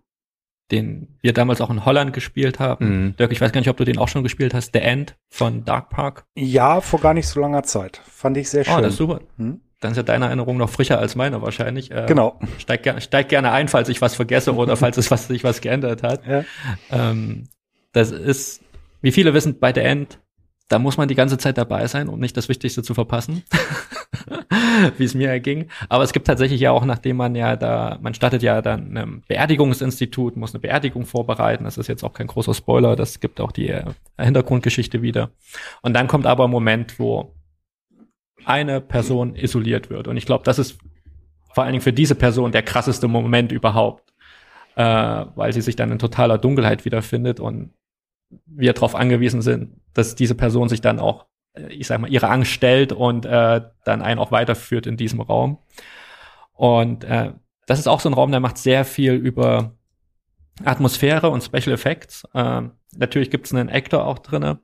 den 0.72 1.20
wir 1.22 1.34
damals 1.34 1.62
auch 1.62 1.70
in 1.70 1.86
Holland 1.86 2.14
gespielt 2.14 2.60
haben. 2.60 3.06
Mhm. 3.06 3.16
Dirk, 3.18 3.32
ich 3.32 3.42
weiß 3.42 3.52
gar 3.52 3.62
nicht, 3.62 3.70
ob 3.70 3.78
du 3.78 3.86
den 3.86 3.98
auch 3.98 4.08
schon 4.08 4.24
gespielt 4.24 4.54
hast, 4.54 4.72
The 4.74 4.80
End 4.80 5.16
von 5.30 5.66
Dark 5.66 5.90
Park. 5.90 6.26
Ja, 6.36 6.82
vor 6.82 7.00
gar 7.00 7.14
nicht 7.14 7.28
so 7.28 7.40
langer 7.40 7.64
Zeit. 7.64 8.02
Fand 8.06 8.38
ich 8.38 8.50
sehr 8.50 8.64
schön. 8.64 8.76
Oh, 8.76 8.82
das 8.82 8.94
ist 8.94 8.98
super. 8.98 9.22
Hm? 9.38 9.62
Dann 9.80 9.92
ist 9.92 9.98
ja 9.98 10.04
deine 10.04 10.26
Erinnerung 10.26 10.58
noch 10.58 10.70
frischer 10.70 10.98
als 10.98 11.16
meine 11.16 11.42
wahrscheinlich. 11.42 11.92
Äh, 11.92 12.06
genau. 12.08 12.40
Steig, 12.58 13.02
steig 13.04 13.30
gerne 13.30 13.52
ein, 13.52 13.68
falls 13.68 13.90
ich 13.90 14.02
was 14.02 14.16
vergesse 14.16 14.56
oder 14.56 14.78
falls 14.78 14.98
es 14.98 15.12
was, 15.12 15.28
sich 15.28 15.44
was 15.44 15.62
geändert 15.62 16.04
hat. 16.04 16.26
Ja. 16.26 16.46
Ähm, 16.90 17.50
das 17.92 18.12
ist 18.12 18.62
wie 19.04 19.12
viele 19.12 19.36
wissen, 19.36 19.60
bei 19.60 19.72
der 19.72 19.86
End, 19.86 20.20
da 20.70 20.80
muss 20.80 20.98
man 20.98 21.08
die 21.08 21.16
ganze 21.16 21.38
Zeit 21.38 21.58
dabei 21.60 21.86
sein, 21.88 22.10
um 22.10 22.20
nicht 22.20 22.36
das 22.36 22.50
Wichtigste 22.50 22.82
zu 22.82 22.96
verpassen, 22.96 23.44
wie 24.98 25.04
es 25.04 25.14
mir 25.14 25.30
erging. 25.30 25.70
Aber 25.90 26.04
es 26.04 26.14
gibt 26.14 26.26
tatsächlich 26.26 26.62
ja 26.62 26.72
auch, 26.72 26.86
nachdem 26.86 27.18
man 27.18 27.36
ja 27.36 27.56
da, 27.56 28.00
man 28.02 28.16
startet 28.16 28.42
ja 28.42 28.62
dann 28.62 28.98
ein 28.98 29.22
Beerdigungsinstitut, 29.28 30.38
muss 30.38 30.54
eine 30.56 30.62
Beerdigung 30.62 31.06
vorbereiten. 31.06 31.66
Das 31.66 31.78
ist 31.78 31.88
jetzt 31.88 32.04
auch 32.04 32.14
kein 32.14 32.28
großer 32.28 32.54
Spoiler, 32.56 32.96
das 32.96 33.20
gibt 33.20 33.40
auch 33.42 33.52
die 33.52 33.70
äh, 33.70 33.86
Hintergrundgeschichte 34.18 35.02
wieder. 35.02 35.32
Und 35.82 35.94
dann 35.94 36.08
kommt 36.08 36.26
aber 36.26 36.46
ein 36.46 36.52
Moment, 36.52 36.98
wo 36.98 37.36
eine 38.46 38.82
Person 38.82 39.36
isoliert 39.36 39.90
wird. 39.90 40.08
Und 40.08 40.18
ich 40.18 40.26
glaube, 40.26 40.44
das 40.46 40.60
ist 40.60 40.80
vor 41.54 41.66
allen 41.66 41.74
Dingen 41.74 41.84
für 41.84 41.94
diese 41.94 42.16
Person 42.16 42.52
der 42.52 42.64
krasseste 42.64 43.08
Moment 43.08 43.52
überhaupt. 43.52 44.14
äh, 44.76 44.84
weil 45.36 45.54
sie 45.54 45.62
sich 45.62 45.76
dann 45.76 45.92
in 45.92 46.00
totaler 46.00 46.38
Dunkelheit 46.38 46.86
wiederfindet 46.86 47.40
und 47.40 47.72
wir 48.46 48.74
darauf 48.74 48.96
angewiesen 48.96 49.42
sind, 49.42 49.82
dass 49.94 50.16
diese 50.16 50.36
Person 50.36 50.70
sich 50.70 50.82
dann 50.82 51.00
auch, 51.00 51.26
äh, 51.54 51.68
ich 51.68 51.88
sag 51.88 52.00
mal, 52.00 52.12
ihre 52.12 52.30
Angst 52.30 52.52
stellt 52.52 52.92
und 52.92 53.26
äh, 53.26 53.62
dann 53.86 54.02
einen 54.02 54.20
auch 54.20 54.32
weiterführt 54.32 54.88
in 54.88 54.98
diesem 54.98 55.22
Raum. 55.22 55.60
Und 56.54 57.04
äh, 57.04 57.34
das 57.66 57.80
ist 57.80 57.88
auch 57.88 58.00
so 58.00 58.10
ein 58.10 58.14
Raum, 58.14 58.32
der 58.32 58.40
macht 58.40 58.58
sehr 58.58 58.86
viel 58.86 59.14
über 59.14 59.74
Atmosphäre 60.64 61.30
und 61.30 61.44
Special 61.44 61.74
Effects. 61.74 62.28
Ähm, 62.34 62.72
natürlich 62.96 63.32
gibt 63.32 63.46
es 63.46 63.54
einen 63.54 63.70
Actor 63.70 64.06
auch 64.06 64.20
drinne. 64.20 64.60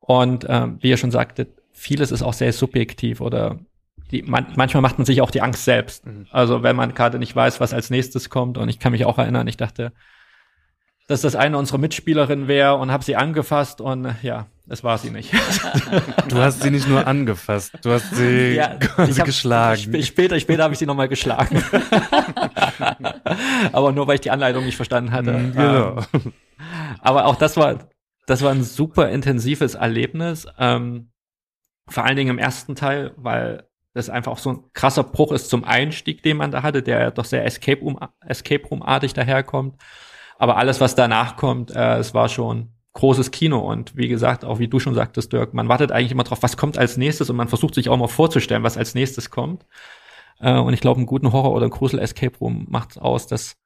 Und 0.00 0.46
ähm, 0.48 0.78
wie 0.80 0.90
ihr 0.90 0.96
schon 0.96 1.10
sagtet, 1.10 1.62
vieles 1.72 2.10
ist 2.10 2.22
auch 2.22 2.34
sehr 2.34 2.52
subjektiv 2.52 3.20
oder 3.20 3.58
die, 4.10 4.22
man, 4.22 4.46
manchmal 4.54 4.82
macht 4.82 4.98
man 4.98 5.06
sich 5.06 5.22
auch 5.22 5.30
die 5.30 5.40
Angst 5.40 5.64
selbst. 5.64 6.06
Mhm. 6.06 6.26
Also 6.30 6.62
wenn 6.62 6.76
man 6.76 6.94
gerade 6.94 7.18
nicht 7.18 7.34
weiß, 7.34 7.60
was 7.60 7.72
als 7.72 7.90
nächstes 7.90 8.28
kommt. 8.28 8.58
Und 8.58 8.68
ich 8.68 8.78
kann 8.78 8.92
mich 8.92 9.06
auch 9.06 9.18
erinnern, 9.18 9.46
ich 9.48 9.56
dachte, 9.56 9.92
dass 11.06 11.20
das 11.20 11.36
eine 11.36 11.58
unserer 11.58 11.78
Mitspielerinnen 11.78 12.48
wäre 12.48 12.76
und 12.76 12.90
habe 12.90 13.04
sie 13.04 13.16
angefasst 13.16 13.80
und 13.80 14.14
ja, 14.22 14.46
es 14.68 14.82
war 14.82 14.96
sie 14.98 15.10
nicht. 15.10 15.32
Du 16.28 16.38
hast 16.38 16.62
sie 16.62 16.70
nicht 16.70 16.88
nur 16.88 17.06
angefasst, 17.06 17.74
du 17.82 17.90
hast 17.90 18.14
sie 18.14 18.54
ja, 18.56 18.76
quasi 18.76 19.12
hab, 19.14 19.26
geschlagen. 19.26 20.02
Später, 20.02 20.40
später 20.40 20.64
habe 20.64 20.72
ich 20.72 20.78
sie 20.78 20.86
nochmal 20.86 21.08
geschlagen. 21.08 21.62
aber 23.72 23.92
nur 23.92 24.06
weil 24.06 24.16
ich 24.16 24.22
die 24.22 24.30
Anleitung 24.30 24.64
nicht 24.64 24.76
verstanden 24.76 25.12
hatte. 25.12 25.32
Mhm, 25.32 25.52
genau. 25.52 25.98
Ähm, 26.14 26.32
aber 27.00 27.26
auch 27.26 27.36
das 27.36 27.56
war, 27.58 27.90
das 28.26 28.42
war 28.42 28.52
ein 28.52 28.64
super 28.64 29.10
intensives 29.10 29.74
Erlebnis. 29.74 30.46
Ähm, 30.58 31.10
vor 31.86 32.04
allen 32.04 32.16
Dingen 32.16 32.30
im 32.30 32.38
ersten 32.38 32.74
Teil, 32.74 33.12
weil 33.16 33.68
das 33.92 34.08
einfach 34.08 34.32
auch 34.32 34.38
so 34.38 34.50
ein 34.50 34.64
krasser 34.72 35.04
Bruch 35.04 35.30
ist 35.32 35.50
zum 35.50 35.64
Einstieg, 35.64 36.22
den 36.22 36.38
man 36.38 36.50
da 36.50 36.62
hatte, 36.62 36.82
der 36.82 37.10
doch 37.10 37.26
sehr 37.26 37.44
Escape 37.44 37.80
Room, 37.80 37.98
Escape 38.26 38.66
Room-artig 38.66 39.12
daherkommt. 39.12 39.76
Aber 40.38 40.56
alles, 40.56 40.80
was 40.80 40.94
danach 40.94 41.36
kommt, 41.36 41.70
äh, 41.70 41.98
es 41.98 42.14
war 42.14 42.28
schon 42.28 42.70
großes 42.94 43.30
Kino. 43.30 43.58
Und 43.58 43.96
wie 43.96 44.08
gesagt, 44.08 44.44
auch 44.44 44.58
wie 44.58 44.68
du 44.68 44.78
schon 44.78 44.94
sagtest, 44.94 45.32
Dirk, 45.32 45.54
man 45.54 45.68
wartet 45.68 45.92
eigentlich 45.92 46.12
immer 46.12 46.24
drauf, 46.24 46.42
was 46.42 46.56
kommt 46.56 46.78
als 46.78 46.96
nächstes 46.96 47.30
und 47.30 47.36
man 47.36 47.48
versucht 47.48 47.74
sich 47.74 47.88
auch 47.88 47.96
mal 47.96 48.08
vorzustellen, 48.08 48.62
was 48.62 48.76
als 48.76 48.94
nächstes 48.94 49.30
kommt. 49.30 49.66
Äh, 50.40 50.58
und 50.58 50.72
ich 50.72 50.80
glaube, 50.80 50.98
einen 50.98 51.06
guten 51.06 51.32
Horror- 51.32 51.52
oder 51.52 51.64
einen 51.64 51.70
Grusel-Escape 51.70 52.38
Room 52.38 52.66
macht 52.68 52.98
aus, 52.98 53.26
dass 53.26 53.56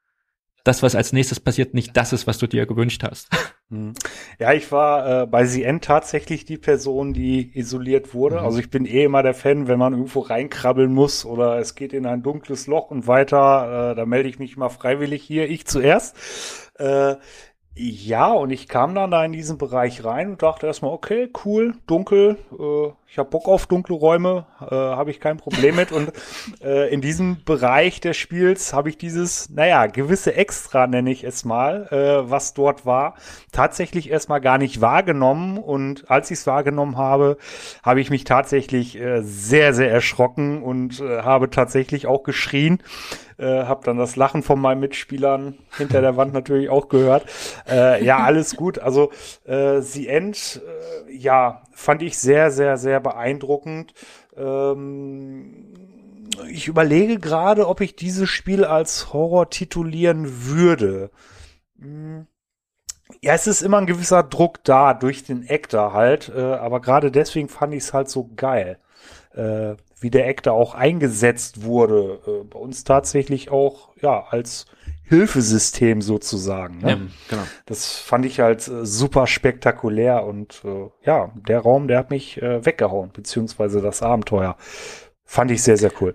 das, 0.69 0.83
was 0.83 0.95
als 0.95 1.12
nächstes 1.12 1.41
passiert, 1.41 1.75
nicht 1.75 1.97
das 1.97 2.12
ist, 2.12 2.27
was 2.27 2.39
du 2.39 2.47
dir 2.47 2.66
gewünscht 2.66 3.03
hast. 3.03 3.29
Hm. 3.71 3.93
Ja, 4.39 4.55
ich 4.55 4.73
war 4.73 5.25
äh, 5.25 5.27
bei 5.27 5.45
CN 5.45 5.83
tatsächlich 5.83 6.47
die 6.47 6.57
Person, 6.57 7.12
die 7.12 7.51
isoliert 7.55 8.14
wurde. 8.14 8.37
Mhm. 8.37 8.47
Also 8.47 8.61
ich 8.61 8.71
bin 8.71 8.87
eh 8.87 9.05
immer 9.05 9.23
der 9.23 9.35
Fan, 9.35 9.69
wenn 9.69 9.79
man 9.79 9.93
irgendwo 9.93 10.21
reinkrabbeln 10.21 10.91
muss 10.91 11.27
oder 11.27 11.59
es 11.59 11.75
geht 11.75 11.93
in 11.93 12.07
ein 12.07 12.23
dunkles 12.23 12.66
Loch 12.66 12.91
und 12.91 13.07
weiter, 13.07 13.91
äh, 13.91 13.95
da 13.95 14.07
melde 14.07 14.31
ich 14.31 14.39
mich 14.39 14.57
mal 14.57 14.71
freiwillig 14.71 15.23
hier, 15.23 15.51
ich 15.51 15.66
zuerst. 15.66 16.16
Äh, 16.79 17.16
ja, 17.75 18.33
und 18.33 18.51
ich 18.51 18.69
kam 18.69 18.95
dann 18.95 19.11
da 19.11 19.23
in 19.23 19.33
diesen 19.33 19.59
Bereich 19.59 20.03
rein 20.03 20.31
und 20.31 20.43
dachte 20.43 20.66
erstmal, 20.66 20.93
okay, 20.93 21.31
cool, 21.45 21.75
dunkel, 21.87 22.39
äh, 22.59 22.89
ich 23.11 23.17
habe 23.17 23.31
Bock 23.31 23.49
auf 23.49 23.67
dunkle 23.67 23.97
Räume, 23.97 24.45
äh, 24.61 24.75
habe 24.75 25.11
ich 25.11 25.19
kein 25.19 25.39
Problem 25.39 25.77
mit. 25.77 25.93
Und 25.93 26.13
äh, 26.63 26.93
in 26.93 27.01
diesem 27.01 27.43
Bereich 27.43 28.01
des 28.01 28.19
Spiels 28.19 28.75
habe 28.75 28.91
ich 28.91 28.99
dieses, 28.99 29.49
naja, 29.49 29.87
gewisse 29.87 30.35
Extra, 30.35 30.87
nenne 30.87 31.11
ich 31.11 31.25
es 31.25 31.47
mal, 31.47 31.89
äh, 31.91 32.31
was 32.31 32.53
dort 32.53 32.85
war, 32.85 33.15
tatsächlich 33.51 34.11
erstmal 34.11 34.43
gar 34.43 34.59
nicht 34.59 34.83
wahrgenommen. 34.83 35.57
Und 35.57 36.11
als 36.11 36.31
ich 36.31 36.41
es 36.41 36.47
wahrgenommen 36.47 36.99
habe, 36.99 37.39
habe 37.83 38.03
ich 38.03 38.11
mich 38.11 38.25
tatsächlich 38.25 39.01
äh, 39.01 39.23
sehr, 39.23 39.73
sehr 39.73 39.91
erschrocken 39.91 40.63
und 40.63 41.01
äh, 41.01 41.23
habe 41.23 41.49
tatsächlich 41.49 42.07
auch 42.07 42.23
geschrien 42.25 42.83
äh, 43.39 43.65
habe 43.65 43.85
dann 43.85 43.97
das 43.97 44.17
Lachen 44.17 44.43
von 44.43 44.61
meinen 44.61 44.81
Mitspielern 44.81 45.55
hinter 45.77 46.01
der 46.01 46.17
Wand 46.17 46.35
natürlich 46.35 46.69
auch 46.69 46.89
gehört. 46.89 47.25
Äh, 47.69 48.05
ja, 48.05 48.19
alles 48.19 48.57
gut. 48.57 48.79
Also 48.79 49.11
äh, 49.45 49.81
The 49.81 50.09
End, 50.09 50.61
äh, 51.09 51.13
ja, 51.13 51.63
fand 51.73 52.03
ich 52.03 52.19
sehr, 52.19 52.51
sehr, 52.51 52.77
sehr 52.77 52.97
beeindruckend. 53.01 53.94
Ähm, 54.36 55.74
ich 56.51 56.68
überlege 56.68 57.18
gerade, 57.18 57.68
ob 57.68 57.80
ich 57.80 57.96
dieses 57.96 58.28
Spiel 58.28 58.64
als 58.64 59.12
Horror 59.12 59.51
titulieren 59.51 60.46
würde. 60.46 61.11
Hm. 61.80 62.26
Ja, 63.22 63.32
es 63.34 63.46
ist 63.46 63.62
immer 63.62 63.78
ein 63.78 63.86
gewisser 63.86 64.22
Druck 64.22 64.62
da 64.64 64.92
durch 64.92 65.24
den 65.24 65.49
Actor 65.49 65.94
halt, 65.94 66.30
äh, 66.34 66.40
aber 66.40 66.80
gerade 66.80 67.11
deswegen 67.11 67.49
fand 67.49 67.72
ich 67.72 67.84
es 67.84 67.94
halt 67.94 68.09
so 68.11 68.30
geil. 68.36 68.78
Äh, 69.32 69.76
wie 70.01 70.11
der 70.11 70.28
Actor 70.28 70.53
auch 70.53 70.74
eingesetzt 70.74 71.62
wurde. 71.62 72.20
Äh, 72.26 72.44
bei 72.44 72.59
uns 72.59 72.84
tatsächlich 72.84 73.51
auch, 73.51 73.90
ja, 74.01 74.26
als 74.30 74.66
Hilfesystem 75.09 76.03
sozusagen. 76.03 76.79
Ne? 76.79 76.91
Ja, 76.91 76.99
genau. 77.31 77.43
Das 77.67 77.97
fand 77.97 78.27
ich 78.27 78.41
halt 78.41 78.69
äh, 78.69 78.85
super 78.85 79.27
spektakulär 79.27 80.25
und 80.25 80.63
äh, 80.65 80.91
ja, 81.05 81.33
der 81.49 81.61
Raum, 81.61 81.89
der 81.89 81.99
hat 81.99 82.11
mich 82.11 82.41
äh, 82.43 82.65
weggehauen, 82.65 83.11
beziehungsweise 83.13 83.81
das 83.81 84.03
Abenteuer. 84.03 84.57
Fand 85.25 85.51
ich 85.51 85.63
sehr, 85.63 85.77
sehr 85.77 85.93
cool. 86.01 86.15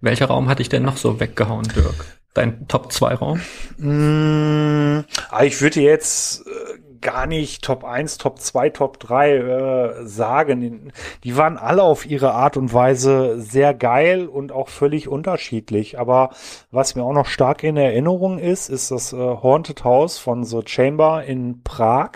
Welcher 0.00 0.26
Raum 0.26 0.48
hatte 0.48 0.60
ich 0.60 0.68
denn 0.68 0.82
noch 0.82 0.98
so 0.98 1.18
weggehauen, 1.18 1.66
Dirk? 1.74 2.04
Dein 2.34 2.68
Top 2.68 2.92
2 2.92 3.14
Raum? 3.14 3.40
Mmh, 3.78 5.04
ich 5.42 5.60
würde 5.62 5.80
jetzt 5.80 6.46
äh, 6.46 6.78
gar 7.04 7.26
nicht 7.28 7.62
Top 7.62 7.84
1, 7.84 8.18
Top 8.18 8.40
2, 8.40 8.70
Top 8.70 8.98
3 8.98 9.36
äh, 9.36 10.06
sagen. 10.06 10.92
Die 11.22 11.36
waren 11.36 11.56
alle 11.58 11.84
auf 11.84 12.06
ihre 12.06 12.32
Art 12.32 12.56
und 12.56 12.72
Weise 12.72 13.40
sehr 13.40 13.74
geil 13.74 14.26
und 14.26 14.50
auch 14.50 14.68
völlig 14.68 15.06
unterschiedlich. 15.06 16.00
Aber 16.00 16.30
was 16.72 16.96
mir 16.96 17.04
auch 17.04 17.12
noch 17.12 17.26
stark 17.26 17.62
in 17.62 17.76
Erinnerung 17.76 18.38
ist, 18.38 18.68
ist 18.68 18.90
das 18.90 19.12
äh, 19.12 19.16
Haunted 19.16 19.84
House 19.84 20.18
von 20.18 20.42
The 20.42 20.62
Chamber 20.66 21.22
in 21.22 21.62
Prag. 21.62 22.10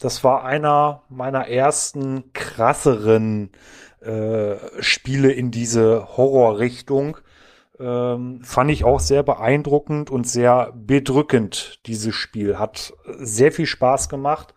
Das 0.00 0.24
war 0.24 0.44
einer 0.44 1.02
meiner 1.08 1.46
ersten 1.46 2.32
krasseren 2.32 3.50
äh, 4.00 4.56
Spiele 4.80 5.30
in 5.30 5.52
diese 5.52 6.16
Horrorrichtung 6.16 7.18
ähm, 7.82 8.40
fand 8.42 8.70
ich 8.70 8.84
auch 8.84 9.00
sehr 9.00 9.22
beeindruckend 9.22 10.10
und 10.10 10.26
sehr 10.26 10.72
bedrückend, 10.74 11.80
dieses 11.86 12.14
Spiel. 12.14 12.58
Hat 12.58 12.92
sehr 13.04 13.50
viel 13.50 13.66
Spaß 13.66 14.08
gemacht. 14.08 14.54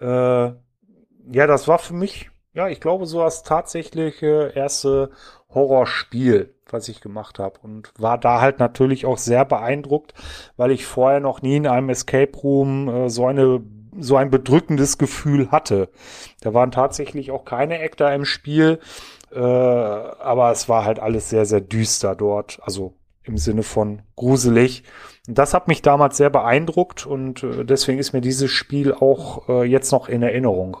Äh, 0.00 0.06
ja, 0.06 1.46
das 1.46 1.66
war 1.66 1.78
für 1.78 1.94
mich, 1.94 2.30
ja, 2.52 2.68
ich 2.68 2.80
glaube, 2.80 3.06
so 3.06 3.20
das 3.20 3.42
tatsächliche 3.42 4.52
erste 4.54 5.10
Horrorspiel, 5.52 6.54
was 6.70 6.88
ich 6.88 7.00
gemacht 7.00 7.38
habe. 7.38 7.58
Und 7.62 7.92
war 7.98 8.18
da 8.18 8.40
halt 8.40 8.60
natürlich 8.60 9.04
auch 9.06 9.18
sehr 9.18 9.44
beeindruckt, 9.44 10.14
weil 10.56 10.70
ich 10.70 10.86
vorher 10.86 11.20
noch 11.20 11.42
nie 11.42 11.56
in 11.56 11.66
einem 11.66 11.88
Escape 11.88 12.36
Room 12.38 12.88
äh, 12.88 13.10
so 13.10 13.26
eine 13.26 13.62
so 13.98 14.16
ein 14.16 14.30
bedrückendes 14.30 14.98
Gefühl 14.98 15.50
hatte. 15.52 15.88
Da 16.40 16.52
waren 16.52 16.72
tatsächlich 16.72 17.30
auch 17.30 17.44
keine 17.44 17.80
Actor 17.80 18.10
im 18.10 18.24
Spiel. 18.24 18.80
Äh, 19.34 19.38
aber 19.38 20.52
es 20.52 20.68
war 20.68 20.84
halt 20.84 21.00
alles 21.00 21.30
sehr, 21.30 21.44
sehr 21.46 21.60
düster 21.60 22.14
dort. 22.14 22.60
Also 22.62 22.94
im 23.24 23.38
Sinne 23.38 23.62
von 23.62 24.02
gruselig. 24.16 24.84
Und 25.26 25.38
das 25.38 25.54
hat 25.54 25.66
mich 25.68 25.82
damals 25.82 26.16
sehr 26.16 26.30
beeindruckt 26.30 27.06
und 27.06 27.42
äh, 27.42 27.64
deswegen 27.64 27.98
ist 27.98 28.12
mir 28.12 28.20
dieses 28.20 28.50
Spiel 28.50 28.92
auch 28.92 29.48
äh, 29.48 29.64
jetzt 29.64 29.90
noch 29.90 30.08
in 30.08 30.22
Erinnerung. 30.22 30.76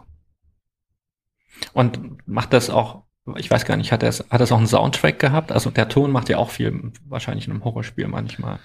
Und 1.72 2.18
macht 2.28 2.52
das 2.52 2.68
auch, 2.68 3.04
ich 3.36 3.50
weiß 3.50 3.64
gar 3.64 3.76
nicht, 3.76 3.92
hat 3.92 4.02
das, 4.02 4.24
hat 4.28 4.40
das 4.40 4.52
auch 4.52 4.58
einen 4.58 4.66
Soundtrack 4.66 5.18
gehabt? 5.18 5.52
Also 5.52 5.70
der 5.70 5.88
Ton 5.88 6.10
macht 6.10 6.28
ja 6.28 6.36
auch 6.36 6.50
viel, 6.50 6.92
wahrscheinlich 7.06 7.46
in 7.46 7.52
einem 7.52 7.64
Horrorspiel 7.64 8.06
manchmal. 8.08 8.58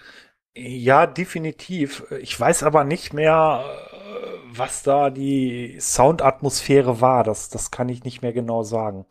Ja, 0.55 1.07
definitiv. 1.07 2.03
Ich 2.19 2.37
weiß 2.37 2.63
aber 2.63 2.83
nicht 2.83 3.13
mehr, 3.13 3.63
äh, 3.63 4.57
was 4.57 4.83
da 4.83 5.09
die 5.09 5.77
Soundatmosphäre 5.79 6.99
war. 6.99 7.23
Das, 7.23 7.47
das 7.47 7.71
kann 7.71 7.87
ich 7.87 8.03
nicht 8.03 8.21
mehr 8.21 8.33
genau 8.33 8.63
sagen. 8.63 9.05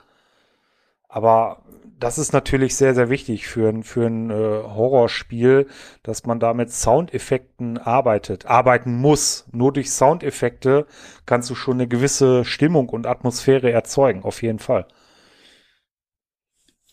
Aber 1.08 1.62
das 1.98 2.18
ist 2.18 2.32
natürlich 2.32 2.76
sehr, 2.76 2.94
sehr 2.94 3.10
wichtig 3.10 3.48
für 3.48 3.68
ein, 3.68 3.82
für 3.82 4.06
ein 4.06 4.30
äh, 4.30 4.34
Horrorspiel, 4.34 5.66
dass 6.02 6.26
man 6.26 6.38
da 6.38 6.54
mit 6.54 6.70
Soundeffekten 6.70 7.78
arbeitet, 7.78 8.46
arbeiten 8.46 8.96
muss. 8.96 9.46
Nur 9.52 9.72
durch 9.72 9.90
Soundeffekte 9.90 10.86
kannst 11.26 11.50
du 11.50 11.54
schon 11.54 11.74
eine 11.74 11.88
gewisse 11.88 12.44
Stimmung 12.44 12.88
und 12.88 13.06
Atmosphäre 13.06 13.72
erzeugen, 13.72 14.22
auf 14.22 14.42
jeden 14.42 14.58
Fall. 14.60 14.86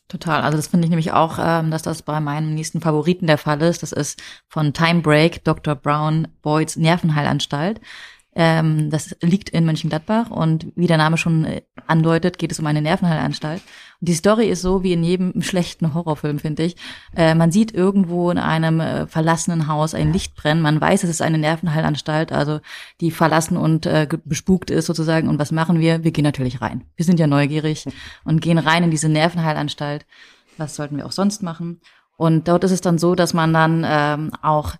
Total. 0.08 0.42
Also 0.42 0.58
das 0.58 0.68
finde 0.68 0.86
ich 0.86 0.90
nämlich 0.90 1.12
auch, 1.14 1.40
ähm, 1.42 1.72
dass 1.72 1.82
das 1.82 2.04
bei 2.04 2.20
meinem 2.20 2.54
nächsten 2.54 2.80
Favoriten 2.80 3.28
der 3.28 3.40
Fall 3.40 3.62
ist. 3.62 3.82
Das 3.82 3.92
ist 3.92 4.22
von 4.48 4.72
Time 4.72 5.02
Break, 5.02 5.44
Dr. 5.44 5.76
Brown 5.76 6.28
Boyds 6.42 6.78
Nervenheilanstalt. 6.78 7.82
Ähm, 8.36 8.90
das 8.90 9.16
liegt 9.22 9.50
in 9.50 9.66
Mönchengladbach 9.66 10.30
und 10.30 10.68
wie 10.76 10.88
der 10.88 10.98
Name 10.98 11.18
schon 11.18 11.46
äh, 11.46 11.62
andeutet, 11.88 12.38
geht 12.38 12.52
es 12.52 12.60
um 12.60 12.68
eine 12.68 12.82
Nervenheilanstalt. 12.82 13.62
Die 14.06 14.14
Story 14.14 14.48
ist 14.48 14.62
so 14.62 14.84
wie 14.84 14.94
in 14.94 15.04
jedem 15.04 15.42
schlechten 15.42 15.94
Horrorfilm, 15.94 16.40
finde 16.40 16.64
ich. 16.64 16.76
Äh, 17.16 17.36
man 17.36 17.52
sieht 17.52 17.74
irgendwo 17.74 18.30
in 18.32 18.38
einem 18.38 18.80
äh, 18.80 19.08
verlassenen 19.08 19.68
Haus 19.68 19.94
ein 19.94 20.14
Licht 20.14 20.36
brennen. 20.36 20.62
Man 20.62 20.80
weiß, 20.80 21.04
es 21.04 21.10
ist 21.10 21.22
eine 21.22 21.38
Nervenheilanstalt, 21.38 22.32
also 22.32 22.60
die 23.02 23.12
verlassen 23.12 23.58
und 23.58 23.86
äh, 23.86 24.08
bespukt 24.24 24.70
ist 24.70 24.86
sozusagen. 24.86 25.28
Und 25.28 25.40
was 25.40 25.52
machen 25.52 25.80
wir? 25.80 26.04
Wir 26.04 26.12
gehen 26.12 26.24
natürlich 26.24 26.62
rein. 26.62 26.84
Wir 26.96 27.06
sind 27.06 27.20
ja 27.20 27.28
neugierig 27.28 27.86
und 28.24 28.42
gehen 28.42 28.60
rein 28.60 28.84
in 28.84 28.92
diese 28.92 29.10
Nervenheilanstalt. 29.10 30.06
Was 30.58 30.76
sollten 30.76 30.98
wir 30.98 31.06
auch 31.06 31.12
sonst 31.12 31.44
machen? 31.44 31.82
Und 32.18 32.48
dort 32.48 32.64
ist 32.64 32.72
es 32.72 32.82
dann 32.82 32.98
so, 32.98 33.16
dass 33.16 33.34
man 33.34 33.52
dann 33.54 33.86
ähm, 33.86 34.32
auch 34.42 34.76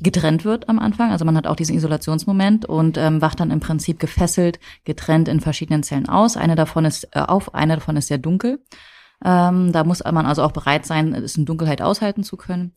getrennt 0.00 0.44
wird 0.44 0.68
am 0.68 0.78
Anfang. 0.78 1.10
Also 1.10 1.24
man 1.24 1.36
hat 1.36 1.46
auch 1.46 1.56
diesen 1.56 1.74
Isolationsmoment 1.74 2.66
und 2.66 2.98
ähm, 2.98 3.22
wacht 3.22 3.40
dann 3.40 3.50
im 3.50 3.60
Prinzip 3.60 3.98
gefesselt, 3.98 4.60
getrennt 4.84 5.28
in 5.28 5.40
verschiedenen 5.40 5.82
Zellen 5.82 6.08
aus. 6.08 6.36
Eine 6.36 6.54
davon 6.54 6.84
ist 6.84 7.08
äh, 7.12 7.20
auf, 7.20 7.54
eine 7.54 7.76
davon 7.76 7.96
ist 7.96 8.08
sehr 8.08 8.18
dunkel. 8.18 8.60
Ähm, 9.24 9.72
da 9.72 9.84
muss 9.84 10.04
man 10.04 10.26
also 10.26 10.42
auch 10.42 10.52
bereit 10.52 10.84
sein, 10.84 11.14
es 11.14 11.36
in 11.36 11.46
Dunkelheit 11.46 11.80
aushalten 11.80 12.22
zu 12.22 12.36
können. 12.36 12.74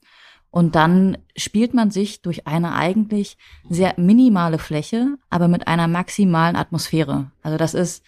Und 0.52 0.76
dann 0.76 1.18
spielt 1.36 1.74
man 1.74 1.92
sich 1.92 2.22
durch 2.22 2.48
eine 2.48 2.74
eigentlich 2.74 3.38
sehr 3.70 3.94
minimale 3.98 4.58
Fläche, 4.58 5.18
aber 5.30 5.48
mit 5.48 5.68
einer 5.68 5.88
maximalen 5.88 6.56
Atmosphäre. 6.56 7.32
Also 7.44 7.58
das 7.58 7.74
ist 7.76 8.04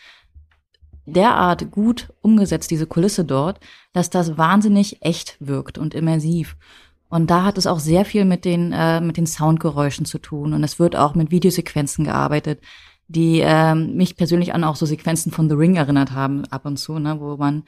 derart 1.05 1.71
gut 1.71 2.13
umgesetzt, 2.21 2.71
diese 2.71 2.87
Kulisse 2.87 3.25
dort, 3.25 3.59
dass 3.93 4.09
das 4.09 4.37
wahnsinnig 4.37 5.03
echt 5.03 5.35
wirkt 5.39 5.77
und 5.77 5.93
immersiv. 5.93 6.55
Und 7.11 7.29
da 7.29 7.43
hat 7.43 7.57
es 7.57 7.67
auch 7.67 7.79
sehr 7.79 8.05
viel 8.05 8.25
mit 8.25 8.45
den, 8.45 8.71
äh, 8.71 9.01
mit 9.01 9.17
den 9.17 9.27
Soundgeräuschen 9.27 10.05
zu 10.05 10.17
tun. 10.17 10.53
Und 10.53 10.63
es 10.63 10.79
wird 10.79 10.95
auch 10.95 11.13
mit 11.13 11.29
Videosequenzen 11.29 12.05
gearbeitet, 12.05 12.61
die 13.09 13.41
äh, 13.41 13.75
mich 13.75 14.15
persönlich 14.15 14.53
an 14.53 14.63
auch 14.63 14.77
so 14.77 14.85
Sequenzen 14.85 15.31
von 15.31 15.49
The 15.49 15.55
Ring 15.55 15.75
erinnert 15.75 16.11
haben, 16.11 16.45
ab 16.45 16.65
und 16.65 16.77
zu, 16.77 16.97
ne, 16.97 17.19
wo 17.19 17.35
man 17.35 17.63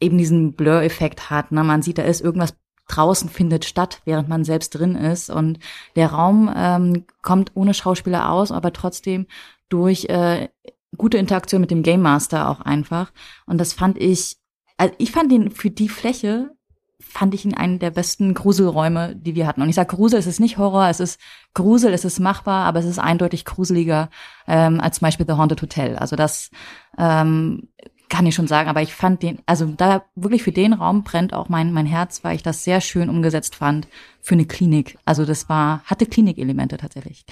eben 0.00 0.18
diesen 0.18 0.52
Blur-Effekt 0.52 1.30
hat. 1.30 1.50
Ne? 1.50 1.64
Man 1.64 1.80
sieht, 1.80 1.96
da 1.96 2.02
ist 2.02 2.20
irgendwas 2.20 2.54
draußen 2.88 3.30
findet 3.30 3.64
statt, 3.64 4.02
während 4.04 4.28
man 4.28 4.44
selbst 4.44 4.70
drin 4.70 4.96
ist. 4.96 5.30
Und 5.30 5.58
der 5.96 6.08
Raum 6.12 6.52
ähm, 6.54 7.04
kommt 7.22 7.52
ohne 7.54 7.72
Schauspieler 7.72 8.30
aus, 8.30 8.52
aber 8.52 8.74
trotzdem 8.74 9.26
durch 9.70 10.04
äh, 10.10 10.48
gute 10.96 11.16
Interaktion 11.16 11.62
mit 11.62 11.70
dem 11.70 11.82
Game 11.82 12.02
Master 12.02 12.50
auch 12.50 12.60
einfach. 12.60 13.12
Und 13.46 13.58
das 13.58 13.72
fand 13.72 13.98
ich, 13.98 14.36
also 14.76 14.94
ich 14.98 15.10
fand 15.10 15.32
den 15.32 15.50
für 15.50 15.70
die 15.70 15.88
Fläche 15.88 16.55
fand 17.00 17.34
ich 17.34 17.44
ihn 17.44 17.54
einen 17.54 17.78
der 17.78 17.90
besten 17.90 18.34
Gruselräume, 18.34 19.14
die 19.16 19.34
wir 19.34 19.46
hatten. 19.46 19.62
Und 19.62 19.68
ich 19.68 19.74
sage 19.74 19.94
Grusel, 19.94 20.18
es 20.18 20.26
ist 20.26 20.40
nicht 20.40 20.58
Horror, 20.58 20.88
es 20.88 21.00
ist 21.00 21.20
Grusel, 21.54 21.92
es 21.92 22.04
ist 22.04 22.20
machbar, 22.20 22.64
aber 22.66 22.78
es 22.78 22.86
ist 22.86 22.98
eindeutig 22.98 23.44
gruseliger 23.44 24.08
ähm, 24.46 24.80
als 24.80 24.98
zum 24.98 25.06
Beispiel 25.06 25.26
The 25.26 25.34
Haunted 25.34 25.60
Hotel. 25.60 25.96
Also 25.96 26.16
das 26.16 26.50
ähm, 26.98 27.68
kann 28.08 28.26
ich 28.26 28.34
schon 28.34 28.46
sagen, 28.46 28.68
aber 28.68 28.82
ich 28.82 28.94
fand 28.94 29.22
den, 29.22 29.40
also 29.46 29.66
da 29.66 30.04
wirklich 30.14 30.42
für 30.42 30.52
den 30.52 30.72
Raum 30.72 31.02
brennt 31.02 31.34
auch 31.34 31.48
mein, 31.48 31.72
mein 31.72 31.86
Herz, 31.86 32.22
weil 32.22 32.36
ich 32.36 32.42
das 32.42 32.64
sehr 32.64 32.80
schön 32.80 33.08
umgesetzt 33.08 33.56
fand 33.56 33.88
für 34.20 34.34
eine 34.34 34.46
Klinik. 34.46 34.96
Also 35.04 35.24
das 35.24 35.48
war, 35.48 35.82
hatte 35.84 36.06
Klinikelemente 36.06 36.76
tatsächlich. 36.76 37.24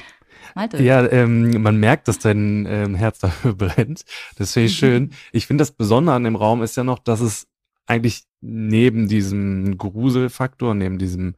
Malte. 0.55 0.83
Ja, 0.83 1.11
ähm, 1.11 1.63
man 1.63 1.79
merkt, 1.79 2.09
dass 2.09 2.19
dein 2.19 2.67
ähm, 2.67 2.95
Herz 2.95 3.19
dafür 3.21 3.55
brennt. 3.55 4.05
Das 4.37 4.53
finde 4.53 4.67
ich 4.67 4.77
schön. 4.79 5.11
Ich 5.33 5.47
finde 5.47 5.63
das 5.63 5.71
Besondere 5.71 6.17
an 6.17 6.25
dem 6.25 6.37
Raum 6.37 6.63
ist 6.63 6.77
ja 6.77 6.85
noch, 6.85 6.99
dass 6.99 7.21
es 7.21 7.47
eigentlich 7.87 8.25
neben 8.45 9.09
diesem 9.09 9.79
Gruselfaktor, 9.79 10.75
neben 10.75 10.99
diesem 10.99 11.35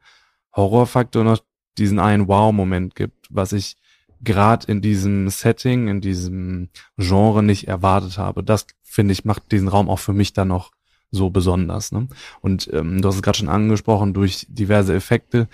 Horrorfaktor 0.55 1.23
noch 1.23 1.39
diesen 1.77 1.99
einen 1.99 2.27
Wow-Moment 2.27 2.95
gibt, 2.95 3.27
was 3.29 3.53
ich 3.53 3.77
gerade 4.21 4.69
in 4.71 4.81
diesem 4.81 5.29
Setting, 5.29 5.87
in 5.87 6.01
diesem 6.01 6.69
Genre 6.97 7.43
nicht 7.43 7.67
erwartet 7.67 8.17
habe. 8.17 8.43
Das 8.43 8.65
finde 8.83 9.13
ich 9.13 9.25
macht 9.25 9.51
diesen 9.51 9.67
Raum 9.67 9.89
auch 9.89 9.99
für 9.99 10.13
mich 10.13 10.33
dann 10.33 10.47
noch 10.49 10.71
so 11.11 11.29
besonders. 11.29 11.91
Ne? 11.91 12.07
Und 12.41 12.69
ähm, 12.73 13.01
du 13.01 13.07
hast 13.07 13.15
es 13.15 13.21
gerade 13.21 13.37
schon 13.37 13.49
angesprochen, 13.49 14.13
durch 14.13 14.45
diverse 14.49 14.93
Effekte 14.93 15.47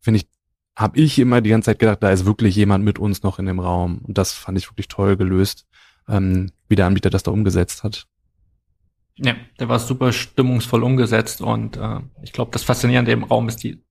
finde 0.00 0.18
ich, 0.18 0.28
habe 0.76 0.98
ich 0.98 1.18
immer 1.18 1.40
die 1.40 1.50
ganze 1.50 1.66
Zeit 1.66 1.78
gedacht, 1.78 2.02
da 2.02 2.10
ist 2.10 2.26
wirklich 2.26 2.54
jemand 2.56 2.84
mit 2.84 2.98
uns 2.98 3.22
noch 3.22 3.38
in 3.38 3.46
dem 3.46 3.60
Raum. 3.60 4.00
Und 4.06 4.18
das 4.18 4.32
fand 4.32 4.58
ich 4.58 4.70
wirklich 4.70 4.88
toll 4.88 5.16
gelöst, 5.16 5.66
ähm, 6.08 6.50
wie 6.68 6.76
der 6.76 6.86
Anbieter 6.86 7.10
das 7.10 7.22
da 7.22 7.30
umgesetzt 7.30 7.82
hat. 7.84 8.06
Ja, 9.18 9.34
der 9.58 9.68
war 9.68 9.78
super 9.78 10.12
stimmungsvoll 10.12 10.82
umgesetzt 10.82 11.40
und 11.40 11.76
äh, 11.76 12.00
ich 12.22 12.32
glaube, 12.32 12.50
das 12.52 12.62
Faszinierende 12.62 13.12
im 13.12 13.24
Raum 13.24 13.48
ist 13.48 13.62
die 13.64 13.82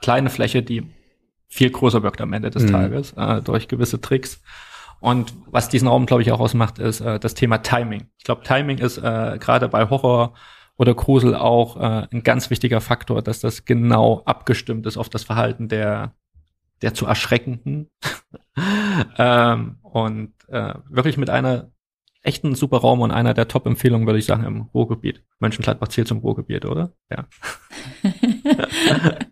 kleine 0.00 0.30
Fläche, 0.30 0.62
die 0.62 0.90
viel 1.48 1.70
größer 1.70 2.02
wirkt 2.02 2.20
am 2.20 2.32
Ende 2.32 2.50
des 2.50 2.64
mhm. 2.64 2.70
Tages 2.70 3.12
äh, 3.12 3.42
durch 3.42 3.68
gewisse 3.68 4.00
Tricks. 4.00 4.42
Und 5.00 5.34
was 5.46 5.68
diesen 5.68 5.88
Raum, 5.88 6.06
glaube 6.06 6.22
ich, 6.22 6.32
auch 6.32 6.40
ausmacht, 6.40 6.78
ist 6.78 7.00
äh, 7.00 7.18
das 7.18 7.34
Thema 7.34 7.58
Timing. 7.58 8.06
Ich 8.18 8.24
glaube, 8.24 8.42
Timing 8.44 8.78
ist 8.78 8.98
äh, 8.98 9.36
gerade 9.38 9.68
bei 9.68 9.90
Horror 9.90 10.34
oder 10.78 10.94
Grusel 10.94 11.34
auch 11.34 11.76
äh, 11.76 12.06
ein 12.10 12.22
ganz 12.22 12.48
wichtiger 12.48 12.80
Faktor, 12.80 13.20
dass 13.20 13.40
das 13.40 13.64
genau 13.64 14.22
abgestimmt 14.24 14.86
ist 14.86 14.96
auf 14.96 15.10
das 15.10 15.24
Verhalten 15.24 15.68
der 15.68 16.14
der 16.82 16.94
zu 16.94 17.06
erschreckenden 17.06 17.90
ähm, 19.18 19.78
und 19.82 20.32
äh, 20.48 20.74
wirklich 20.88 21.16
mit 21.16 21.30
einer 21.30 21.70
echten 22.22 22.54
super 22.54 22.78
Raum 22.78 23.00
und 23.00 23.10
einer 23.10 23.34
der 23.34 23.48
Top-Empfehlungen, 23.48 24.06
würde 24.06 24.18
ich 24.18 24.26
sagen, 24.26 24.44
im 24.44 24.62
Ruhrgebiet. 24.74 25.22
Mönchengladbach 25.40 25.88
zählt 25.88 26.08
zum 26.08 26.18
Ruhrgebiet, 26.18 26.64
oder? 26.64 26.92
Ja. 27.10 27.26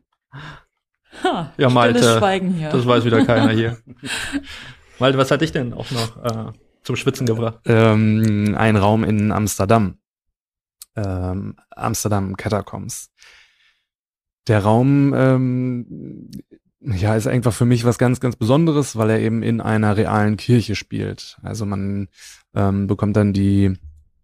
ha, 1.23 1.53
ja, 1.57 1.71
Malte, 1.71 2.01
das 2.01 2.21
weiß 2.87 3.05
wieder 3.05 3.25
keiner 3.25 3.53
hier. 3.53 3.79
Malte, 4.99 5.19
was 5.19 5.31
hat 5.31 5.41
dich 5.41 5.53
denn 5.53 5.73
auch 5.73 5.91
noch 5.91 6.25
äh, 6.25 6.53
zum 6.83 6.97
Schwitzen 6.97 7.27
gebracht? 7.27 7.61
Ähm, 7.65 8.55
ein 8.59 8.77
Raum 8.77 9.05
in 9.05 9.33
Amsterdam. 9.33 9.99
Ähm, 10.97 11.57
Amsterdam 11.71 12.37
Catacombs. 12.37 13.11
Der 14.49 14.65
Raum 14.65 15.15
ähm, 15.15 16.31
ja, 16.81 17.15
ist 17.15 17.27
einfach 17.27 17.53
für 17.53 17.67
mich 17.67 17.85
was 17.85 17.99
ganz, 17.99 18.21
ganz 18.21 18.37
Besonderes, 18.37 18.97
weil 18.97 19.11
er 19.11 19.21
eben 19.21 19.43
in 19.43 19.61
einer 19.61 19.97
realen 19.97 20.37
Kirche 20.37 20.75
spielt. 20.75 21.39
Also 21.43 21.67
man 21.67 22.09
ähm, 22.55 22.87
bekommt 22.87 23.17
dann 23.17 23.33
die 23.33 23.77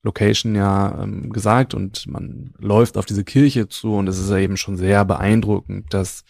Location 0.03 0.55
ja 0.55 1.03
ähm, 1.03 1.31
gesagt 1.33 1.75
und 1.75 2.07
man 2.07 2.55
läuft 2.59 2.97
auf 2.97 3.05
diese 3.05 3.25
Kirche 3.25 3.69
zu 3.69 3.95
und 3.95 4.09
es 4.09 4.19
ist 4.19 4.31
ja 4.31 4.39
eben 4.39 4.57
schon 4.57 4.77
sehr 4.77 5.05
beeindruckend, 5.05 5.93
dass 5.93 6.25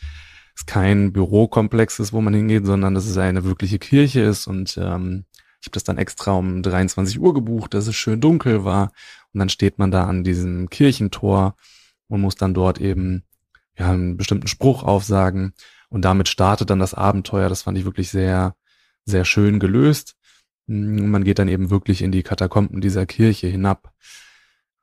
es 0.56 0.66
kein 0.66 1.12
Bürokomplex 1.12 2.00
ist, 2.00 2.12
wo 2.12 2.20
man 2.20 2.34
hingeht, 2.34 2.66
sondern 2.66 2.94
dass 2.94 3.06
es 3.06 3.18
eine 3.18 3.44
wirkliche 3.44 3.78
Kirche 3.78 4.22
ist 4.22 4.46
und 4.46 4.76
ähm, 4.78 5.26
ich 5.60 5.68
habe 5.68 5.74
das 5.74 5.84
dann 5.84 5.98
extra 5.98 6.32
um 6.32 6.62
23 6.62 7.20
Uhr 7.20 7.34
gebucht, 7.34 7.74
dass 7.74 7.86
es 7.86 7.94
schön 7.94 8.20
dunkel 8.20 8.64
war 8.64 8.92
und 9.32 9.40
dann 9.40 9.48
steht 9.48 9.78
man 9.78 9.90
da 9.90 10.04
an 10.04 10.24
diesem 10.24 10.70
Kirchentor 10.70 11.54
und 12.08 12.22
muss 12.22 12.36
dann 12.36 12.54
dort 12.54 12.80
eben 12.80 13.24
ja 13.78 13.92
einen 13.92 14.16
bestimmten 14.16 14.46
Spruch 14.46 14.82
aufsagen 14.82 15.52
und 15.88 16.04
damit 16.04 16.28
startet 16.28 16.70
dann 16.70 16.78
das 16.78 16.94
Abenteuer. 16.94 17.48
Das 17.48 17.62
fand 17.62 17.78
ich 17.78 17.84
wirklich 17.84 18.10
sehr, 18.10 18.54
sehr 19.04 19.24
schön 19.24 19.58
gelöst. 19.60 20.16
Mm, 20.66 21.08
man 21.10 21.24
geht 21.24 21.38
dann 21.38 21.48
eben 21.48 21.70
wirklich 21.70 22.02
in 22.02 22.12
die 22.12 22.22
Katakomben 22.22 22.80
dieser 22.80 23.06
Kirche 23.06 23.46
hinab. 23.46 23.92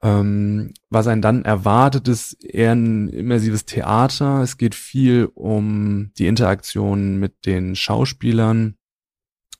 Ähm, 0.01 0.73
was 0.89 1.07
einen 1.07 1.21
dann 1.21 1.45
erwartet, 1.45 2.07
ist 2.07 2.43
eher 2.43 2.73
ein 2.73 3.07
immersives 3.07 3.65
Theater. 3.65 4.41
Es 4.41 4.57
geht 4.57 4.75
viel 4.75 5.29
um 5.33 6.11
die 6.17 6.27
Interaktion 6.27 7.19
mit 7.19 7.45
den 7.45 7.75
Schauspielern. 7.75 8.75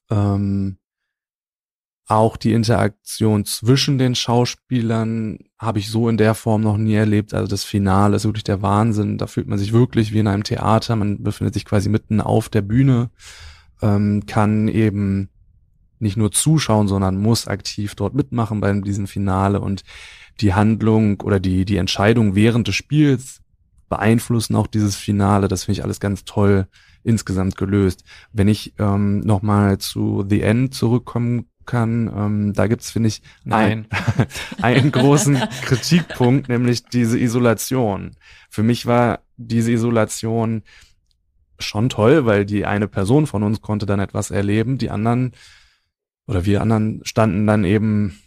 Ähm, 0.10 0.78
auch 2.08 2.36
die 2.36 2.54
Interaktion 2.54 3.46
zwischen 3.46 3.98
den 3.98 4.16
Schauspielern 4.16 5.40
habe 5.58 5.80
ich 5.80 5.90
so 5.90 6.10
in 6.10 6.18
der 6.18 6.36
Form 6.36 6.62
noch 6.62 6.78
nie 6.78 6.96
erlebt. 6.96 7.34
Also 7.34 7.48
das 7.48 7.64
Finale 7.64 8.18
ist 8.18 8.26
wirklich 8.26 8.44
der 8.44 8.62
Wahnsinn. 8.62 9.18
Da 9.18 9.28
fühlt 9.28 9.48
man 9.48 9.58
sich 9.58 9.72
wirklich 9.72 10.12
wie 10.12 10.20
in 10.20 10.28
einem 10.28 10.44
Theater. 10.44 10.96
Man 10.96 11.24
befindet 11.24 11.54
sich 11.54 11.64
quasi 11.64 11.88
mitten 11.88 12.20
auf 12.20 12.50
der 12.50 12.62
Bühne, 12.62 13.10
ähm, 13.82 14.26
kann 14.26 14.68
eben 14.68 15.30
nicht 16.00 16.18
nur 16.18 16.32
zuschauen, 16.32 16.90
sondern 16.90 17.22
muss 17.22 17.48
aktiv 17.48 17.96
dort 17.96 18.14
mitmachen 18.14 18.60
bei 18.60 18.74
diesem 18.82 19.08
Finale 19.08 19.62
und 19.62 19.84
die 20.42 20.54
Handlung 20.54 21.22
oder 21.22 21.40
die, 21.40 21.64
die 21.64 21.78
Entscheidung 21.78 22.36
während 22.36 22.68
des 22.68 22.76
Spiels 22.76 23.42
beeinflussen 23.88 24.56
auch 24.56 24.68
dieses 24.68 24.96
Finale. 24.96 25.48
Das 25.48 25.64
finde 25.64 25.80
ich 25.80 25.84
alles 25.84 26.00
ganz 26.00 26.26
toll 26.26 26.68
insgesamt 27.04 27.58
gelöst. 27.58 28.04
Wenn 28.32 28.48
ich 28.48 28.74
ähm, 28.80 29.22
nochmal 29.22 29.78
zu 29.78 30.26
The 30.28 30.42
End 30.42 30.74
zurückkommen 30.74 31.46
kann. 31.66 32.12
Ähm, 32.16 32.54
da 32.54 32.68
gibt's 32.68 32.92
finde 32.92 33.10
ich, 33.10 33.22
Nein. 33.44 33.88
Ein, 33.90 34.28
einen 34.62 34.92
großen 34.92 35.36
Kritikpunkt, 35.64 36.50
nämlich 36.50 36.86
diese 36.86 37.20
Isolation. 37.20 38.12
Für 38.50 38.64
mich 38.64 38.86
war 38.86 39.20
diese 39.38 39.72
Isolation 39.72 40.64
schon 41.60 41.90
toll, 41.90 42.26
weil 42.26 42.46
die 42.46 42.66
eine 42.66 42.88
Person 42.88 43.28
von 43.28 43.44
uns 43.44 43.62
konnte 43.62 43.86
dann 43.86 44.00
etwas 44.00 44.32
erleben, 44.32 44.78
die 44.78 44.90
anderen 44.90 45.34
oder 46.28 46.46
wir 46.46 46.62
anderen 46.62 47.02
standen 47.04 47.46
dann 47.48 47.66
eben 47.66 48.18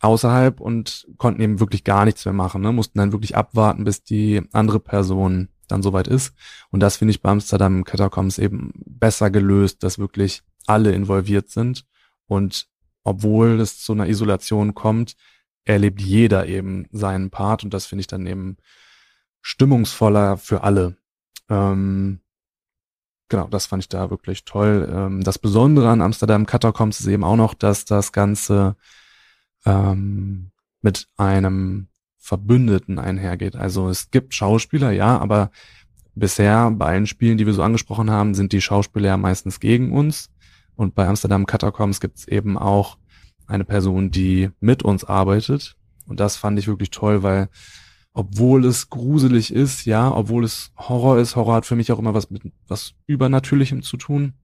außerhalb 0.00 0.60
und 0.60 1.06
konnten 1.16 1.40
eben 1.40 1.60
wirklich 1.60 1.84
gar 1.84 2.04
nichts 2.04 2.24
mehr 2.24 2.34
machen, 2.34 2.60
ne? 2.60 2.72
mussten 2.72 2.98
dann 2.98 3.12
wirklich 3.12 3.36
abwarten, 3.36 3.84
bis 3.84 4.02
die 4.02 4.42
andere 4.52 4.80
Person 4.80 5.48
dann 5.66 5.82
soweit 5.82 6.08
ist. 6.08 6.34
Und 6.70 6.80
das 6.80 6.98
finde 6.98 7.12
ich 7.12 7.22
bei 7.22 7.30
Amsterdam 7.30 7.84
Catacombs 7.84 8.38
eben 8.38 8.72
besser 8.84 9.30
gelöst, 9.30 9.82
dass 9.82 9.98
wirklich 9.98 10.42
alle 10.66 10.92
involviert 10.92 11.48
sind 11.48 11.86
und 12.26 12.68
obwohl 13.02 13.60
es 13.60 13.80
zu 13.80 13.92
einer 13.92 14.08
Isolation 14.08 14.74
kommt, 14.74 15.16
erlebt 15.64 16.00
jeder 16.00 16.46
eben 16.46 16.86
seinen 16.90 17.30
Part 17.30 17.64
und 17.64 17.74
das 17.74 17.86
finde 17.86 18.00
ich 18.00 18.06
dann 18.06 18.26
eben 18.26 18.56
stimmungsvoller 19.40 20.36
für 20.36 20.62
alle. 20.62 20.96
Ähm, 21.48 22.20
genau, 23.28 23.48
das 23.48 23.66
fand 23.66 23.82
ich 23.82 23.88
da 23.88 24.10
wirklich 24.10 24.44
toll. 24.44 24.88
Ähm, 24.90 25.22
das 25.22 25.38
Besondere 25.38 25.90
an 25.90 26.00
Amsterdam 26.00 26.46
Catacombs 26.46 27.00
ist 27.00 27.06
eben 27.06 27.24
auch 27.24 27.36
noch, 27.36 27.54
dass 27.54 27.84
das 27.84 28.12
Ganze 28.12 28.76
ähm, 29.66 30.50
mit 30.80 31.08
einem 31.16 31.88
Verbündeten 32.18 32.98
einhergeht. 32.98 33.56
Also 33.56 33.88
es 33.88 34.10
gibt 34.10 34.34
Schauspieler, 34.34 34.92
ja, 34.92 35.18
aber 35.18 35.50
bisher 36.14 36.70
bei 36.70 36.86
allen 36.86 37.06
Spielen, 37.06 37.36
die 37.36 37.46
wir 37.46 37.52
so 37.52 37.62
angesprochen 37.62 38.10
haben, 38.10 38.34
sind 38.34 38.52
die 38.52 38.62
Schauspieler 38.62 39.08
ja 39.08 39.16
meistens 39.16 39.60
gegen 39.60 39.92
uns. 39.92 40.30
Und 40.76 40.94
bei 40.94 41.06
Amsterdam 41.06 41.46
Catacombs 41.46 42.00
gibt 42.00 42.18
es 42.18 42.28
eben 42.28 42.58
auch 42.58 42.98
eine 43.46 43.64
Person, 43.64 44.10
die 44.10 44.50
mit 44.60 44.82
uns 44.82 45.04
arbeitet. 45.04 45.76
Und 46.06 46.20
das 46.20 46.36
fand 46.36 46.58
ich 46.58 46.66
wirklich 46.66 46.90
toll, 46.90 47.22
weil 47.22 47.48
obwohl 48.12 48.64
es 48.64 48.90
gruselig 48.90 49.52
ist, 49.52 49.86
ja, 49.86 50.10
obwohl 50.14 50.44
es 50.44 50.70
Horror 50.76 51.18
ist, 51.18 51.34
Horror 51.34 51.56
hat 51.56 51.66
für 51.66 51.74
mich 51.74 51.90
auch 51.90 51.98
immer 51.98 52.14
was 52.14 52.30
mit 52.30 52.42
was 52.68 52.94
Übernatürlichem 53.06 53.82
zu 53.82 53.96
tun, 53.96 54.34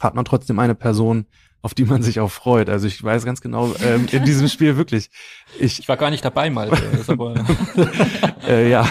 hat 0.00 0.14
man 0.14 0.24
trotzdem 0.24 0.58
eine 0.58 0.74
Person, 0.74 1.26
auf 1.62 1.72
die 1.72 1.84
man 1.84 2.02
sich 2.02 2.18
auch 2.20 2.30
freut. 2.30 2.68
Also 2.68 2.88
ich 2.88 3.02
weiß 3.02 3.24
ganz 3.24 3.40
genau, 3.40 3.74
ähm, 3.82 4.06
in 4.10 4.24
diesem 4.24 4.48
Spiel 4.48 4.76
wirklich. 4.76 5.10
Ich, 5.58 5.78
ich 5.78 5.88
war 5.88 5.96
gar 5.96 6.10
nicht 6.10 6.24
dabei 6.24 6.50
mal. 6.50 6.70
äh, 8.46 8.68
ja, 8.68 8.88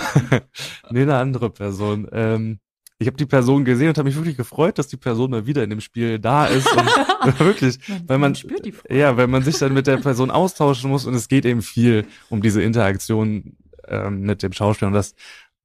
nee, 0.89 1.01
eine 1.01 1.17
andere 1.17 1.49
Person. 1.49 2.07
Ähm, 2.11 2.59
ich 2.97 3.07
habe 3.07 3.17
die 3.17 3.25
Person 3.25 3.65
gesehen 3.65 3.89
und 3.89 3.97
habe 3.97 4.07
mich 4.07 4.15
wirklich 4.15 4.37
gefreut, 4.37 4.77
dass 4.77 4.87
die 4.87 4.97
Person 4.97 5.31
mal 5.31 5.45
wieder 5.45 5.63
in 5.63 5.69
dem 5.69 5.81
Spiel 5.81 6.17
da 6.17 6.45
ist. 6.45 6.71
Und 6.71 7.39
wirklich, 7.39 7.77
man, 7.89 8.07
weil 8.07 8.17
man, 8.17 8.31
man 8.33 8.97
ja, 8.97 9.17
weil 9.17 9.27
man 9.27 9.43
sich 9.43 9.57
dann 9.57 9.73
mit 9.73 9.87
der 9.87 9.97
Person 9.97 10.31
austauschen 10.31 10.89
muss 10.89 11.05
und 11.05 11.13
es 11.13 11.27
geht 11.27 11.45
eben 11.45 11.61
viel 11.61 12.05
um 12.29 12.41
diese 12.41 12.61
Interaktion 12.61 13.57
ähm, 13.87 14.21
mit 14.21 14.43
dem 14.43 14.53
Schauspieler. 14.53 14.87
Und 14.87 14.93
das 14.93 15.13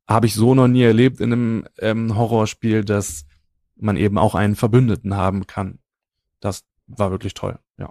habe 0.08 0.26
ich 0.26 0.34
so 0.34 0.54
noch 0.54 0.66
nie 0.66 0.82
erlebt 0.82 1.20
in 1.20 1.32
einem 1.32 1.64
ähm, 1.78 2.16
Horrorspiel, 2.16 2.84
dass 2.84 3.26
man 3.76 3.96
eben 3.96 4.18
auch 4.18 4.34
einen 4.34 4.56
Verbündeten 4.56 5.16
haben 5.16 5.46
kann. 5.46 5.78
Das 6.40 6.64
war 6.88 7.12
wirklich 7.12 7.34
toll, 7.34 7.58
ja. 7.78 7.90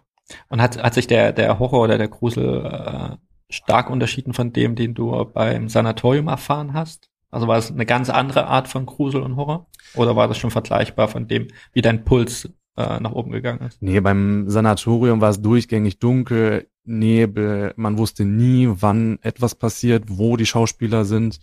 Und 0.49 0.61
hat, 0.61 0.81
hat 0.83 0.93
sich 0.93 1.07
der, 1.07 1.31
der 1.31 1.59
Horror 1.59 1.83
oder 1.83 1.97
der 1.97 2.09
Grusel 2.09 2.65
äh, 2.65 3.17
stark 3.49 3.89
unterschieden 3.89 4.33
von 4.33 4.51
dem, 4.51 4.75
den 4.75 4.93
du 4.93 5.25
beim 5.33 5.69
Sanatorium 5.69 6.27
erfahren 6.27 6.73
hast? 6.73 7.09
Also 7.31 7.47
war 7.47 7.57
es 7.57 7.71
eine 7.71 7.85
ganz 7.85 8.09
andere 8.09 8.47
Art 8.47 8.67
von 8.67 8.85
Grusel 8.85 9.21
und 9.21 9.35
Horror? 9.35 9.67
Oder 9.95 10.15
war 10.15 10.27
das 10.27 10.37
schon 10.37 10.51
vergleichbar 10.51 11.07
von 11.07 11.27
dem, 11.27 11.47
wie 11.73 11.81
dein 11.81 12.03
Puls 12.03 12.49
äh, 12.75 12.99
nach 12.99 13.11
oben 13.11 13.31
gegangen 13.31 13.61
ist? 13.61 13.81
Nee, 13.81 13.99
beim 13.99 14.49
Sanatorium 14.49 15.21
war 15.21 15.29
es 15.29 15.41
durchgängig 15.41 15.99
dunkel, 15.99 16.67
Nebel, 16.83 17.73
man 17.75 17.97
wusste 17.97 18.25
nie, 18.25 18.67
wann 18.69 19.19
etwas 19.21 19.53
passiert, 19.53 20.05
wo 20.07 20.37
die 20.37 20.47
Schauspieler 20.47 21.05
sind. 21.05 21.39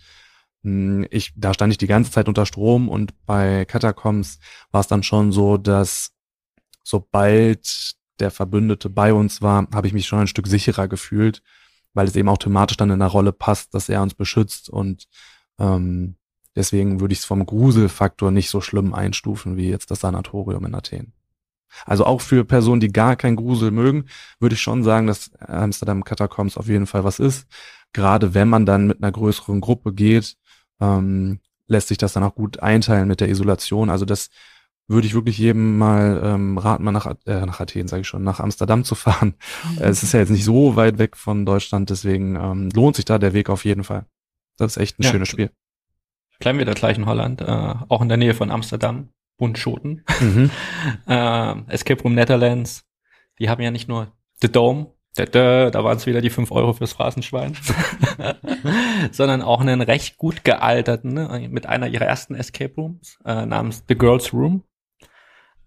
Hm, 0.63 1.07
ich, 1.09 1.33
da 1.35 1.53
stand 1.53 1.71
ich 1.71 1.77
die 1.77 1.87
ganze 1.87 2.11
Zeit 2.11 2.27
unter 2.27 2.45
Strom 2.45 2.89
und 2.89 3.13
bei 3.25 3.63
Catacombs 3.65 4.39
war 4.71 4.81
es 4.81 4.87
dann 4.87 5.03
schon 5.03 5.31
so, 5.31 5.57
dass 5.57 6.11
sobald 6.83 7.95
der 8.19 8.31
Verbündete 8.31 8.89
bei 8.89 9.13
uns 9.13 9.41
war, 9.41 9.67
habe 9.73 9.87
ich 9.87 9.93
mich 9.93 10.07
schon 10.07 10.19
ein 10.19 10.27
Stück 10.27 10.47
sicherer 10.47 10.87
gefühlt, 10.87 11.43
weil 11.93 12.07
es 12.07 12.15
eben 12.15 12.29
auch 12.29 12.37
thematisch 12.37 12.77
dann 12.77 12.89
in 12.89 12.99
der 12.99 13.07
Rolle 13.07 13.31
passt, 13.31 13.73
dass 13.73 13.89
er 13.89 14.01
uns 14.01 14.15
beschützt 14.15 14.69
und 14.69 15.07
ähm, 15.59 16.15
deswegen 16.55 16.99
würde 16.99 17.13
ich 17.13 17.19
es 17.19 17.25
vom 17.25 17.45
Gruselfaktor 17.45 18.31
nicht 18.31 18.49
so 18.49 18.61
schlimm 18.61 18.93
einstufen 18.93 19.57
wie 19.57 19.69
jetzt 19.69 19.91
das 19.91 20.01
Sanatorium 20.01 20.65
in 20.65 20.75
Athen. 20.75 21.13
Also 21.85 22.05
auch 22.05 22.21
für 22.21 22.45
Personen, 22.45 22.79
die 22.79 22.91
gar 22.91 23.15
kein 23.15 23.35
Grusel 23.35 23.71
mögen, 23.71 24.05
würde 24.39 24.55
ich 24.55 24.61
schon 24.61 24.83
sagen, 24.83 25.07
dass 25.07 25.31
Amsterdam 25.35 26.03
Catacombs 26.03 26.57
auf 26.57 26.67
jeden 26.67 26.87
Fall 26.87 27.03
was 27.03 27.19
ist. 27.19 27.47
Gerade 27.93 28.33
wenn 28.33 28.49
man 28.49 28.65
dann 28.65 28.87
mit 28.87 29.01
einer 29.01 29.11
größeren 29.11 29.61
Gruppe 29.61 29.93
geht, 29.93 30.37
ähm, 30.79 31.39
lässt 31.67 31.89
sich 31.89 31.97
das 31.97 32.13
dann 32.13 32.23
auch 32.23 32.35
gut 32.35 32.59
einteilen 32.59 33.07
mit 33.07 33.19
der 33.19 33.29
Isolation. 33.29 33.89
Also 33.89 34.05
das 34.05 34.29
würde 34.87 35.05
ich 35.05 35.13
wirklich 35.13 35.37
jedem 35.37 35.77
mal 35.77 36.21
ähm, 36.23 36.57
raten, 36.57 36.83
mal 36.83 36.93
nach, 36.93 37.13
äh, 37.25 37.45
nach 37.45 37.59
Athen, 37.59 37.87
sage 37.87 38.01
ich 38.01 38.07
schon, 38.07 38.23
nach 38.23 38.39
Amsterdam 38.39 38.83
zu 38.83 38.95
fahren. 38.95 39.35
Mhm. 39.71 39.77
Es 39.79 40.03
ist 40.03 40.13
ja 40.13 40.21
jetzt 40.21 40.29
nicht 40.29 40.45
so 40.45 40.75
weit 40.75 40.97
weg 40.97 41.17
von 41.17 41.45
Deutschland, 41.45 41.89
deswegen 41.89 42.35
ähm, 42.35 42.69
lohnt 42.73 42.95
sich 42.95 43.05
da 43.05 43.19
der 43.19 43.33
Weg 43.33 43.49
auf 43.49 43.65
jeden 43.65 43.83
Fall. 43.83 44.05
Das 44.57 44.75
ist 44.75 44.81
echt 44.81 44.99
ein 44.99 45.03
ja, 45.03 45.11
schönes 45.11 45.29
Spiel. 45.29 45.51
Bleiben 46.39 46.59
wir 46.59 46.65
da 46.65 46.73
gleich 46.73 46.97
in 46.97 47.05
Holland, 47.05 47.41
äh, 47.41 47.45
auch 47.87 48.01
in 48.01 48.09
der 48.09 48.17
Nähe 48.17 48.33
von 48.33 48.51
Amsterdam, 48.51 49.09
Bundschoten. 49.37 50.03
Mhm. 50.19 50.51
äh, 51.07 51.55
Escape 51.67 52.01
Room 52.03 52.15
Netherlands, 52.15 52.85
die 53.39 53.49
haben 53.49 53.61
ja 53.61 53.71
nicht 53.71 53.87
nur 53.87 54.11
The 54.41 54.51
Dome, 54.51 54.91
da, 55.17 55.25
da, 55.25 55.71
da 55.71 55.83
waren 55.83 55.97
es 55.97 56.05
wieder 56.05 56.21
die 56.21 56.29
fünf 56.29 56.51
Euro 56.51 56.73
fürs 56.73 56.93
Phrasenschwein, 56.93 57.57
sondern 59.11 59.41
auch 59.41 59.61
einen 59.61 59.81
recht 59.81 60.17
gut 60.17 60.43
gealterten, 60.43 61.13
ne, 61.13 61.47
mit 61.49 61.65
einer 61.65 61.87
ihrer 61.87 62.05
ersten 62.05 62.35
Escape 62.35 62.75
Rooms 62.75 63.17
äh, 63.25 63.45
namens 63.45 63.83
The 63.87 63.95
Girls 63.95 64.31
Room. 64.31 64.63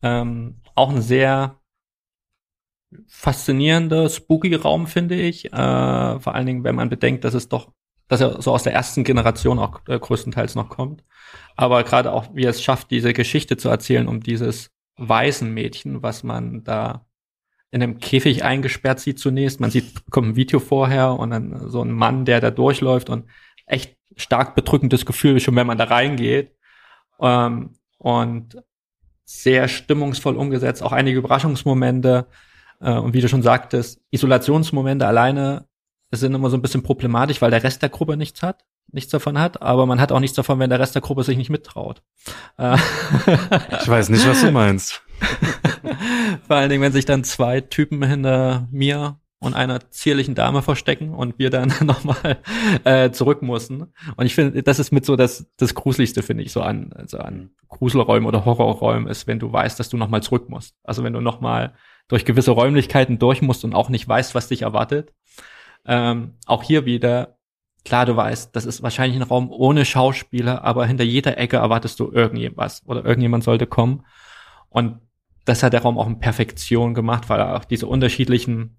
Ähm, 0.03 0.61
auch 0.75 0.91
ein 0.91 1.03
sehr 1.03 1.61
faszinierender, 3.09 4.09
spooky 4.09 4.55
Raum, 4.55 4.87
finde 4.87 5.17
ich. 5.17 5.47
Äh, 5.47 6.21
vor 6.21 6.35
allen 6.35 6.47
Dingen, 6.47 6.65
wenn 6.65 6.75
man 6.75 6.89
bedenkt, 6.89 7.25
dass 7.25 7.35
es 7.35 7.49
doch 7.49 7.73
dass 8.11 8.21
er 8.21 8.43
so 8.43 8.53
aus 8.53 8.65
der 8.65 8.75
ersten 8.75 9.05
Generation 9.05 9.61
auch 9.61 9.83
äh, 9.87 9.97
größtenteils 9.97 10.57
noch 10.57 10.69
kommt. 10.69 11.05
Aber 11.57 11.85
gerade 11.85 12.13
auch, 12.13 12.35
wie 12.35 12.43
er 12.43 12.51
es 12.51 12.61
schafft, 12.61 12.91
diese 12.91 13.13
Geschichte 13.13 13.57
zu 13.57 13.69
erzählen 13.69 14.09
um 14.09 14.21
dieses 14.21 14.73
Waisenmädchen, 14.97 16.03
was 16.03 16.25
man 16.25 16.65
da 16.65 17.07
in 17.71 17.85
einem 17.85 18.01
Käfig 18.01 18.43
eingesperrt 18.43 18.99
sieht 18.99 19.21
zunächst. 19.21 19.61
Man 19.61 19.71
sieht, 19.71 20.11
kommt 20.11 20.31
ein 20.31 20.37
Video 20.37 20.59
vorher 20.59 21.13
und 21.13 21.31
dann 21.31 21.69
so 21.71 21.83
ein 21.83 21.93
Mann, 21.93 22.25
der 22.25 22.41
da 22.41 22.51
durchläuft 22.51 23.11
und 23.11 23.27
echt 23.65 23.97
stark 24.17 24.57
bedrückendes 24.57 25.07
Gefühl, 25.07 25.39
schon 25.39 25.55
wenn 25.55 25.69
man 25.69 25.79
da 25.79 25.85
reingeht. 25.85 26.53
Ähm, 27.21 27.75
und 27.99 28.61
sehr 29.25 29.69
stimmungsvoll 29.69 30.35
umgesetzt, 30.35 30.83
auch 30.83 30.91
einige 30.91 31.19
Überraschungsmomente. 31.19 32.27
Äh, 32.81 32.95
und 32.95 33.15
wie 33.15 33.21
du 33.21 33.29
schon 33.29 33.43
sagtest, 33.43 34.01
Isolationsmomente 34.11 35.07
alleine 35.07 35.70
sind 36.19 36.35
immer 36.35 36.51
so 36.51 36.57
ein 36.57 36.63
bisschen 36.63 36.83
problematisch, 36.83 37.41
weil 37.41 37.51
der 37.51 37.63
Rest 37.63 37.83
der 37.83 37.89
Gruppe 37.89 38.17
nichts 38.17 38.43
hat, 38.43 38.65
nichts 38.91 39.11
davon 39.13 39.39
hat, 39.39 39.63
aber 39.63 39.87
man 39.87 40.01
hat 40.01 40.11
auch 40.11 40.21
nichts 40.21 40.37
davon, 40.37 40.59
wenn 40.59 40.71
der 40.71 40.81
Rest 40.81 40.95
der 40.95 41.03
Gruppe 41.03 41.23
sich 41.23 41.37
nicht 41.37 41.51
mittraut. 41.51 42.03
Äh, 42.59 42.77
ich 43.81 43.89
weiß 43.89 44.09
nicht, 44.09 44.27
was 44.27 44.41
du 44.41 44.51
meinst. 44.53 45.03
Vor 46.47 46.57
allen 46.57 46.71
Dingen, 46.71 46.83
wenn 46.83 46.93
sich 46.93 47.05
dann 47.05 47.25
zwei 47.25 47.61
Typen 47.61 48.03
hinter 48.03 48.67
mir 48.73 49.21
und 49.41 49.55
einer 49.55 49.91
zierlichen 49.91 50.35
Dame 50.35 50.63
verstecken 50.63 51.15
und 51.15 51.39
wir 51.39 51.51
dann 51.51 51.73
nochmal 51.83 52.39
äh, 52.85 53.11
zurück 53.11 53.43
mussten. 53.43 53.87
Und 54.17 54.27
ich 54.27 54.35
finde, 54.35 54.63
das 54.63 54.79
ist 54.79 54.93
mit 54.93 55.07
so 55.07 55.17
das, 55.17 55.47
das 55.57 55.75
Gruseligste, 55.75 56.23
finde 56.23 56.45
ich, 56.45 56.53
so 56.53 56.61
an, 56.61 56.93
also 56.95 57.19
an 57.19 57.51
Gruselräumen 57.69 58.27
oder 58.27 58.45
Horrorräumen 58.45 59.09
ist, 59.09 59.27
wenn 59.27 59.39
du 59.39 59.53
weißt, 59.53 59.81
dass 59.81 59.89
du 59.89 59.97
nochmal 59.97 60.23
zurück 60.23 60.49
musst. 60.49 60.75
Also 60.85 61.03
wenn 61.05 61.15
du 61.15 61.21
nochmal 61.21 61.75
durch 62.09 62.25
gewisse 62.25 62.51
Räumlichkeiten 62.51 63.19
durch 63.19 63.41
musst 63.41 63.65
und 63.65 63.75
auch 63.75 63.89
nicht 63.89 64.07
weißt, 64.07 64.35
was 64.35 64.49
dich 64.49 64.63
erwartet. 64.63 65.15
Ähm, 65.87 66.35
auch 66.47 66.63
hier 66.63 66.85
wieder, 66.85 67.39
klar, 67.85 68.07
du 68.07 68.17
weißt, 68.17 68.55
das 68.55 68.65
ist 68.65 68.83
wahrscheinlich 68.83 69.19
ein 69.19 69.27
Raum 69.27 69.51
ohne 69.51 69.85
Schauspieler, 69.85 70.65
aber 70.65 70.87
hinter 70.87 71.05
jeder 71.05 71.39
Ecke 71.39 71.57
erwartest 71.57 72.01
du 72.01 72.11
irgendjemand 72.11 72.83
oder 72.87 73.05
irgendjemand 73.05 73.45
sollte 73.45 73.67
kommen. 73.67 74.05
Und 74.69 75.01
das 75.45 75.63
hat 75.63 75.73
der 75.73 75.83
Raum 75.83 75.99
auch 75.99 76.07
in 76.07 76.21
Perfektion 76.21 76.95
gemacht, 76.95 77.29
weil 77.29 77.41
er 77.41 77.57
auch 77.57 77.65
diese 77.65 77.87
unterschiedlichen 77.87 78.77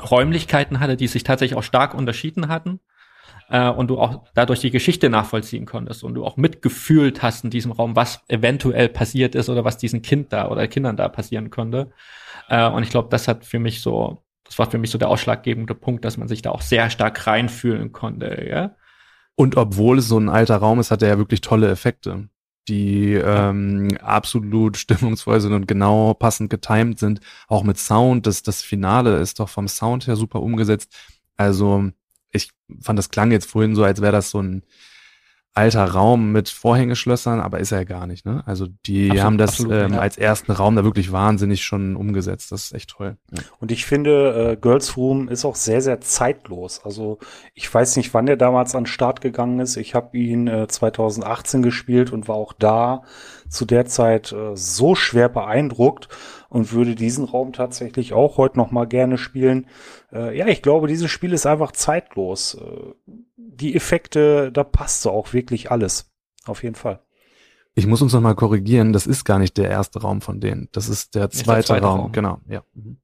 Räumlichkeiten 0.00 0.80
hatte, 0.80 0.96
die 0.96 1.06
sich 1.06 1.22
tatsächlich 1.22 1.58
auch 1.58 1.62
stark 1.62 1.94
unterschieden 1.94 2.48
hatten. 2.48 2.80
Äh, 3.50 3.68
und 3.68 3.88
du 3.88 3.98
auch 3.98 4.24
dadurch 4.34 4.60
die 4.60 4.70
Geschichte 4.70 5.10
nachvollziehen 5.10 5.66
konntest 5.66 6.04
und 6.04 6.14
du 6.14 6.24
auch 6.24 6.36
mitgefühlt 6.36 7.22
hast 7.22 7.44
in 7.44 7.50
diesem 7.50 7.72
Raum, 7.72 7.96
was 7.96 8.22
eventuell 8.28 8.88
passiert 8.88 9.34
ist 9.34 9.48
oder 9.48 9.64
was 9.64 9.76
diesen 9.76 10.02
Kind 10.02 10.32
da 10.32 10.48
oder 10.48 10.68
Kindern 10.68 10.96
da 10.96 11.08
passieren 11.08 11.50
konnte. 11.50 11.90
Äh, 12.48 12.68
und 12.68 12.84
ich 12.84 12.90
glaube, 12.90 13.08
das 13.10 13.28
hat 13.28 13.44
für 13.44 13.58
mich 13.58 13.80
so 13.82 14.22
das 14.50 14.58
war 14.58 14.68
für 14.68 14.78
mich 14.78 14.90
so 14.90 14.98
der 14.98 15.08
ausschlaggebende 15.08 15.76
Punkt, 15.76 16.04
dass 16.04 16.16
man 16.16 16.26
sich 16.26 16.42
da 16.42 16.50
auch 16.50 16.60
sehr 16.60 16.90
stark 16.90 17.24
reinfühlen 17.24 17.92
konnte, 17.92 18.46
ja. 18.50 18.74
Und 19.36 19.56
obwohl 19.56 19.98
es 19.98 20.08
so 20.08 20.18
ein 20.18 20.28
alter 20.28 20.56
Raum 20.56 20.80
ist, 20.80 20.90
hat 20.90 21.02
er 21.02 21.08
ja 21.08 21.18
wirklich 21.18 21.40
tolle 21.40 21.70
Effekte, 21.70 22.28
die 22.66 23.14
ähm, 23.14 23.96
absolut 24.02 24.76
stimmungsvoll 24.76 25.40
sind 25.40 25.52
und 25.52 25.68
genau 25.68 26.14
passend 26.14 26.50
getimed 26.50 26.98
sind. 26.98 27.20
Auch 27.46 27.62
mit 27.62 27.78
Sound, 27.78 28.26
das, 28.26 28.42
das 28.42 28.60
Finale 28.60 29.18
ist 29.18 29.38
doch 29.38 29.48
vom 29.48 29.68
Sound 29.68 30.08
her 30.08 30.16
super 30.16 30.42
umgesetzt. 30.42 30.96
Also 31.36 31.88
ich 32.32 32.50
fand, 32.80 32.98
das 32.98 33.10
klang 33.10 33.30
jetzt 33.30 33.48
vorhin 33.48 33.76
so, 33.76 33.84
als 33.84 34.02
wäre 34.02 34.12
das 34.12 34.30
so 34.30 34.42
ein 34.42 34.64
alter 35.54 35.84
Raum 35.84 36.30
mit 36.30 36.48
Vorhängeschlössern, 36.48 37.40
aber 37.40 37.58
ist 37.58 37.72
er 37.72 37.78
ja 37.78 37.84
gar 37.84 38.06
nicht, 38.06 38.24
ne? 38.24 38.42
Also 38.46 38.68
die 38.86 39.10
absolut, 39.10 39.24
haben 39.24 39.38
das 39.38 39.50
absolut, 39.50 39.72
ähm, 39.72 39.92
ja. 39.94 39.98
als 39.98 40.16
ersten 40.16 40.52
Raum 40.52 40.76
da 40.76 40.84
wirklich 40.84 41.10
wahnsinnig 41.10 41.64
schon 41.64 41.96
umgesetzt. 41.96 42.52
Das 42.52 42.64
ist 42.64 42.72
echt 42.72 42.90
toll. 42.90 43.16
Ja. 43.32 43.42
Und 43.58 43.72
ich 43.72 43.84
finde, 43.84 44.52
äh, 44.52 44.56
Girls 44.56 44.96
Room 44.96 45.28
ist 45.28 45.44
auch 45.44 45.56
sehr, 45.56 45.80
sehr 45.80 46.00
zeitlos. 46.00 46.80
Also 46.84 47.18
ich 47.54 47.72
weiß 47.72 47.96
nicht, 47.96 48.14
wann 48.14 48.26
der 48.26 48.36
damals 48.36 48.74
an 48.74 48.82
den 48.84 48.86
Start 48.86 49.20
gegangen 49.20 49.58
ist. 49.58 49.76
Ich 49.76 49.94
habe 49.94 50.16
ihn 50.16 50.46
äh, 50.46 50.68
2018 50.68 51.62
gespielt 51.62 52.12
und 52.12 52.28
war 52.28 52.36
auch 52.36 52.52
da 52.52 53.02
zu 53.50 53.64
der 53.66 53.84
Zeit 53.84 54.32
äh, 54.32 54.56
so 54.56 54.94
schwer 54.94 55.28
beeindruckt 55.28 56.08
und 56.48 56.72
würde 56.72 56.94
diesen 56.94 57.24
Raum 57.24 57.52
tatsächlich 57.52 58.12
auch 58.12 58.38
heute 58.38 58.56
noch 58.56 58.70
mal 58.70 58.86
gerne 58.86 59.18
spielen. 59.18 59.66
Äh, 60.12 60.36
ja, 60.38 60.46
ich 60.46 60.62
glaube, 60.62 60.86
dieses 60.86 61.10
Spiel 61.10 61.32
ist 61.32 61.46
einfach 61.46 61.72
zeitlos. 61.72 62.54
Äh, 62.54 62.94
die 63.36 63.74
Effekte, 63.74 64.50
da 64.52 64.64
passt 64.64 65.02
so 65.02 65.10
auch 65.10 65.32
wirklich 65.32 65.70
alles. 65.70 66.10
Auf 66.46 66.62
jeden 66.62 66.76
Fall. 66.76 67.02
Ich 67.74 67.86
muss 67.86 68.02
uns 68.02 68.12
noch 68.12 68.20
mal 68.20 68.34
korrigieren, 68.34 68.92
das 68.92 69.06
ist 69.06 69.24
gar 69.24 69.38
nicht 69.38 69.56
der 69.56 69.70
erste 69.70 70.00
Raum 70.00 70.20
von 70.20 70.40
denen. 70.40 70.68
Das 70.72 70.88
ist 70.88 71.14
der 71.14 71.30
zweite, 71.30 71.36
ist 71.38 71.46
der 71.46 71.62
zweite 71.76 71.84
Raum. 71.84 72.00
Raum. 72.00 72.12
Genau, 72.12 72.40
ja. 72.48 72.62
Mhm. 72.74 72.98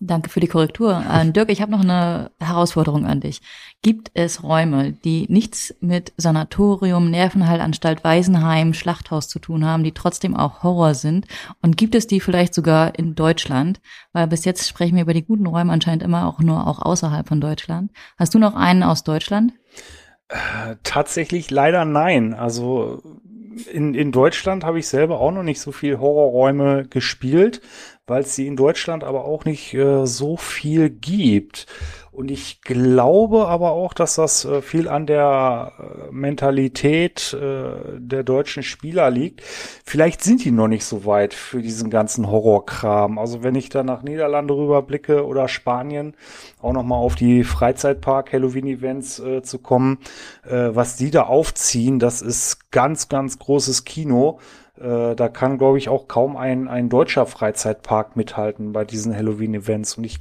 Danke 0.00 0.30
für 0.30 0.38
die 0.38 0.46
Korrektur. 0.46 1.02
Äh, 1.10 1.30
Dirk, 1.32 1.50
ich 1.50 1.60
habe 1.60 1.72
noch 1.72 1.80
eine 1.80 2.30
Herausforderung 2.38 3.04
an 3.04 3.20
dich. 3.20 3.40
Gibt 3.82 4.12
es 4.14 4.44
Räume, 4.44 4.92
die 4.92 5.26
nichts 5.28 5.74
mit 5.80 6.12
Sanatorium, 6.16 7.10
Nervenheilanstalt, 7.10 8.04
Waisenheim, 8.04 8.74
Schlachthaus 8.74 9.28
zu 9.28 9.40
tun 9.40 9.64
haben, 9.64 9.82
die 9.82 9.92
trotzdem 9.92 10.36
auch 10.36 10.62
Horror 10.62 10.94
sind? 10.94 11.26
Und 11.62 11.76
gibt 11.76 11.96
es 11.96 12.06
die 12.06 12.20
vielleicht 12.20 12.54
sogar 12.54 12.96
in 12.96 13.16
Deutschland? 13.16 13.80
Weil 14.12 14.28
bis 14.28 14.44
jetzt 14.44 14.68
sprechen 14.68 14.94
wir 14.94 15.02
über 15.02 15.14
die 15.14 15.24
guten 15.24 15.46
Räume 15.46 15.72
anscheinend 15.72 16.04
immer 16.04 16.26
auch 16.26 16.38
nur 16.38 16.66
auch 16.68 16.80
außerhalb 16.80 17.26
von 17.26 17.40
Deutschland. 17.40 17.90
Hast 18.16 18.34
du 18.34 18.38
noch 18.38 18.54
einen 18.54 18.84
aus 18.84 19.02
Deutschland? 19.02 19.52
Äh, 20.28 20.76
tatsächlich 20.84 21.50
leider 21.50 21.84
nein. 21.84 22.34
Also 22.34 23.02
in, 23.72 23.94
in 23.94 24.12
Deutschland 24.12 24.62
habe 24.62 24.78
ich 24.78 24.86
selber 24.86 25.20
auch 25.20 25.32
noch 25.32 25.42
nicht 25.42 25.60
so 25.60 25.72
viel 25.72 25.98
Horrorräume 25.98 26.86
gespielt, 26.88 27.60
weil 28.08 28.22
es 28.22 28.34
sie 28.34 28.46
in 28.46 28.56
Deutschland 28.56 29.04
aber 29.04 29.24
auch 29.24 29.44
nicht 29.44 29.74
äh, 29.74 30.06
so 30.06 30.36
viel 30.36 30.90
gibt. 30.90 31.66
Und 32.18 32.32
ich 32.32 32.62
glaube 32.62 33.46
aber 33.46 33.70
auch, 33.70 33.94
dass 33.94 34.16
das 34.16 34.44
äh, 34.44 34.60
viel 34.60 34.88
an 34.88 35.06
der 35.06 35.72
äh, 35.78 36.12
Mentalität 36.12 37.32
äh, 37.32 37.96
der 37.96 38.24
deutschen 38.24 38.64
Spieler 38.64 39.08
liegt. 39.08 39.40
Vielleicht 39.84 40.24
sind 40.24 40.44
die 40.44 40.50
noch 40.50 40.66
nicht 40.66 40.84
so 40.84 41.06
weit 41.06 41.32
für 41.32 41.62
diesen 41.62 41.90
ganzen 41.90 42.28
Horrorkram. 42.28 43.20
Also 43.20 43.44
wenn 43.44 43.54
ich 43.54 43.68
da 43.68 43.84
nach 43.84 44.02
Niederlande 44.02 44.52
rüberblicke 44.52 45.24
oder 45.24 45.46
Spanien, 45.46 46.16
auch 46.60 46.72
nochmal 46.72 46.98
auf 46.98 47.14
die 47.14 47.44
Freizeitpark 47.44 48.32
Halloween-Events 48.32 49.20
äh, 49.20 49.42
zu 49.42 49.60
kommen, 49.60 49.98
äh, 50.44 50.70
was 50.72 50.96
die 50.96 51.12
da 51.12 51.22
aufziehen, 51.22 52.00
das 52.00 52.20
ist 52.20 52.72
ganz, 52.72 53.08
ganz 53.08 53.38
großes 53.38 53.84
Kino. 53.84 54.40
Äh, 54.80 55.16
da 55.16 55.28
kann, 55.28 55.58
glaube 55.58 55.78
ich, 55.78 55.88
auch 55.88 56.08
kaum 56.08 56.36
ein, 56.36 56.68
ein 56.68 56.88
deutscher 56.88 57.26
Freizeitpark 57.26 58.16
mithalten 58.16 58.72
bei 58.72 58.84
diesen 58.84 59.14
Halloween-Events. 59.14 59.98
Und 59.98 60.04
ich 60.04 60.18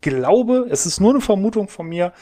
glaube, 0.00 0.66
es 0.70 0.86
ist 0.86 1.00
nur 1.00 1.10
eine 1.10 1.20
Vermutung 1.20 1.68
von 1.68 1.86
mir, 1.86 2.12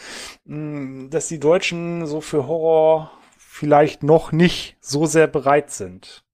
mm, 0.45 1.09
dass 1.11 1.29
die 1.29 1.41
Deutschen 1.41 2.07
so 2.07 2.21
für 2.21 2.47
Horror 2.47 3.11
vielleicht 3.39 4.03
noch 4.03 4.33
nicht 4.33 4.77
so 4.81 5.07
sehr 5.07 5.27
bereit 5.27 5.71
sind. 5.71 6.25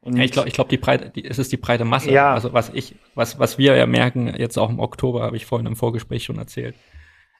Und 0.00 0.16
ja, 0.16 0.24
ich 0.24 0.32
glaube, 0.32 0.48
ich 0.48 0.54
glaube, 0.54 0.70
die 0.70 0.78
breite, 0.78 1.10
die, 1.10 1.24
es 1.24 1.38
ist 1.38 1.52
die 1.52 1.56
breite 1.56 1.84
Masse. 1.84 2.10
Ja. 2.10 2.32
Also 2.32 2.52
was 2.52 2.70
ich, 2.72 2.94
was, 3.14 3.38
was 3.38 3.58
wir 3.58 3.76
ja 3.76 3.86
merken, 3.86 4.32
jetzt 4.36 4.58
auch 4.58 4.70
im 4.70 4.78
Oktober, 4.78 5.22
habe 5.22 5.36
ich 5.36 5.46
vorhin 5.46 5.66
im 5.66 5.76
Vorgespräch 5.76 6.24
schon 6.24 6.38
erzählt. 6.38 6.74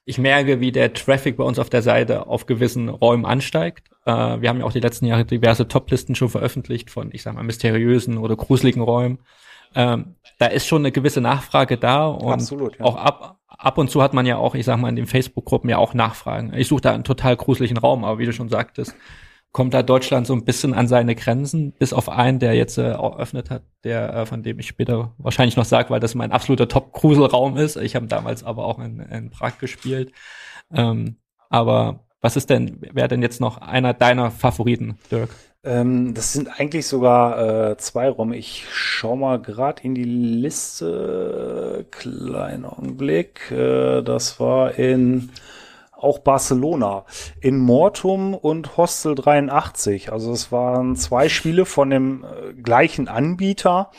Ich 0.08 0.16
merke, 0.16 0.58
wie 0.58 0.72
der 0.72 0.94
Traffic 0.94 1.36
bei 1.36 1.44
uns 1.44 1.58
auf 1.58 1.68
der 1.68 1.82
Seite 1.82 2.28
auf 2.28 2.46
gewissen 2.46 2.88
Räumen 2.88 3.26
ansteigt. 3.26 3.90
Äh, 4.06 4.40
wir 4.40 4.48
haben 4.48 4.58
ja 4.58 4.64
auch 4.64 4.72
die 4.72 4.80
letzten 4.80 5.04
Jahre 5.04 5.26
diverse 5.26 5.68
Toplisten 5.68 6.14
schon 6.14 6.30
veröffentlicht 6.30 6.88
von, 6.88 7.10
ich 7.12 7.22
sag 7.22 7.34
mal, 7.34 7.42
mysteriösen 7.44 8.16
oder 8.16 8.34
gruseligen 8.34 8.80
Räumen. 8.80 9.18
Ähm, 9.74 10.14
da 10.38 10.46
ist 10.46 10.66
schon 10.66 10.80
eine 10.80 10.92
gewisse 10.92 11.20
Nachfrage 11.20 11.76
da 11.76 12.06
und 12.06 12.32
Absolut, 12.32 12.78
ja. 12.78 12.86
auch 12.86 12.96
ab, 12.96 13.36
ab 13.48 13.76
und 13.76 13.90
zu 13.90 14.00
hat 14.00 14.14
man 14.14 14.24
ja 14.24 14.38
auch, 14.38 14.54
ich 14.54 14.64
sag 14.64 14.78
mal, 14.78 14.88
in 14.88 14.96
den 14.96 15.06
Facebook-Gruppen 15.06 15.68
ja 15.68 15.76
auch 15.76 15.92
Nachfragen. 15.92 16.54
Ich 16.56 16.68
suche 16.68 16.80
da 16.80 16.94
einen 16.94 17.04
total 17.04 17.36
gruseligen 17.36 17.76
Raum, 17.76 18.02
aber 18.02 18.18
wie 18.18 18.24
du 18.24 18.32
schon 18.32 18.48
sagtest, 18.48 18.96
kommt 19.52 19.74
da 19.74 19.82
Deutschland 19.82 20.26
so 20.26 20.34
ein 20.34 20.44
bisschen 20.44 20.74
an 20.74 20.88
seine 20.88 21.14
Grenzen, 21.14 21.72
bis 21.72 21.92
auf 21.92 22.08
einen, 22.08 22.38
der 22.38 22.54
jetzt 22.54 22.78
äh, 22.78 22.90
eröffnet 22.90 23.50
hat, 23.50 23.62
der, 23.84 24.14
äh, 24.14 24.26
von 24.26 24.42
dem 24.42 24.58
ich 24.58 24.68
später 24.68 25.14
wahrscheinlich 25.18 25.56
noch 25.56 25.64
sage, 25.64 25.90
weil 25.90 26.00
das 26.00 26.14
mein 26.14 26.32
absoluter 26.32 26.68
Top-Gruselraum 26.68 27.56
ist. 27.56 27.76
Ich 27.76 27.96
habe 27.96 28.06
damals 28.06 28.44
aber 28.44 28.64
auch 28.64 28.78
in, 28.78 29.00
in 29.00 29.30
Prag 29.30 29.58
gespielt. 29.58 30.12
Ähm, 30.72 31.16
aber 31.48 32.04
was 32.20 32.36
ist 32.36 32.50
denn, 32.50 32.78
wer 32.92 33.08
denn 33.08 33.22
jetzt 33.22 33.40
noch 33.40 33.58
einer 33.58 33.94
deiner 33.94 34.30
Favoriten, 34.30 34.98
Dirk? 35.10 35.30
Ähm, 35.64 36.14
das 36.14 36.32
sind 36.32 36.60
eigentlich 36.60 36.86
sogar 36.86 37.70
äh, 37.70 37.76
zwei 37.78 38.08
Räume. 38.08 38.36
Ich 38.36 38.64
schau 38.70 39.16
mal 39.16 39.40
gerade 39.40 39.82
in 39.82 39.94
die 39.94 40.04
Liste. 40.04 41.86
Kleiner 41.90 42.78
Augenblick. 42.78 43.50
Äh, 43.50 44.02
das 44.02 44.38
war 44.38 44.78
in 44.78 45.30
auch 45.98 46.20
Barcelona. 46.20 47.04
In 47.40 47.58
Mortum 47.58 48.34
und 48.34 48.76
Hostel 48.76 49.14
83. 49.14 50.12
Also 50.12 50.32
es 50.32 50.50
waren 50.52 50.96
zwei 50.96 51.28
Spiele 51.28 51.66
von 51.66 51.90
dem 51.90 52.24
äh, 52.24 52.54
gleichen 52.54 53.08
Anbieter. 53.08 53.90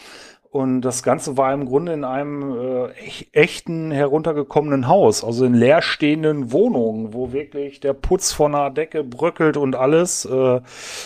Und 0.52 0.82
das 0.82 1.04
Ganze 1.04 1.38
war 1.38 1.54
im 1.54 1.66
Grunde 1.66 1.93
in 1.93 2.04
einem 2.04 2.58
äh, 2.60 2.88
echten 3.34 3.91
heruntergekommenen 3.91 4.88
Haus, 4.88 5.24
also 5.24 5.45
in 5.45 5.54
leerstehenden 5.54 6.52
Wohnungen, 6.52 7.14
wo 7.14 7.32
wirklich 7.32 7.82
der 7.82 7.93
Putz 7.93 8.32
von 8.32 8.54
der 8.54 8.72
Decke 8.72 9.04
bröckelt 9.04 9.58
und 9.58 9.76
alles. 9.76 10.26
Äh, 10.26 10.62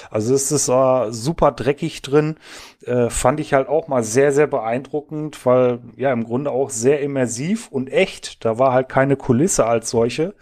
also 0.10 0.34
es 0.34 0.50
ist 0.50 0.70
äh, 0.70 1.12
super 1.12 1.52
dreckig 1.52 2.02
drin. 2.02 2.38
Äh, 2.86 3.10
fand 3.10 3.42
ich 3.42 3.54
halt 3.54 3.68
auch 3.68 3.90
mal 3.90 4.02
sehr, 4.04 4.32
sehr 4.32 4.48
beeindruckend, 4.48 5.46
weil 5.46 5.80
ja 5.98 6.14
im 6.14 6.24
Grunde 6.24 6.52
auch 6.52 6.70
sehr 6.70 7.02
immersiv 7.02 7.68
und 7.70 7.92
echt. 7.92 8.46
Da 8.46 8.60
war 8.60 8.72
halt 8.72 8.88
keine 8.88 9.18
Kulisse 9.18 9.66
als 9.66 9.90
solche. 9.90 10.36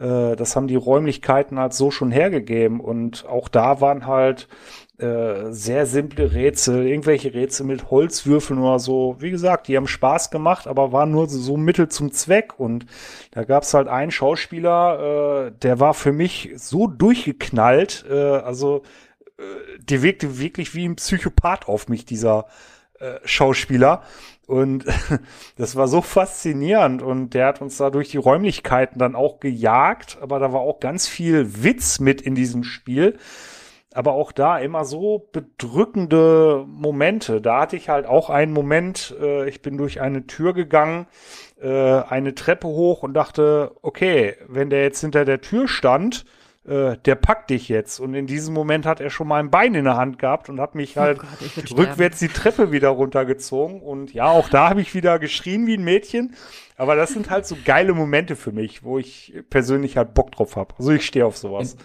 Äh, 0.00 0.36
das 0.36 0.56
haben 0.56 0.68
die 0.68 0.76
Räumlichkeiten 0.76 1.58
halt 1.58 1.74
so 1.74 1.90
schon 1.90 2.10
hergegeben. 2.10 2.80
Und 2.80 3.26
auch 3.26 3.48
da 3.48 3.80
waren 3.80 4.06
halt 4.06 4.48
äh, 4.98 5.52
sehr 5.52 5.86
simple 5.86 6.32
Rätsel, 6.32 6.86
irgendwelche 6.86 7.32
Rätsel 7.32 7.66
mit 7.66 7.90
Holzwürfeln 7.90 8.58
oder 8.58 8.78
so. 8.78 9.16
Wie 9.20 9.30
gesagt, 9.30 9.68
die 9.68 9.76
haben 9.76 9.86
Spaß 9.86 10.30
gemacht, 10.30 10.66
aber 10.66 10.90
waren 10.92 11.12
nur 11.12 11.28
so 11.28 11.56
Mittel 11.56 11.88
zum 11.88 12.10
Zweck. 12.12 12.58
Und 12.58 12.86
da 13.30 13.44
gab 13.44 13.62
es 13.62 13.74
halt 13.74 13.88
einen 13.88 14.10
Schauspieler, 14.10 15.46
äh, 15.46 15.52
der 15.62 15.78
war 15.78 15.94
für 15.94 16.12
mich 16.12 16.50
so 16.56 16.86
durchgeknallt, 16.88 18.06
äh, 18.10 18.14
also 18.14 18.82
äh, 19.38 19.42
der 19.78 20.02
wirkte 20.02 20.40
wirklich 20.40 20.74
wie 20.74 20.84
ein 20.84 20.96
Psychopath 20.96 21.68
auf 21.68 21.88
mich, 21.88 22.04
dieser 22.04 22.46
Schauspieler. 23.24 24.02
Und 24.46 24.84
das 25.56 25.76
war 25.76 25.88
so 25.88 26.00
faszinierend 26.00 27.02
und 27.02 27.34
der 27.34 27.46
hat 27.46 27.60
uns 27.60 27.76
da 27.76 27.90
durch 27.90 28.08
die 28.08 28.16
Räumlichkeiten 28.16 28.98
dann 28.98 29.14
auch 29.14 29.40
gejagt, 29.40 30.18
aber 30.20 30.38
da 30.38 30.52
war 30.52 30.60
auch 30.60 30.80
ganz 30.80 31.06
viel 31.06 31.62
Witz 31.62 32.00
mit 32.00 32.22
in 32.22 32.34
diesem 32.34 32.64
Spiel 32.64 33.18
aber 33.98 34.12
auch 34.12 34.32
da 34.32 34.58
immer 34.58 34.84
so 34.84 35.28
bedrückende 35.32 36.64
Momente. 36.68 37.40
Da 37.40 37.62
hatte 37.62 37.76
ich 37.76 37.88
halt 37.88 38.06
auch 38.06 38.30
einen 38.30 38.52
Moment, 38.52 39.14
äh, 39.20 39.48
ich 39.48 39.62
bin 39.62 39.76
durch 39.78 40.00
eine 40.00 40.26
Tür 40.26 40.52
gegangen, 40.52 41.06
äh, 41.60 42.02
eine 42.02 42.34
Treppe 42.34 42.68
hoch 42.68 43.02
und 43.02 43.14
dachte, 43.14 43.72
okay, 43.82 44.36
wenn 44.46 44.70
der 44.70 44.82
jetzt 44.82 45.00
hinter 45.00 45.24
der 45.24 45.40
Tür 45.40 45.68
stand, 45.68 46.26
äh, 46.66 46.96
der 47.04 47.14
packt 47.14 47.50
dich 47.50 47.68
jetzt. 47.68 47.98
Und 48.00 48.14
in 48.14 48.26
diesem 48.26 48.54
Moment 48.54 48.86
hat 48.86 49.00
er 49.00 49.10
schon 49.10 49.28
mal 49.28 49.40
ein 49.40 49.50
Bein 49.50 49.74
in 49.74 49.84
der 49.84 49.96
Hand 49.96 50.18
gehabt 50.18 50.48
und 50.48 50.60
hat 50.60 50.74
mich 50.74 50.96
Oh 50.96 51.00
halt 51.00 51.18
Gott, 51.18 51.78
rückwärts 51.78 52.18
die 52.18 52.28
Treppe 52.28 52.72
wieder 52.72 52.90
runtergezogen. 52.90 53.80
Und 53.80 54.12
ja, 54.12 54.26
auch 54.26 54.48
da 54.48 54.68
habe 54.68 54.80
ich 54.80 54.94
wieder 54.94 55.18
geschrien 55.18 55.66
wie 55.66 55.74
ein 55.74 55.84
Mädchen. 55.84 56.34
Aber 56.76 56.94
das 56.94 57.10
sind 57.10 57.30
halt 57.30 57.46
so 57.46 57.56
geile 57.64 57.94
Momente 57.94 58.36
für 58.36 58.52
mich, 58.52 58.84
wo 58.84 58.98
ich 58.98 59.34
persönlich 59.50 59.96
halt 59.96 60.14
Bock 60.14 60.30
drauf 60.32 60.56
habe. 60.56 60.74
Also 60.78 60.90
ich 60.92 61.04
stehe 61.06 61.26
auf 61.26 61.36
sowas. 61.36 61.76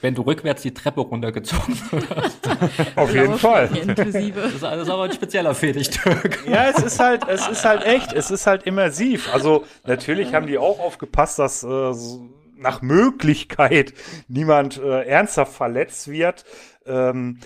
Wenn 0.00 0.14
du 0.14 0.22
rückwärts 0.22 0.62
die 0.62 0.72
Treppe 0.72 1.00
runtergezogen 1.00 1.74
wirst. 1.90 2.48
Auf 2.94 3.12
jeden 3.12 3.36
Fall. 3.36 3.68
Inklusive. 3.76 4.40
Das 4.40 4.52
ist, 4.54 4.62
das 4.62 4.82
ist 4.82 4.90
aber 4.90 5.02
ein 5.02 5.12
spezieller 5.12 5.54
Fetisch, 5.56 5.90
Dirk. 5.90 6.46
Ja, 6.48 6.70
es 6.70 6.80
ist 6.80 7.00
halt, 7.00 7.26
es 7.28 7.48
ist 7.48 7.64
halt 7.64 7.84
echt, 7.84 8.12
es 8.12 8.30
ist 8.30 8.46
halt 8.46 8.62
immersiv. 8.62 9.28
Also 9.34 9.64
natürlich 9.84 10.34
haben 10.34 10.46
die 10.46 10.56
auch 10.56 10.78
aufgepasst, 10.78 11.40
dass 11.40 11.64
äh, 11.64 11.92
so 11.92 12.28
nach 12.58 12.82
Möglichkeit 12.82 13.94
niemand 14.28 14.78
äh, 14.78 15.04
ernsthaft 15.04 15.52
verletzt 15.52 16.08
wird. 16.08 16.44
Ähm, 16.86 17.40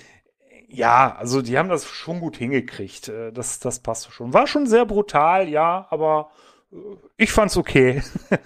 ja, 0.68 1.14
also 1.16 1.42
die 1.42 1.58
haben 1.58 1.68
das 1.68 1.86
schon 1.86 2.20
gut 2.20 2.36
hingekriegt. 2.36 3.08
Äh, 3.08 3.32
das, 3.32 3.58
das 3.58 3.80
passt 3.80 4.12
schon. 4.12 4.32
War 4.32 4.46
schon 4.46 4.66
sehr 4.66 4.86
brutal, 4.86 5.48
ja, 5.48 5.86
aber 5.90 6.30
äh, 6.72 6.76
ich 7.16 7.32
fand's 7.32 7.56
okay. 7.56 8.02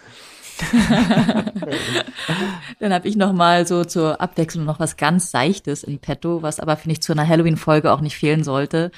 Dann 2.80 2.92
habe 2.92 3.08
ich 3.08 3.16
noch 3.16 3.32
mal 3.32 3.66
so 3.66 3.84
zur 3.84 4.20
Abwechslung 4.20 4.64
noch 4.64 4.80
was 4.80 4.96
ganz 4.96 5.30
Seichtes 5.30 5.82
in 5.82 5.98
petto, 5.98 6.42
was 6.42 6.60
aber, 6.60 6.76
finde 6.76 6.94
ich, 6.94 7.02
zu 7.02 7.12
einer 7.12 7.28
Halloween-Folge 7.28 7.92
auch 7.92 8.00
nicht 8.00 8.16
fehlen 8.16 8.44
sollte. 8.44 8.90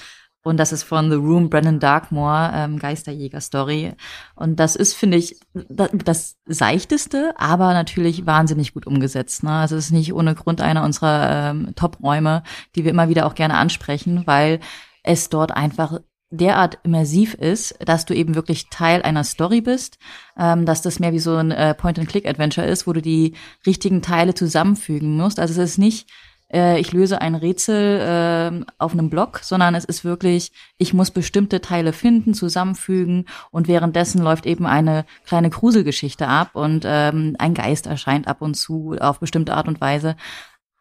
Und 0.49 0.57
das 0.57 0.73
ist 0.73 0.83
von 0.83 1.11
The 1.11 1.17
Room, 1.17 1.51
Brennan 1.51 1.79
Darkmore, 1.79 2.51
ähm, 2.55 2.79
Geisterjäger-Story. 2.79 3.93
Und 4.35 4.59
das 4.59 4.77
ist, 4.77 4.95
finde 4.95 5.19
ich, 5.19 5.39
das, 5.53 5.91
das 6.05 6.37
Seichteste, 6.47 7.35
aber 7.37 7.75
natürlich 7.75 8.25
wahnsinnig 8.25 8.73
gut 8.73 8.87
umgesetzt. 8.87 9.45
Ne? 9.45 9.51
Also 9.51 9.77
es 9.77 9.87
ist 9.87 9.93
nicht 9.93 10.15
ohne 10.15 10.35
Grund 10.35 10.63
einer 10.63 10.85
unserer 10.85 11.51
ähm, 11.51 11.75
Top-Räume, 11.77 12.43
die 12.75 12.85
wir 12.85 12.91
immer 12.91 13.11
wieder 13.11 13.27
auch 13.27 13.35
gerne 13.35 13.55
ansprechen, 13.55 14.23
weil 14.25 14.61
es 15.03 15.29
dort 15.29 15.53
einfach 15.53 16.01
derart 16.31 16.79
immersiv 16.83 17.35
ist, 17.35 17.75
dass 17.85 18.05
du 18.05 18.15
eben 18.15 18.35
wirklich 18.35 18.69
Teil 18.71 19.03
einer 19.03 19.25
Story 19.25 19.61
bist, 19.61 19.99
ähm, 20.39 20.67
dass 20.67 20.83
das 20.83 20.99
mehr 20.99 21.13
wie 21.13 21.19
so 21.19 21.37
ein 21.37 21.51
äh, 21.51 21.75
Point-and-Click-Adventure 21.75 22.67
ist, 22.67 22.87
wo 22.87 22.93
du 22.93 23.03
die 23.03 23.35
richtigen 23.67 24.03
Teile 24.03 24.35
zusammenfügen 24.35 25.17
musst. 25.17 25.41
Also 25.41 25.61
es 25.61 25.71
ist 25.73 25.79
nicht, 25.79 26.09
äh, 26.53 26.81
ich 26.81 26.93
löse 26.93 27.21
ein 27.21 27.35
Rätsel 27.35 28.63
äh, 28.65 28.73
auf 28.79 28.93
einem 28.93 29.11
Block, 29.11 29.41
sondern 29.43 29.75
es 29.75 29.85
ist 29.85 30.05
wirklich, 30.05 30.53
ich 30.77 30.95
muss 30.95 31.11
bestimmte 31.11 31.61
Teile 31.61 31.93
finden, 31.93 32.35
zusammenfügen 32.35 33.27
und 33.51 33.69
währenddessen 33.69 34.23
läuft 34.23 34.47
eben 34.47 34.67
eine 34.67 35.05
kleine 35.27 35.51
Gruselgeschichte 35.51 36.27
ab 36.29 36.51
und 36.55 36.85
ähm, 36.87 37.37
ein 37.39 37.55
Geist 37.55 37.87
erscheint 37.87 38.29
ab 38.29 38.43
und 38.43 38.55
zu 38.55 38.97
auf 39.01 39.21
bestimmte 39.21 39.55
Art 39.55 39.69
und 39.69 39.81
Weise. 39.81 40.17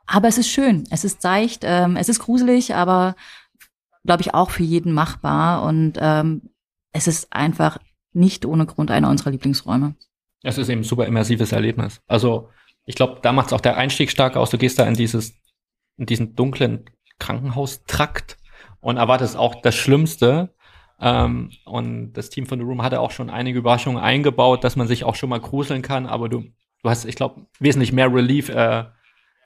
Aber 0.06 0.28
es 0.28 0.38
ist 0.38 0.50
schön, 0.50 0.86
es 0.90 1.04
ist 1.04 1.22
seicht, 1.22 1.62
ähm, 1.64 1.98
es 1.98 2.08
ist 2.08 2.20
gruselig, 2.20 2.74
aber 2.74 3.16
glaube 4.08 4.22
ich, 4.22 4.34
auch 4.34 4.50
für 4.50 4.64
jeden 4.64 4.94
machbar. 4.94 5.62
Und 5.62 6.00
ähm, 6.02 6.50
es 6.94 7.08
ist 7.08 7.32
einfach 7.32 7.78
nicht 8.14 8.46
ohne 8.46 8.66
Grund 8.66 8.90
einer 8.90 9.10
unserer 9.10 9.30
Lieblingsräume. 9.30 9.94
Es 10.42 10.58
ist 10.58 10.70
eben 10.70 10.82
ein 10.82 10.86
super 10.86 11.06
immersives 11.06 11.52
Erlebnis. 11.52 12.02
Also 12.08 12.50
ich 12.86 12.96
glaube, 12.96 13.20
da 13.22 13.34
macht 13.34 13.48
es 13.48 13.54
auch 13.54 13.62
der 13.62 13.78
Einstieg 13.78 14.10
stark 14.10 14.36
aus. 14.36 14.50
Du 14.50 14.58
gehst 14.58 14.80
da 14.80 14.88
in 14.88 14.96
dieses, 14.96 15.34
in 15.98 16.06
diesen 16.06 16.36
dunklen 16.36 16.86
Krankenhaustrakt 17.20 18.38
und 18.80 18.98
erwartest 18.98 19.36
auch 19.36 19.62
das 19.62 19.76
Schlimmste. 19.76 20.54
Ähm, 21.00 21.52
und 21.66 22.14
das 22.14 22.30
Team 22.30 22.46
von 22.46 22.60
The 22.60 22.66
Room 22.66 22.82
hatte 22.82 23.00
auch 23.00 23.12
schon 23.12 23.30
einige 23.30 23.60
Überraschungen 23.60 24.02
eingebaut, 24.02 24.64
dass 24.64 24.76
man 24.76 24.88
sich 24.88 25.04
auch 25.04 25.16
schon 25.16 25.30
mal 25.30 25.40
gruseln 25.40 25.82
kann, 25.82 26.06
aber 26.06 26.30
du, 26.30 26.42
du 26.84 26.90
hast, 26.90 27.06
ich 27.06 27.16
glaube, 27.16 27.46
wesentlich 27.60 27.92
mehr 27.92 28.12
Relief 28.12 28.50
äh, 28.50 28.86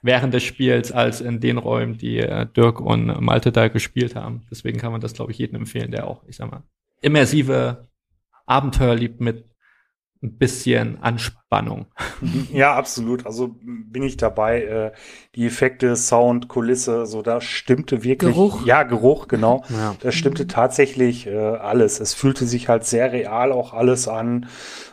während 0.02 0.34
des 0.34 0.44
Spiels 0.44 0.92
als 0.92 1.22
in 1.22 1.40
den 1.40 1.58
Räumen, 1.58 1.98
die 1.98 2.20
äh, 2.20 2.46
Dirk 2.46 2.80
und 2.80 3.22
Malte 3.22 3.52
da 3.52 3.68
gespielt 3.68 4.16
haben. 4.16 4.46
Deswegen 4.50 4.80
kann 4.80 4.92
man 4.92 5.02
das, 5.02 5.14
glaube 5.14 5.32
ich, 5.32 5.38
jedem 5.38 5.58
empfehlen, 5.58 5.92
der 5.92 6.08
auch, 6.08 6.24
ich 6.28 6.38
sag 6.38 6.50
mal, 6.50 6.64
immersive 7.02 7.88
Abenteuer 8.46 8.96
liebt 8.96 9.22
mit 9.22 9.51
ein 10.24 10.38
bisschen 10.38 11.02
Anspannung. 11.02 11.88
Ja, 12.54 12.76
absolut. 12.76 13.26
Also 13.26 13.56
bin 13.62 14.04
ich 14.04 14.18
dabei. 14.18 14.62
Äh, 14.64 14.92
die 15.36 15.46
Effekte, 15.46 15.96
Sound, 15.96 16.48
Kulisse, 16.48 17.06
so 17.06 17.22
da 17.22 17.42
stimmte 17.42 18.04
wirklich. 18.04 18.34
Geruch. 18.34 18.66
Ja, 18.66 18.84
Geruch, 18.84 19.28
genau. 19.28 19.64
Ja. 19.70 19.96
Da 20.00 20.12
stimmte 20.12 20.48
tatsächlich 20.48 21.28
äh, 21.28 21.38
alles. 21.38 22.00
Es 22.00 22.14
fühlte 22.14 22.46
sich 22.46 22.70
halt 22.70 22.86
sehr 22.86 23.12
real 23.12 23.52
auch 23.52 23.74
alles 23.74 24.08
an. 24.08 24.48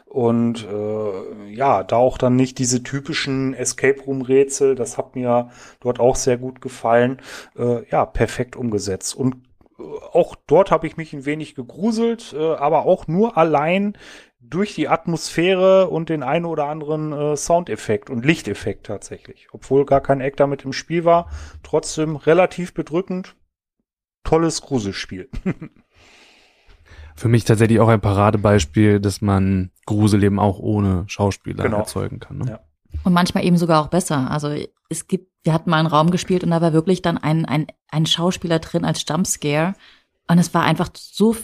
Und 0.06 0.66
äh, 0.66 1.52
ja, 1.52 1.84
da 1.84 1.96
auch 1.96 2.16
dann 2.16 2.34
nicht 2.34 2.58
diese 2.58 2.82
typischen 2.82 3.52
Escape 3.52 4.00
Room 4.00 4.22
Rätsel, 4.22 4.74
das 4.74 4.96
hat 4.96 5.14
mir 5.14 5.50
dort 5.80 6.00
auch 6.00 6.16
sehr 6.16 6.38
gut 6.38 6.62
gefallen. 6.62 7.18
Äh, 7.58 7.86
ja, 7.90 8.06
perfekt 8.06 8.56
umgesetzt. 8.56 9.14
Und 9.14 9.36
äh, 9.78 9.82
auch 9.82 10.34
dort 10.46 10.70
habe 10.70 10.86
ich 10.86 10.96
mich 10.96 11.12
ein 11.12 11.26
wenig 11.26 11.54
gegruselt, 11.54 12.34
äh, 12.36 12.54
aber 12.54 12.86
auch 12.86 13.06
nur 13.06 13.36
allein 13.36 13.98
durch 14.40 14.74
die 14.74 14.88
Atmosphäre 14.88 15.88
und 15.88 16.08
den 16.08 16.22
einen 16.22 16.44
oder 16.44 16.66
anderen 16.66 17.12
äh, 17.12 17.36
Soundeffekt 17.36 18.08
und 18.08 18.24
Lichteffekt 18.24 18.86
tatsächlich. 18.86 19.48
Obwohl 19.52 19.84
gar 19.84 20.00
kein 20.00 20.20
Eck 20.20 20.36
damit 20.36 20.64
im 20.64 20.72
Spiel 20.72 21.04
war, 21.04 21.28
trotzdem 21.62 22.16
relativ 22.16 22.72
bedrückend. 22.72 23.34
Tolles 24.24 24.62
Gruselspiel. 24.62 25.28
Für 27.16 27.28
mich 27.28 27.44
tatsächlich 27.44 27.80
auch 27.80 27.88
ein 27.88 28.00
Paradebeispiel, 28.00 29.00
dass 29.00 29.20
man 29.20 29.70
Grusel 29.86 30.22
eben 30.22 30.38
auch 30.38 30.60
ohne 30.60 31.04
Schauspieler 31.08 31.64
Genau. 31.64 31.78
erzeugen 31.78 32.20
kann. 32.20 32.38
Ne? 32.38 32.50
Ja. 32.50 32.60
Und 33.02 33.12
manchmal 33.12 33.44
eben 33.44 33.56
sogar 33.56 33.82
auch 33.82 33.88
besser. 33.88 34.30
Also 34.30 34.54
es 34.88 35.08
gibt, 35.08 35.32
wir 35.42 35.52
hatten 35.52 35.68
mal 35.70 35.78
einen 35.78 35.88
Raum 35.88 36.10
gespielt 36.12 36.44
und 36.44 36.50
da 36.50 36.60
war 36.60 36.72
wirklich 36.72 37.02
dann 37.02 37.18
ein, 37.18 37.44
ein, 37.44 37.66
ein 37.90 38.06
Schauspieler 38.06 38.60
drin 38.60 38.84
als 38.84 39.04
Jumpscare. 39.08 39.74
Und 40.28 40.38
es 40.38 40.54
war 40.54 40.62
einfach 40.62 40.90
so 40.94 41.34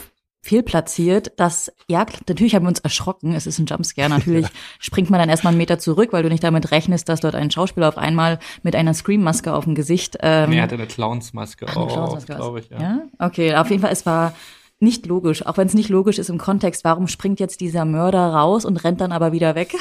viel 0.45 0.63
platziert, 0.63 1.33
dass, 1.39 1.73
ja, 1.89 2.05
natürlich 2.29 2.55
haben 2.55 2.65
wir 2.65 2.69
uns 2.69 2.81
erschrocken. 2.81 3.35
Es 3.35 3.47
ist 3.47 3.59
ein 3.59 3.67
Jumpscare. 3.67 4.11
Natürlich 4.11 4.47
springt 4.79 5.09
man 5.09 5.19
dann 5.19 5.31
erstmal 5.31 5.53
einen 5.53 5.59
Meter 5.59 5.79
zurück, 5.79 6.13
weil 6.13 6.23
du 6.23 6.29
nicht 6.29 6.45
damit 6.45 6.71
rechnest, 6.71 7.09
dass 7.09 7.21
dort 7.21 7.35
ein 7.35 7.51
Schauspieler 7.51 7.89
auf 7.89 7.97
einmal 7.97 8.39
mit 8.63 8.77
einer 8.77 8.93
Scream-Maske 8.93 9.55
auf 9.55 9.65
dem 9.65 9.75
Gesicht. 9.75 10.19
Ähm, 10.21 10.51
nee, 10.51 10.59
er 10.59 10.65
hatte 10.65 10.75
eine 10.75 10.87
Clownsmaske 10.87 11.65
Ach, 11.67 11.77
eine 11.77 11.85
auf, 11.87 11.93
Clownsmaske, 11.93 12.35
glaube 12.35 12.61
ich. 12.61 12.69
Ja. 12.69 12.81
ja, 12.81 13.03
okay. 13.19 13.55
Auf 13.55 13.71
jeden 13.71 13.81
Fall, 13.81 13.93
es 13.93 14.05
war 14.05 14.35
nicht 14.81 15.07
logisch. 15.07 15.47
Auch 15.47 15.57
wenn 15.57 15.67
es 15.67 15.75
nicht 15.75 15.89
logisch 15.89 16.19
ist 16.19 16.29
im 16.29 16.37
Kontext, 16.37 16.85
warum 16.85 17.09
springt 17.09 17.41
jetzt 17.41 17.61
dieser 17.61 17.87
Mörder 17.87 18.27
raus 18.27 18.67
und 18.67 18.85
rennt 18.85 19.01
dann 19.01 19.13
aber 19.13 19.33
wieder 19.33 19.55
weg? 19.55 19.75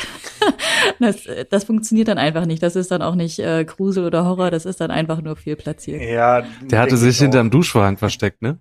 das, 1.00 1.18
das 1.50 1.66
funktioniert 1.66 2.08
dann 2.08 2.18
einfach 2.18 2.46
nicht. 2.46 2.64
Das 2.64 2.78
ist 2.78 2.90
dann 2.90 3.02
auch 3.02 3.16
nicht 3.16 3.40
äh, 3.40 3.66
Grusel 3.66 4.06
oder 4.06 4.24
Horror, 4.24 4.50
das 4.50 4.66
ist 4.66 4.80
dann 4.80 4.92
einfach 4.92 5.22
nur 5.22 5.36
viel 5.36 5.58
platziert. 5.58 6.02
Ja, 6.02 6.44
Der 6.62 6.80
hatte 6.80 6.96
sich 6.96 7.18
hinterm 7.18 7.52
Duschvorhang 7.52 7.98
versteckt, 7.98 8.42
ne? 8.42 8.60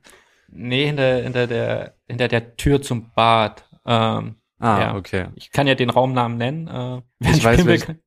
Nee, 0.52 0.86
hinter, 0.86 1.22
hinter, 1.22 1.46
der, 1.46 1.94
hinter 2.06 2.28
der 2.28 2.56
Tür 2.56 2.80
zum 2.82 3.10
Bad. 3.14 3.64
Ähm, 3.86 4.36
Ah, 4.58 4.78
Ja. 4.80 4.94
okay. 4.94 5.26
ich 5.34 5.50
kann 5.50 5.66
ja 5.66 5.74
den 5.74 5.90
Raumnamen 5.90 6.38
nennen. 6.38 6.68
Äh, 6.68 7.02
wer 7.18 7.30
Ich 7.32 7.42
weiß, 7.44 7.84
kann- 7.84 7.98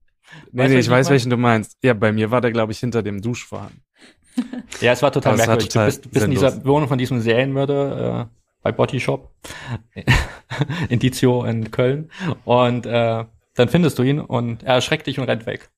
Nee, 0.52 0.64
nee, 0.64 0.64
was 0.64 0.72
ich 0.72 0.78
ich 0.80 0.89
weiß, 0.89 1.10
welchen 1.10 1.30
du 1.30 1.38
meinst. 1.38 1.78
Ja, 1.84 1.93
bei 1.93 2.12
mir 2.14 2.32
war 2.32 2.39
der, 2.41 2.52
glaube 2.52 2.72
ich, 2.72 2.80
hinter 2.80 3.04
dem 3.04 3.22
Duschvorhang. 3.22 3.72
Ja, 4.82 4.91
es 4.93 5.02
war 5.02 5.12
total 5.12 5.34
Aber 5.34 5.38
merkwürdig. 5.38 5.68
total 5.70 5.86
du 5.91 5.98
bist, 5.98 6.12
bist 6.12 6.26
in 6.26 6.32
dieser 6.32 6.66
Wohnung 6.66 6.88
von 6.88 6.98
diesem 6.98 7.20
Serienmörder 7.22 8.22
äh, 8.22 8.26
bei 8.62 8.72
Body 8.72 9.00
Shop 9.00 9.32
Indizio 10.89 11.43
in 11.43 11.72
Köln 11.72 12.10
und 12.46 12.86
äh, 12.86 13.26
dann 13.56 13.70
findest 13.70 13.98
du 14.00 14.04
ihn 14.04 14.20
und 14.20 14.64
er 14.64 14.76
erschreckt 14.76 15.08
dich 15.08 15.20
und 15.20 15.26
rennt 15.26 15.46
weg. 15.46 15.70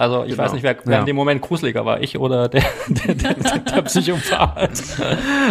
Also 0.00 0.24
ich 0.24 0.30
Genau. 0.30 0.44
weiß 0.44 0.54
nicht, 0.54 0.62
wer, 0.62 0.76
wer 0.84 0.94
Ja. 0.94 1.00
in 1.00 1.06
dem 1.06 1.16
Moment 1.16 1.42
gruseliger 1.42 1.84
war, 1.84 2.00
ich 2.00 2.18
oder 2.18 2.48
der, 2.48 2.62
der, 2.88 3.14
der, 3.14 3.34
der, 3.34 3.82
Psychopath. 3.82 4.82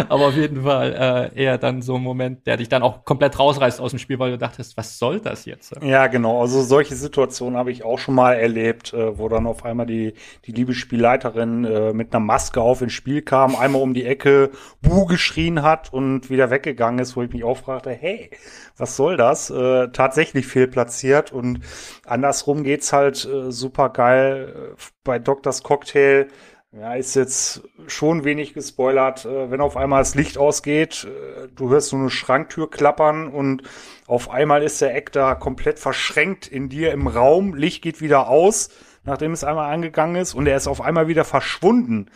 Aber 0.08 0.26
auf 0.26 0.34
jeden 0.34 0.64
Fall 0.64 1.30
äh, 1.36 1.40
eher 1.40 1.56
dann 1.56 1.82
so 1.82 1.94
ein 1.94 2.02
Moment, 2.02 2.48
der 2.48 2.56
dich 2.56 2.68
dann 2.68 2.82
auch 2.82 3.04
komplett 3.04 3.38
rausreißt 3.38 3.80
aus 3.80 3.90
dem 3.90 4.00
Spiel, 4.00 4.18
weil 4.18 4.32
du 4.32 4.38
dachtest, 4.38 4.76
was 4.76 4.98
soll 4.98 5.20
das 5.20 5.44
jetzt? 5.44 5.72
Ja, 5.82 6.08
genau. 6.08 6.40
Also 6.40 6.62
solche 6.62 6.96
Situationen 6.96 7.56
habe 7.56 7.70
ich 7.70 7.84
auch 7.84 8.00
schon 8.00 8.16
mal 8.16 8.32
erlebt, 8.32 8.92
äh, 8.92 9.16
wo 9.16 9.28
dann 9.28 9.46
auf 9.46 9.64
einmal 9.64 9.86
die, 9.86 10.14
die 10.46 10.52
liebe 10.52 10.74
Spielleiterin 10.74 11.64
äh, 11.64 11.92
mit 11.92 12.12
einer 12.12 12.18
Maske 12.24 12.60
auf 12.60 12.82
ins 12.82 12.92
Spiel 12.92 13.22
kam, 13.22 13.54
einmal 13.54 13.80
um 13.82 13.94
die 13.94 14.04
Ecke 14.04 14.50
Buh 14.82 15.06
geschrien 15.06 15.62
hat 15.62 15.92
und 15.92 16.28
wieder 16.28 16.50
weggegangen 16.50 16.98
ist, 16.98 17.14
wo 17.14 17.22
ich 17.22 17.32
mich 17.32 17.44
auch 17.44 17.56
fragte, 17.58 17.90
hey, 17.90 18.30
was 18.76 18.96
soll 18.96 19.16
das? 19.16 19.48
Äh, 19.50 19.88
tatsächlich 19.92 20.48
fehlplatziert 20.48 21.30
und 21.30 21.60
andersrum 22.04 22.64
geht's 22.64 22.92
halt 22.92 23.24
äh, 23.26 23.52
super 23.52 23.90
geil 23.90 24.39
äh, 24.48 24.74
bei 25.04 25.18
Doctors 25.18 25.62
Cocktail. 25.62 26.28
Ja, 26.72 26.94
ist 26.94 27.16
jetzt 27.16 27.62
schon 27.88 28.22
wenig 28.22 28.54
gespoilert, 28.54 29.24
äh, 29.24 29.50
wenn 29.50 29.60
auf 29.60 29.76
einmal 29.76 30.02
das 30.02 30.14
Licht 30.14 30.38
ausgeht, 30.38 31.04
äh, 31.04 31.48
du 31.48 31.68
hörst 31.68 31.88
so 31.88 31.96
eine 31.96 32.10
Schranktür 32.10 32.70
klappern 32.70 33.26
und 33.26 33.64
auf 34.06 34.30
einmal 34.30 34.62
ist 34.62 34.80
der 34.80 34.94
Eck 34.94 35.10
da 35.10 35.34
komplett 35.34 35.80
verschränkt 35.80 36.46
in 36.46 36.68
dir 36.68 36.92
im 36.92 37.08
Raum, 37.08 37.54
Licht 37.54 37.82
geht 37.82 38.00
wieder 38.00 38.28
aus, 38.28 38.70
nachdem 39.02 39.32
es 39.32 39.42
einmal 39.42 39.72
angegangen 39.74 40.14
ist 40.14 40.34
und 40.34 40.46
er 40.46 40.56
ist 40.56 40.68
auf 40.68 40.80
einmal 40.80 41.08
wieder 41.08 41.24
verschwunden. 41.24 42.06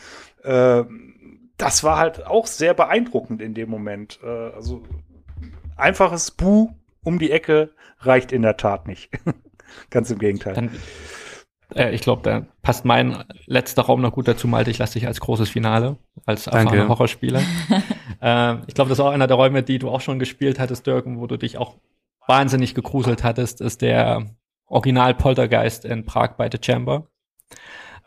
Das 0.43 1.83
war 1.83 1.97
halt 1.97 2.27
auch 2.27 2.47
sehr 2.47 2.75
beeindruckend 2.75 3.41
in 3.41 3.55
dem 3.55 3.70
Moment. 3.70 4.22
Also 4.22 4.83
einfaches 5.77 6.31
Bu 6.31 6.75
um 7.03 7.18
die 7.18 7.31
Ecke 7.31 7.70
reicht 8.01 8.33
in 8.33 8.43
der 8.43 8.57
Tat 8.57 8.87
nicht. 8.87 9.11
Ganz 9.91 10.11
im 10.11 10.18
Gegenteil. 10.18 10.55
Dann, 10.55 10.70
äh, 11.75 11.95
ich 11.95 12.01
glaube, 12.01 12.23
da 12.23 12.47
passt 12.62 12.85
mein 12.85 13.25
letzter 13.47 13.83
Raum 13.83 14.01
noch 14.01 14.12
gut 14.12 14.29
dazu, 14.29 14.49
Malte. 14.49 14.71
Ich 14.71 14.79
lasse 14.79 14.95
dich 14.95 15.07
als 15.07 15.21
großes 15.21 15.49
Finale, 15.49 15.97
als 16.27 16.47
erfahrener. 16.47 16.89
Horrorspieler. 16.89 17.41
äh, 18.21 18.57
ich 18.67 18.75
glaube, 18.75 18.89
das 18.89 18.99
ist 18.99 19.01
auch 19.01 19.11
einer 19.11 19.27
der 19.27 19.37
Räume, 19.37 19.62
die 19.62 19.79
du 19.79 19.91
auch 19.91 20.01
schon 20.01 20.19
gespielt 20.19 20.59
hattest, 20.59 20.87
Dirk, 20.87 21.05
wo 21.07 21.27
du 21.27 21.37
dich 21.37 21.59
auch 21.59 21.77
wahnsinnig 22.27 22.75
gegruselt 22.75 23.23
hattest, 23.23 23.61
ist 23.61 23.83
der 23.83 24.27
Original 24.67 25.15
Poltergeist 25.15 25.85
in 25.85 26.05
Prag 26.05 26.37
bei 26.37 26.49
The 26.51 26.59
Chamber. 26.61 27.09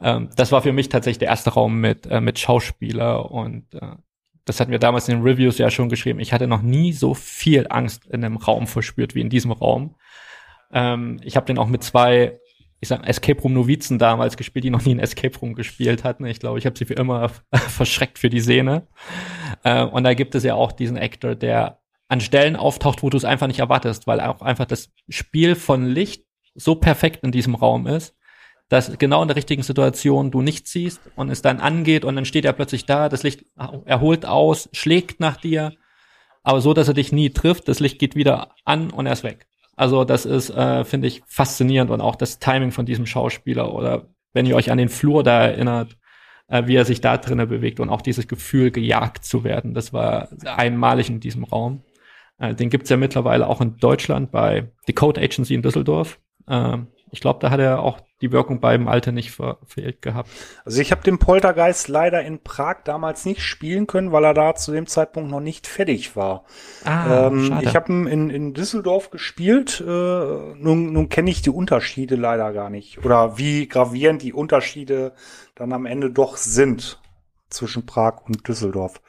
Ähm, 0.02 0.30
das 0.36 0.52
war 0.52 0.62
für 0.62 0.74
mich 0.74 0.90
tatsächlich 0.90 1.20
der 1.20 1.30
erste 1.30 1.52
Raum 1.52 1.80
mit, 1.80 2.06
äh, 2.08 2.22
mit 2.22 2.40
Schauspieler 2.40 3.32
und 3.32 3.74
äh, 3.74 3.96
das 4.46 4.60
hatten 4.60 4.72
wir 4.72 4.80
damals 4.80 5.10
in 5.10 5.18
den 5.18 5.28
Reviews 5.28 5.58
ja 5.58 5.70
schon 5.70 5.90
geschrieben. 5.90 6.20
Ich 6.20 6.32
hatte 6.32 6.48
noch 6.48 6.62
nie 6.62 6.94
so 6.94 7.14
viel 7.14 7.68
Angst 7.70 8.06
in 8.08 8.24
einem 8.24 8.38
Raum 8.38 8.66
verspürt 8.66 9.14
wie 9.14 9.22
in 9.22 9.30
diesem 9.30 9.52
Raum. 9.52 9.96
Ähm, 10.72 11.20
ich 11.22 11.36
habe 11.36 11.46
den 11.46 11.58
auch 11.58 11.68
mit 11.68 11.84
zwei, 11.84 12.40
ich 12.80 12.90
sag, 12.90 13.08
Escape 13.08 13.42
Room 13.42 13.54
Novizen 13.54 13.98
damals 13.98 14.38
gespielt, 14.38 14.64
die 14.64 14.70
noch 14.70 14.86
nie 14.86 14.94
ein 14.94 15.00
Escape 15.00 15.38
Room 15.40 15.56
gespielt 15.56 16.04
hatten. 16.04 16.26
Ich 16.26 16.40
glaube, 16.40 16.60
ich 16.60 16.66
habe 16.66 16.78
sie 16.78 16.86
für 16.86 16.94
immer 16.94 17.32
verschreckt 17.54 18.20
für 18.20 18.30
die 18.30 18.42
Szene. 18.42 18.88
Äh, 19.64 19.84
und 19.84 20.04
da 20.04 20.14
gibt 20.14 20.36
es 20.36 20.44
ja 20.44 20.56
auch 20.56 20.72
diesen 20.72 20.98
Actor, 20.98 21.36
der 21.36 21.80
an 22.08 22.22
Stellen 22.22 22.56
auftaucht, 22.56 23.04
wo 23.04 23.10
du 23.10 23.18
es 23.18 23.26
einfach 23.26 23.48
nicht 23.48 23.60
erwartest, 23.60 24.08
weil 24.08 24.22
auch 24.22 24.42
einfach 24.42 24.66
das 24.66 24.94
Spiel 25.10 25.56
von 25.56 25.86
Licht 25.86 26.26
so 26.56 26.76
perfekt 26.76 27.24
in 27.24 27.32
diesem 27.32 27.56
Raum 27.56 27.88
ist, 27.88 28.16
dass 28.70 28.98
genau 28.98 29.22
in 29.22 29.28
der 29.28 29.38
richtigen 29.38 29.64
Situation 29.64 30.32
du 30.32 30.42
nichts 30.42 30.72
siehst 30.72 31.02
und 31.16 31.30
es 31.30 31.42
dann 31.42 31.60
angeht 31.60 32.06
und 32.06 32.16
dann 32.16 32.26
steht 32.26 32.46
er 32.46 32.54
plötzlich 32.54 32.86
da, 32.86 33.10
das 33.10 33.24
Licht 33.24 33.46
erholt 33.86 34.26
aus, 34.26 34.70
schlägt 34.74 35.20
nach 35.20 35.38
dir, 35.38 35.74
aber 36.44 36.62
so, 36.62 36.74
dass 36.74 36.88
er 36.88 36.94
dich 36.94 37.12
nie 37.12 37.30
trifft, 37.30 37.68
das 37.68 37.80
Licht 37.80 38.00
geht 38.00 38.16
wieder 38.16 38.56
an 38.66 38.90
und 38.90 39.06
er 39.06 39.14
ist 39.14 39.24
weg. 39.24 39.48
Also 39.78 40.04
das 40.04 40.26
ist, 40.26 40.50
äh, 40.50 40.84
finde 40.84 41.08
ich, 41.08 41.22
faszinierend 41.28 41.92
und 41.92 42.02
auch 42.02 42.16
das 42.16 42.40
Timing 42.40 42.72
von 42.72 42.86
diesem 42.86 43.06
Schauspieler 43.06 43.74
oder 43.74 44.08
wenn 44.34 44.48
ihr 44.48 44.56
euch 44.56 44.72
an 44.72 44.80
den 44.80 44.90
Flur 44.90 45.24
da 45.24 45.44
erinnert, 45.44 45.96
äh, 46.48 46.64
wie 46.66 46.76
er 46.76 46.84
sich 46.84 47.00
da 47.00 47.18
drinnen 47.18 47.48
bewegt 47.48 47.80
und 47.80 47.90
auch 47.90 48.02
dieses 48.02 48.28
Gefühl, 48.28 48.72
gejagt 48.72 49.24
zu 49.24 49.44
werden, 49.44 49.76
das 49.76 49.94
war 49.94 50.30
einmalig 50.46 51.10
in 51.10 51.20
diesem 51.20 51.44
Raum. 51.44 51.84
Äh, 52.40 52.56
den 52.56 52.72
gibt's 52.72 52.90
ja 52.90 52.98
mittlerweile 52.98 53.48
auch 53.48 53.62
in 53.62 53.78
Deutschland 53.78 54.32
bei 54.32 54.72
The 54.88 54.94
Code 54.94 55.22
Agency 55.22 55.54
in 55.54 55.62
Düsseldorf. 55.62 56.20
Ähm, 56.50 56.88
ich 57.12 57.22
glaube, 57.22 57.40
da 57.40 57.52
hat 57.52 57.60
er 57.60 57.82
auch 57.82 58.00
die 58.22 58.32
Wirkung 58.32 58.60
beim 58.60 58.88
Alter 58.88 59.12
nicht 59.12 59.32
verfehlt 59.32 60.02
gehabt. 60.02 60.30
Also 60.66 60.82
ich 60.82 60.92
habe 60.92 61.04
den 61.04 61.20
Poltergeist 61.20 61.88
leider 61.88 62.24
in 62.24 62.40
Prag 62.40 62.78
damals 62.84 63.26
nicht 63.26 63.42
spielen 63.42 63.86
können, 63.86 64.12
weil 64.12 64.24
er 64.24 64.34
da 64.34 64.56
zu 64.56 64.72
dem 64.72 64.88
Zeitpunkt 64.88 65.30
noch 65.30 65.40
nicht 65.40 65.68
fertig 65.68 66.16
war. 66.16 66.44
Ah, 66.84 67.28
ähm, 67.28 67.46
schade. 67.46 67.66
ich 67.66 67.76
habe 67.76 67.92
ihn 67.92 68.08
in, 68.08 68.30
in 68.30 68.54
Düsseldorf 68.54 69.12
gespielt. 69.12 69.82
Äh, 69.82 69.84
nun 69.86 70.94
nun 70.94 71.10
kenne 71.10 71.30
ich 71.30 71.42
die 71.42 71.52
Unterschiede 71.52 72.16
leider 72.16 72.54
gar 72.54 72.70
nicht. 72.70 73.04
Oder 73.06 73.38
wie 73.38 73.68
gravierend 73.68 74.24
die 74.24 74.34
Unterschiede 74.34 75.14
dann 75.54 75.72
am 75.72 75.86
Ende 75.86 76.10
doch 76.10 76.38
sind 76.38 77.00
zwischen 77.50 77.86
Prag 77.86 78.22
und 78.26 78.48
Düsseldorf. 78.48 79.00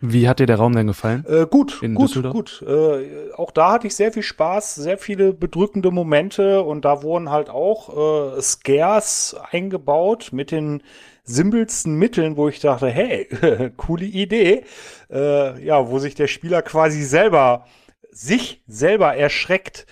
Wie 0.00 0.28
hat 0.28 0.38
dir 0.38 0.46
der 0.46 0.56
Raum 0.56 0.74
denn 0.74 0.86
gefallen? 0.86 1.24
Äh, 1.28 1.46
gut, 1.46 1.82
In 1.82 1.94
gut, 1.94 2.10
Düsseldorf? 2.10 2.32
gut. 2.32 2.64
Äh, 2.66 3.32
auch 3.34 3.50
da 3.50 3.72
hatte 3.72 3.86
ich 3.88 3.96
sehr 3.96 4.12
viel 4.12 4.22
Spaß, 4.22 4.76
sehr 4.76 4.96
viele 4.96 5.32
bedrückende 5.32 5.90
Momente 5.90 6.62
und 6.62 6.84
da 6.84 7.02
wurden 7.02 7.30
halt 7.30 7.50
auch 7.50 8.36
äh, 8.36 8.40
Scares 8.40 9.36
eingebaut 9.50 10.28
mit 10.32 10.52
den 10.52 10.82
simpelsten 11.24 11.96
Mitteln, 11.96 12.36
wo 12.36 12.48
ich 12.48 12.60
dachte, 12.60 12.88
hey, 12.88 13.28
coole 13.76 14.04
Idee. 14.04 14.64
Äh, 15.10 15.64
ja, 15.64 15.90
wo 15.90 15.98
sich 15.98 16.14
der 16.14 16.28
Spieler 16.28 16.62
quasi 16.62 17.02
selber, 17.02 17.66
sich 18.10 18.62
selber 18.68 19.16
erschreckt. 19.16 19.86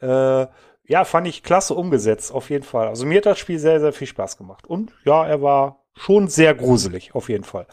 Äh, 0.00 0.46
ja, 0.86 1.04
fand 1.04 1.28
ich 1.28 1.42
klasse 1.44 1.74
umgesetzt, 1.74 2.32
auf 2.32 2.50
jeden 2.50 2.64
Fall. 2.64 2.88
Also 2.88 3.06
mir 3.06 3.18
hat 3.18 3.26
das 3.26 3.38
Spiel 3.38 3.58
sehr, 3.58 3.80
sehr 3.80 3.92
viel 3.92 4.08
Spaß 4.08 4.36
gemacht. 4.36 4.66
Und 4.66 4.92
ja, 5.04 5.24
er 5.24 5.40
war 5.40 5.84
schon 5.94 6.26
sehr 6.28 6.54
gruselig, 6.54 7.14
auf 7.14 7.28
jeden 7.28 7.44
Fall. 7.44 7.66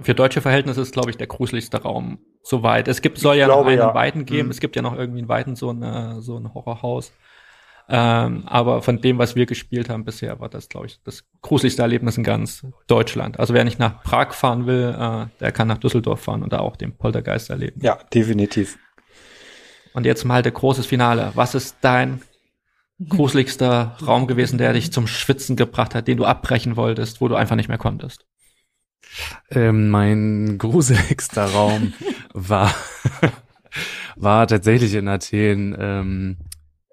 Für 0.00 0.14
deutsche 0.14 0.40
Verhältnisse 0.40 0.80
ist, 0.80 0.92
glaube 0.92 1.10
ich, 1.10 1.16
der 1.16 1.26
gruseligste 1.26 1.82
Raum 1.82 2.18
soweit. 2.42 2.88
Es 2.88 3.00
gibt, 3.00 3.18
soll 3.18 3.36
Ich 3.36 3.40
ja 3.40 3.46
glaube, 3.46 3.62
noch 3.62 3.70
einen 3.70 3.78
ja. 3.78 3.94
Weiten 3.94 4.24
geben. 4.26 4.48
Mhm. 4.48 4.50
Es 4.50 4.60
gibt 4.60 4.76
ja 4.76 4.82
noch 4.82 4.96
irgendwie 4.96 5.20
einen 5.20 5.28
Weiten 5.28 5.54
so, 5.56 5.70
eine, 5.70 6.20
so 6.20 6.36
ein 6.36 6.52
Horrorhaus. 6.52 7.12
Ähm, 7.88 8.44
aber 8.46 8.82
von 8.82 9.00
dem, 9.00 9.18
was 9.18 9.36
wir 9.36 9.46
gespielt 9.46 9.90
haben 9.90 10.04
bisher, 10.04 10.40
war 10.40 10.48
das, 10.48 10.68
glaube 10.68 10.86
ich, 10.86 11.00
das 11.04 11.24
gruseligste 11.42 11.82
Erlebnis 11.82 12.16
in 12.16 12.24
ganz 12.24 12.66
Deutschland. 12.86 13.38
Also 13.38 13.52
wer 13.52 13.64
nicht 13.64 13.78
nach 13.78 14.02
Prag 14.02 14.32
fahren 14.32 14.66
will, 14.66 14.96
äh, 14.98 15.26
der 15.40 15.52
kann 15.52 15.68
nach 15.68 15.78
Düsseldorf 15.78 16.20
fahren 16.20 16.42
und 16.42 16.52
da 16.52 16.60
auch 16.60 16.76
den 16.76 16.96
Poltergeist 16.96 17.50
erleben. 17.50 17.80
Ja, 17.82 17.98
definitiv. 18.12 18.78
Und 19.92 20.06
jetzt 20.06 20.24
mal 20.24 20.42
der 20.42 20.52
großes 20.52 20.86
Finale. 20.86 21.32
Was 21.34 21.54
ist 21.54 21.76
dein 21.82 22.22
gruseligster 23.08 23.96
Raum 24.04 24.26
gewesen, 24.26 24.58
der 24.58 24.72
dich 24.72 24.92
zum 24.92 25.06
Schwitzen 25.06 25.54
gebracht 25.54 25.94
hat, 25.94 26.08
den 26.08 26.16
du 26.16 26.24
abbrechen 26.24 26.76
wolltest, 26.76 27.20
wo 27.20 27.28
du 27.28 27.34
einfach 27.34 27.56
nicht 27.56 27.68
mehr 27.68 27.78
konntest? 27.78 28.24
Ähm, 29.50 29.90
mein 29.90 30.58
gruseligster 30.58 31.44
Raum 31.52 31.92
war, 32.32 32.74
war 34.16 34.46
tatsächlich 34.46 34.94
in 34.94 35.08
Athen. 35.08 35.76
Ähm, 35.78 36.36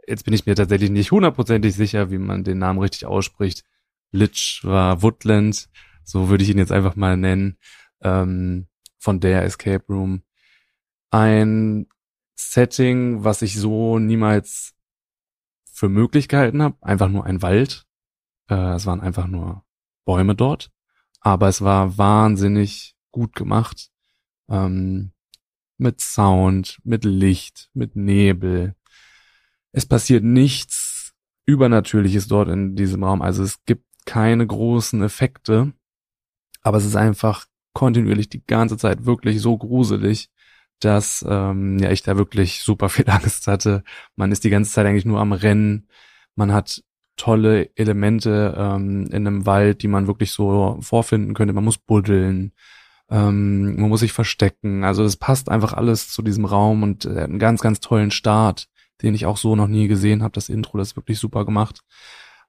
jetzt 0.08 0.26
bin 0.26 0.34
ich 0.34 0.46
mir 0.46 0.56
tatsächlich 0.56 0.90
nicht 0.90 1.12
hundertprozentig 1.12 1.76
sicher, 1.76 2.12
wie 2.12 2.18
man 2.18 2.44
den 2.44 2.60
Namen 2.60 2.80
richtig 2.80 3.06
ausspricht. 3.06 3.64
Lich 4.12 4.62
war 4.64 5.02
Woodland, 5.02 5.70
so 6.04 6.30
würde 6.30 6.44
ich 6.44 6.50
ihn 6.50 6.58
jetzt 6.58 6.72
einfach 6.72 6.96
mal 6.96 7.18
nennen, 7.18 7.58
ähm, 8.02 8.68
von 8.98 9.20
der 9.20 9.44
Escape 9.44 9.86
Room. 9.90 10.24
Ein 11.12 11.88
Setting, 12.36 13.24
was 13.24 13.42
ich 13.42 13.56
so 13.56 14.00
niemals 14.00 14.74
für 15.72 15.90
möglich 15.90 16.28
gehalten 16.28 16.62
habe. 16.62 16.76
Einfach 16.82 17.10
nur 17.10 17.26
ein 17.26 17.42
Wald. 17.42 17.86
Äh, 18.50 18.76
es 18.76 18.86
waren 18.86 19.02
einfach 19.02 19.28
nur 19.28 19.64
Bäume 20.06 20.36
dort 20.36 20.72
aber 21.22 21.48
es 21.48 21.62
war 21.62 21.98
wahnsinnig 21.98 22.96
gut 23.12 23.36
gemacht. 23.36 23.90
Ähm, 24.50 25.14
mit 25.78 26.00
Sound, 26.00 26.80
mit 26.84 27.06
Licht, 27.06 27.70
mit 27.74 27.96
Nebel. 27.96 28.76
Es 29.72 29.86
passiert 29.86 30.24
nichts 30.24 31.14
Übernatürliches 31.46 32.28
dort 32.28 32.50
in 32.50 32.76
diesem 32.76 33.04
Raum. 33.04 33.22
Also 33.22 33.44
es 33.44 33.64
gibt 33.66 33.86
keine 34.06 34.46
großen 34.46 35.02
Effekte, 35.02 35.74
aber 36.62 36.78
es 36.78 36.86
ist 36.86 36.96
einfach 36.96 37.46
kontinuierlich 37.74 38.30
die 38.30 38.46
ganze 38.46 38.78
Zeit 38.78 39.06
wirklich 39.06 39.42
so 39.42 39.58
gruselig, 39.58 40.30
dass 40.80 41.26
ähm, 41.28 41.80
ja 41.80 41.92
ich 41.92 42.04
da 42.04 42.18
wirklich 42.18 42.62
super 42.62 42.90
viel 42.90 43.06
Angst 43.10 43.48
hatte. 43.48 43.84
Man 44.16 44.32
ist 44.32 44.44
die 44.44 44.50
ganze 44.52 44.72
Zeit 44.72 44.86
eigentlich 44.86 45.06
nur 45.06 45.20
am 45.20 45.34
Rennen. 45.34 45.88
Man 46.36 46.54
hat 46.54 46.84
tolle 47.22 47.70
Elemente 47.76 48.56
ähm, 48.58 49.06
in 49.12 49.28
einem 49.28 49.46
Wald, 49.46 49.84
die 49.84 49.88
man 49.88 50.08
wirklich 50.08 50.32
so 50.32 50.80
vorfinden 50.82 51.36
könnte. 51.36 51.54
Man 51.54 51.64
muss 51.64 51.78
buddeln, 51.78 52.52
ähm, 53.12 53.76
man 53.76 53.90
muss 53.90 54.00
sich 54.00 54.12
verstecken. 54.12 54.84
Also 54.84 55.04
es 55.04 55.18
passt 55.18 55.48
einfach 55.48 55.74
alles 55.74 56.10
zu 56.10 56.24
diesem 56.24 56.46
Raum 56.46 56.82
und 56.82 57.06
äh, 57.06 57.20
einen 57.20 57.38
ganz, 57.38 57.62
ganz 57.62 57.80
tollen 57.80 58.10
Start, 58.10 58.70
den 59.04 59.14
ich 59.14 59.28
auch 59.28 59.38
so 59.38 59.56
noch 59.56 59.68
nie 59.68 59.88
gesehen 59.88 60.24
habe. 60.24 60.32
Das 60.32 60.50
Intro, 60.50 60.80
das 60.80 60.90
ist 60.90 60.96
wirklich 60.96 61.20
super 61.20 61.46
gemacht. 61.46 61.82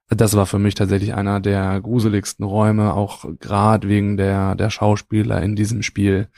Das 0.09 0.35
war 0.35 0.47
für 0.47 0.57
mich 0.57 0.73
tatsächlich 0.73 1.13
einer 1.13 1.39
der 1.39 1.79
gruseligsten 1.79 2.43
Räume, 2.43 2.95
auch 2.95 3.25
gerade 3.39 3.87
wegen 3.87 4.17
der, 4.17 4.55
der 4.55 4.71
Schauspieler 4.71 5.43
in 5.43 5.55
diesem 5.55 5.83
Spiel. 5.83 6.29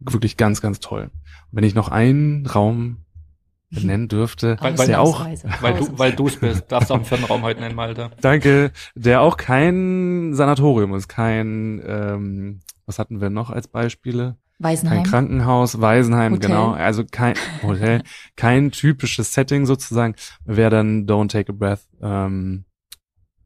Wirklich 0.00 0.36
ganz, 0.36 0.60
ganz 0.60 0.80
toll. 0.80 1.12
Wenn 1.52 1.62
ich 1.62 1.76
noch 1.76 1.90
einen 1.90 2.44
Raum 2.44 3.05
benennen 3.70 4.08
dürfte, 4.08 4.56
Weil- 4.60 4.74
ist 4.74 4.78
weil- 4.80 4.86
der 4.86 5.00
auch. 5.00 5.26
Weil 5.60 5.74
du, 5.74 5.98
weil 5.98 6.12
du 6.16 6.26
es 6.28 6.36
bist. 6.36 6.64
Darfst 6.70 6.90
auch 6.90 6.96
einen 6.96 7.04
vierten 7.04 7.24
Raum 7.24 7.42
heute 7.42 7.60
nennen, 7.60 7.74
Malte. 7.74 8.10
Danke. 8.20 8.70
Der 8.94 9.20
auch 9.22 9.36
kein 9.36 10.34
Sanatorium 10.34 10.94
ist, 10.94 11.08
kein, 11.08 11.82
ähm, 11.86 12.60
was 12.86 12.98
hatten 12.98 13.20
wir 13.20 13.30
noch 13.30 13.50
als 13.50 13.68
Beispiele? 13.68 14.36
Kein 14.62 14.70
Weisenheim. 14.70 15.02
Krankenhaus, 15.02 15.80
Waisenheim, 15.80 16.32
Hotel. 16.34 16.48
genau. 16.48 16.70
Also 16.72 17.04
kein 17.10 17.34
Hotel, 17.62 18.02
kein 18.36 18.70
typisches 18.70 19.34
Setting 19.34 19.66
sozusagen. 19.66 20.14
Wäre 20.44 20.70
dann 20.70 21.06
Don't 21.06 21.28
Take 21.28 21.52
a 21.52 21.54
Breath, 21.54 21.82
ähm, 22.00 22.64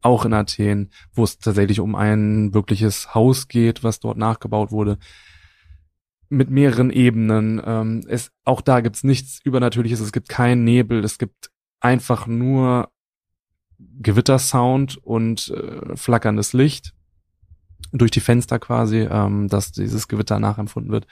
auch 0.03 0.23
in 0.25 0.33
Athen, 0.33 0.89
wo 1.13 1.23
es 1.25 1.37
tatsächlich 1.37 1.79
um 1.79 1.95
ein 1.95 2.53
wirkliches 2.53 3.13
Haus 3.13 3.47
geht, 3.49 3.83
was 3.83 3.99
dort 3.99 4.17
nachgebaut 4.17 4.71
wurde. 4.71 4.97
Mit 6.31 6.49
mehreren 6.49 6.89
Ebenen. 6.89 7.61
Ähm, 7.63 8.03
es, 8.07 8.31
auch 8.45 8.61
da 8.61 8.81
gibt's 8.81 9.03
nichts 9.03 9.39
Übernatürliches, 9.43 9.99
es 9.99 10.11
gibt 10.11 10.29
keinen 10.29 10.63
Nebel, 10.63 11.03
es 11.03 11.17
gibt 11.17 11.51
einfach 11.79 12.25
nur 12.25 12.89
Gewittersound 13.99 14.97
und 14.97 15.49
äh, 15.49 15.95
flackerndes 15.95 16.53
Licht 16.53 16.93
durch 17.91 18.11
die 18.11 18.19
Fenster 18.19 18.59
quasi, 18.59 19.07
ähm, 19.09 19.47
dass 19.47 19.71
dieses 19.71 20.07
Gewitter 20.07 20.39
nachempfunden 20.39 20.91
wird. 20.91 21.07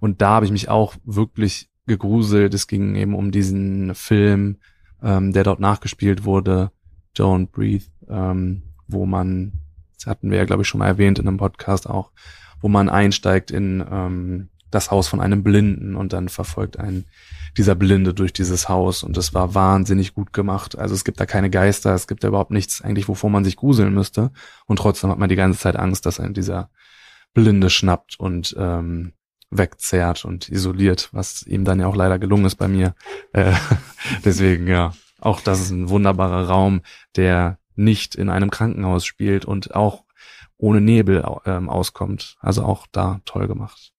Und 0.00 0.20
da 0.20 0.30
habe 0.30 0.46
ich 0.46 0.52
mich 0.52 0.68
auch 0.68 0.94
wirklich 1.04 1.70
gegruselt. 1.86 2.54
Es 2.54 2.66
ging 2.66 2.94
eben 2.96 3.14
um 3.14 3.30
diesen 3.30 3.94
Film, 3.94 4.58
ähm, 5.02 5.32
der 5.32 5.44
dort 5.44 5.60
nachgespielt 5.60 6.24
wurde, 6.24 6.70
Don't 7.16 7.50
Breathe, 7.52 7.86
ähm, 8.08 8.62
wo 8.88 9.06
man, 9.06 9.60
das 9.96 10.06
hatten 10.06 10.30
wir 10.30 10.38
ja, 10.38 10.44
glaube 10.44 10.62
ich, 10.62 10.68
schon 10.68 10.80
mal 10.80 10.88
erwähnt 10.88 11.18
in 11.18 11.28
einem 11.28 11.36
Podcast 11.36 11.88
auch, 11.88 12.10
wo 12.60 12.68
man 12.68 12.88
einsteigt 12.88 13.50
in 13.50 13.84
ähm, 13.88 14.48
das 14.74 14.90
Haus 14.90 15.08
von 15.08 15.20
einem 15.20 15.42
Blinden 15.42 15.96
und 15.96 16.12
dann 16.12 16.28
verfolgt 16.28 16.78
einen 16.78 17.06
dieser 17.56 17.74
Blinde 17.74 18.14
durch 18.14 18.32
dieses 18.32 18.68
Haus 18.68 19.02
und 19.02 19.16
das 19.16 19.32
war 19.32 19.54
wahnsinnig 19.54 20.14
gut 20.14 20.32
gemacht. 20.32 20.76
Also 20.76 20.94
es 20.94 21.04
gibt 21.04 21.20
da 21.20 21.26
keine 21.26 21.50
Geister, 21.50 21.94
es 21.94 22.06
gibt 22.06 22.24
da 22.24 22.28
überhaupt 22.28 22.50
nichts 22.50 22.82
eigentlich, 22.82 23.08
wovor 23.08 23.30
man 23.30 23.44
sich 23.44 23.56
gruseln 23.56 23.94
müsste 23.94 24.32
und 24.66 24.78
trotzdem 24.78 25.10
hat 25.10 25.18
man 25.18 25.28
die 25.28 25.36
ganze 25.36 25.60
Zeit 25.60 25.76
Angst, 25.76 26.06
dass 26.06 26.20
einen 26.20 26.34
dieser 26.34 26.70
Blinde 27.32 27.70
schnappt 27.70 28.18
und 28.18 28.54
ähm, 28.58 29.12
wegzerrt 29.50 30.24
und 30.24 30.48
isoliert, 30.48 31.08
was 31.12 31.44
ihm 31.44 31.64
dann 31.64 31.80
ja 31.80 31.86
auch 31.86 31.96
leider 31.96 32.18
gelungen 32.18 32.44
ist 32.44 32.56
bei 32.56 32.68
mir. 32.68 32.94
Äh, 33.32 33.52
deswegen 34.24 34.66
ja, 34.66 34.92
auch 35.20 35.40
das 35.40 35.60
ist 35.60 35.70
ein 35.70 35.88
wunderbarer 35.88 36.48
Raum, 36.48 36.82
der 37.16 37.58
nicht 37.76 38.14
in 38.14 38.28
einem 38.28 38.50
Krankenhaus 38.50 39.04
spielt 39.04 39.44
und 39.44 39.74
auch 39.74 40.04
ohne 40.56 40.80
Nebel 40.80 41.24
ähm, 41.46 41.68
auskommt. 41.68 42.36
Also 42.40 42.64
auch 42.64 42.86
da 42.90 43.20
toll 43.24 43.48
gemacht. 43.48 43.93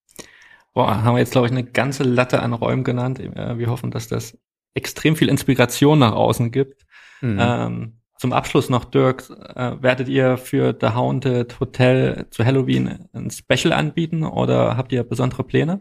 Boah, 0.76 1.02
haben 1.02 1.14
wir 1.14 1.20
jetzt, 1.20 1.32
glaube 1.32 1.46
ich, 1.46 1.52
eine 1.52 1.64
ganze 1.64 2.02
Latte 2.02 2.42
an 2.42 2.52
Räumen 2.52 2.84
genannt. 2.84 3.18
Äh, 3.18 3.56
Wir 3.56 3.68
hoffen, 3.68 3.90
dass 3.90 4.08
das 4.08 4.36
extrem 4.74 5.16
viel 5.16 5.30
Inspiration 5.30 5.98
nach 5.98 6.12
außen 6.12 6.50
gibt. 6.50 6.84
Mhm. 7.22 7.38
Ähm, 7.40 7.92
zum 8.18 8.34
Abschluss 8.34 8.68
noch, 8.68 8.84
Dirk, 8.84 9.24
äh, 9.54 9.72
werdet 9.80 10.08
ihr 10.08 10.36
für 10.36 10.76
The 10.78 10.88
Haunted 10.88 11.60
Hotel 11.60 12.26
zu 12.28 12.44
Halloween 12.44 13.08
ein 13.14 13.30
Special 13.30 13.72
anbieten 13.72 14.22
oder 14.22 14.76
habt 14.76 14.92
ihr 14.92 15.02
besondere 15.02 15.44
Pläne? 15.44 15.80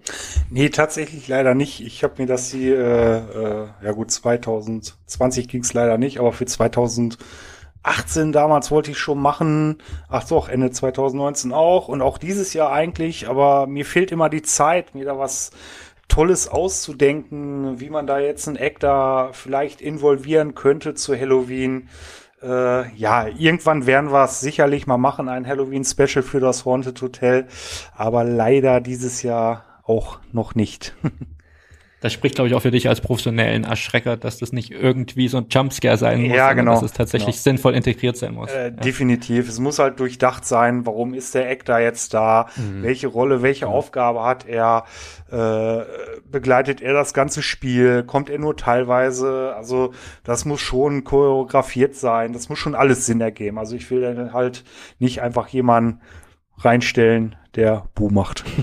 Nee, 0.49 0.69
tatsächlich 0.69 1.27
leider 1.27 1.55
nicht. 1.55 1.81
Ich 1.81 2.01
habe 2.05 2.13
mir 2.17 2.27
das 2.27 2.51
hier, 2.51 2.79
äh, 2.79 3.17
äh, 3.17 3.67
ja 3.83 3.91
gut, 3.91 4.11
2020 4.11 5.49
ging's 5.49 5.73
leider 5.73 5.97
nicht, 5.97 6.21
aber 6.21 6.31
für 6.31 6.45
2018 7.85 8.31
damals 8.31 8.71
wollte 8.71 8.91
ich 8.91 8.97
schon 8.97 9.21
machen. 9.21 9.77
Ach 10.09 10.27
doch, 10.27 10.49
Ende 10.49 10.71
2019 10.71 11.53
auch 11.53 11.87
und 11.87 12.01
auch 12.01 12.17
dieses 12.17 12.53
Jahr 12.53 12.71
eigentlich, 12.71 13.29
aber 13.29 13.67
mir 13.67 13.85
fehlt 13.85 14.11
immer 14.11 14.29
die 14.29 14.41
Zeit, 14.41 14.95
mir 14.95 15.05
da 15.05 15.19
was 15.19 15.51
Tolles 16.07 16.47
auszudenken, 16.47 17.79
wie 17.79 17.89
man 17.89 18.07
da 18.07 18.19
jetzt 18.19 18.47
einen 18.47 18.57
Eck 18.57 18.79
da 18.79 19.29
vielleicht 19.33 19.81
involvieren 19.81 20.55
könnte 20.55 20.95
zu 20.95 21.15
Halloween. 21.15 21.89
Äh, 22.41 22.91
ja, 22.95 23.27
irgendwann 23.27 23.85
werden 23.85 24.11
wir 24.11 24.23
es 24.23 24.39
sicherlich 24.39 24.87
mal 24.87 24.97
machen, 24.97 25.29
ein 25.29 25.47
Halloween-Special 25.47 26.23
für 26.23 26.39
das 26.39 26.65
Haunted 26.65 27.01
Hotel, 27.01 27.47
aber 27.95 28.23
leider 28.23 28.81
dieses 28.81 29.21
Jahr 29.23 29.63
auch 29.83 30.19
noch 30.31 30.55
nicht. 30.55 30.95
Das 32.05 32.13
spricht, 32.13 32.35
glaube 32.35 32.49
ich, 32.49 32.53
auch 32.53 32.61
für 32.61 32.69
dich 32.69 32.87
als 32.87 33.01
professionellen 33.01 33.63
Erschrecker, 33.63 34.15
dass 34.15 34.37
das 34.37 34.51
nicht 34.51 34.69
irgendwie 34.69 35.27
so 35.27 35.37
ein 35.37 35.47
Jumpscare 35.49 35.97
sein 35.97 36.21
muss, 36.21 36.35
Ja, 36.35 36.49
sondern 36.49 36.57
genau, 36.57 36.73
dass 36.73 36.83
es 36.83 36.93
tatsächlich 36.93 37.37
genau. 37.37 37.41
sinnvoll 37.41 37.73
integriert 37.73 38.15
sein 38.15 38.35
muss. 38.35 38.51
Äh, 38.51 38.65
ja. 38.65 38.69
Definitiv. 38.69 39.49
Es 39.49 39.57
muss 39.57 39.79
halt 39.79 39.99
durchdacht 39.99 40.45
sein, 40.45 40.85
warum 40.85 41.15
ist 41.15 41.33
der 41.33 41.49
Eck 41.49 41.65
da 41.65 41.79
jetzt 41.79 42.13
da? 42.13 42.45
Mhm. 42.57 42.83
Welche 42.83 43.07
Rolle, 43.07 43.41
welche 43.41 43.65
Aufgabe 43.65 44.23
hat 44.23 44.45
er? 44.45 44.85
Äh, 45.31 45.83
begleitet 46.29 46.79
er 46.79 46.93
das 46.93 47.15
ganze 47.15 47.41
Spiel? 47.41 48.03
Kommt 48.03 48.29
er 48.29 48.37
nur 48.37 48.55
teilweise? 48.55 49.55
Also 49.55 49.91
das 50.23 50.45
muss 50.45 50.61
schon 50.61 51.05
choreografiert 51.05 51.95
sein. 51.95 52.33
Das 52.33 52.49
muss 52.49 52.59
schon 52.59 52.75
alles 52.75 53.07
Sinn 53.07 53.19
ergeben. 53.19 53.57
Also 53.57 53.75
ich 53.75 53.89
will 53.89 54.01
dann 54.01 54.31
halt 54.31 54.63
nicht 54.99 55.23
einfach 55.23 55.47
jemanden 55.47 56.01
reinstellen, 56.59 57.35
der 57.55 57.87
Bu 57.95 58.11
macht. 58.11 58.43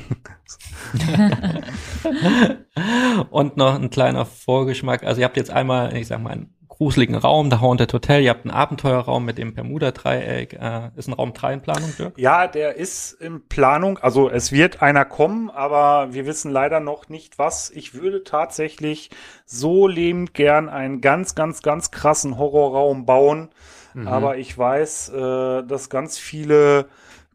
Und 3.30 3.56
noch 3.56 3.74
ein 3.74 3.90
kleiner 3.90 4.26
Vorgeschmack. 4.26 5.04
Also 5.04 5.20
ihr 5.20 5.24
habt 5.24 5.36
jetzt 5.36 5.50
einmal, 5.50 5.96
ich 5.96 6.08
sag 6.08 6.20
mal, 6.20 6.30
einen 6.30 6.54
gruseligen 6.82 7.14
Raum, 7.14 7.50
der 7.50 7.60
Haunted 7.60 7.92
Hotel. 7.92 8.22
Ihr 8.22 8.30
habt 8.30 8.44
einen 8.44 8.50
Abenteuerraum 8.50 9.24
mit 9.24 9.38
dem 9.38 9.54
Bermuda-Dreieck. 9.54 10.54
Äh, 10.54 10.90
ist 10.96 11.06
ein 11.06 11.12
Raum 11.12 11.32
3 11.32 11.54
in 11.54 11.60
Planung, 11.60 11.92
Dirk? 11.98 12.18
Ja, 12.18 12.46
der 12.46 12.76
ist 12.76 13.12
in 13.12 13.46
Planung. 13.46 13.98
Also 13.98 14.30
es 14.30 14.52
wird 14.52 14.82
einer 14.82 15.04
kommen, 15.04 15.50
aber 15.50 16.12
wir 16.12 16.26
wissen 16.26 16.50
leider 16.50 16.80
noch 16.80 17.08
nicht 17.08 17.38
was. 17.38 17.70
Ich 17.70 17.94
würde 17.94 18.24
tatsächlich 18.24 19.10
so 19.44 19.86
lebend 19.86 20.34
gern 20.34 20.68
einen 20.68 21.00
ganz, 21.00 21.34
ganz, 21.34 21.62
ganz 21.62 21.90
krassen 21.90 22.38
Horrorraum 22.38 23.06
bauen. 23.06 23.50
Mhm. 23.94 24.08
Aber 24.08 24.38
ich 24.38 24.56
weiß, 24.56 25.10
äh, 25.10 25.64
dass 25.64 25.90
ganz 25.90 26.18
viele 26.18 26.86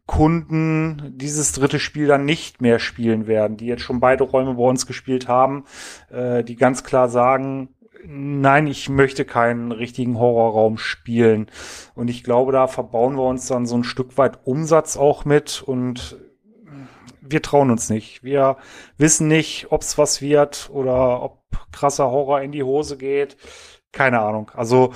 Kunden 0.08 1.12
dieses 1.18 1.52
dritte 1.52 1.78
Spiel 1.78 2.06
dann 2.06 2.24
nicht 2.24 2.62
mehr 2.62 2.78
spielen 2.78 3.26
werden, 3.26 3.58
die 3.58 3.66
jetzt 3.66 3.82
schon 3.82 4.00
beide 4.00 4.24
Räume 4.24 4.54
bei 4.54 4.62
uns 4.62 4.86
gespielt 4.86 5.28
haben, 5.28 5.64
äh, 6.10 6.42
die 6.42 6.56
ganz 6.56 6.82
klar 6.82 7.10
sagen, 7.10 7.68
nein, 8.06 8.66
ich 8.66 8.88
möchte 8.88 9.26
keinen 9.26 9.70
richtigen 9.70 10.18
Horrorraum 10.18 10.78
spielen. 10.78 11.50
Und 11.94 12.08
ich 12.08 12.24
glaube, 12.24 12.52
da 12.52 12.68
verbauen 12.68 13.16
wir 13.16 13.24
uns 13.24 13.48
dann 13.48 13.66
so 13.66 13.76
ein 13.76 13.84
Stück 13.84 14.16
weit 14.16 14.38
Umsatz 14.46 14.96
auch 14.96 15.26
mit 15.26 15.62
und 15.62 16.16
wir 17.20 17.42
trauen 17.42 17.70
uns 17.70 17.90
nicht. 17.90 18.24
Wir 18.24 18.56
wissen 18.96 19.28
nicht, 19.28 19.66
ob 19.70 19.82
es 19.82 19.98
was 19.98 20.22
wird 20.22 20.70
oder 20.72 21.22
ob 21.22 21.42
krasser 21.70 22.10
Horror 22.10 22.40
in 22.40 22.52
die 22.52 22.62
Hose 22.62 22.96
geht. 22.96 23.36
Keine 23.92 24.20
Ahnung. 24.20 24.50
Also 24.54 24.94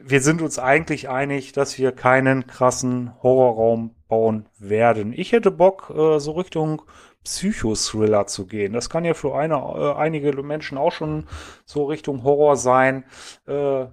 wir 0.00 0.22
sind 0.22 0.40
uns 0.40 0.58
eigentlich 0.58 1.10
einig, 1.10 1.52
dass 1.52 1.78
wir 1.78 1.92
keinen 1.92 2.46
krassen 2.46 3.12
Horrorraum 3.22 3.93
bauen 4.08 4.46
werden. 4.58 5.12
Ich 5.14 5.32
hätte 5.32 5.50
Bock, 5.50 5.92
äh, 5.94 6.18
so 6.18 6.32
Richtung 6.32 6.82
Psychothriller 7.24 8.26
zu 8.26 8.46
gehen. 8.46 8.74
Das 8.74 8.90
kann 8.90 9.04
ja 9.04 9.14
für 9.14 9.34
eine, 9.34 9.54
äh, 9.54 9.94
einige 9.94 10.30
Menschen 10.42 10.76
auch 10.78 10.92
schon 10.92 11.26
so 11.64 11.84
Richtung 11.84 12.22
Horror 12.22 12.56
sein. 12.56 13.04
Äh, 13.46 13.86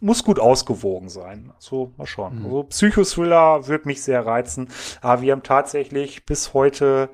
muss 0.00 0.24
gut 0.24 0.38
ausgewogen 0.38 1.08
sein. 1.08 1.52
So, 1.58 1.92
mal 1.96 2.06
schauen. 2.06 2.40
Mhm. 2.40 2.44
Also 2.44 2.62
Psychothriller 2.64 3.66
wird 3.68 3.86
mich 3.86 4.02
sehr 4.02 4.26
reizen. 4.26 4.68
Aber 5.00 5.22
wir 5.22 5.32
haben 5.32 5.42
tatsächlich 5.42 6.26
bis 6.26 6.54
heute 6.54 7.10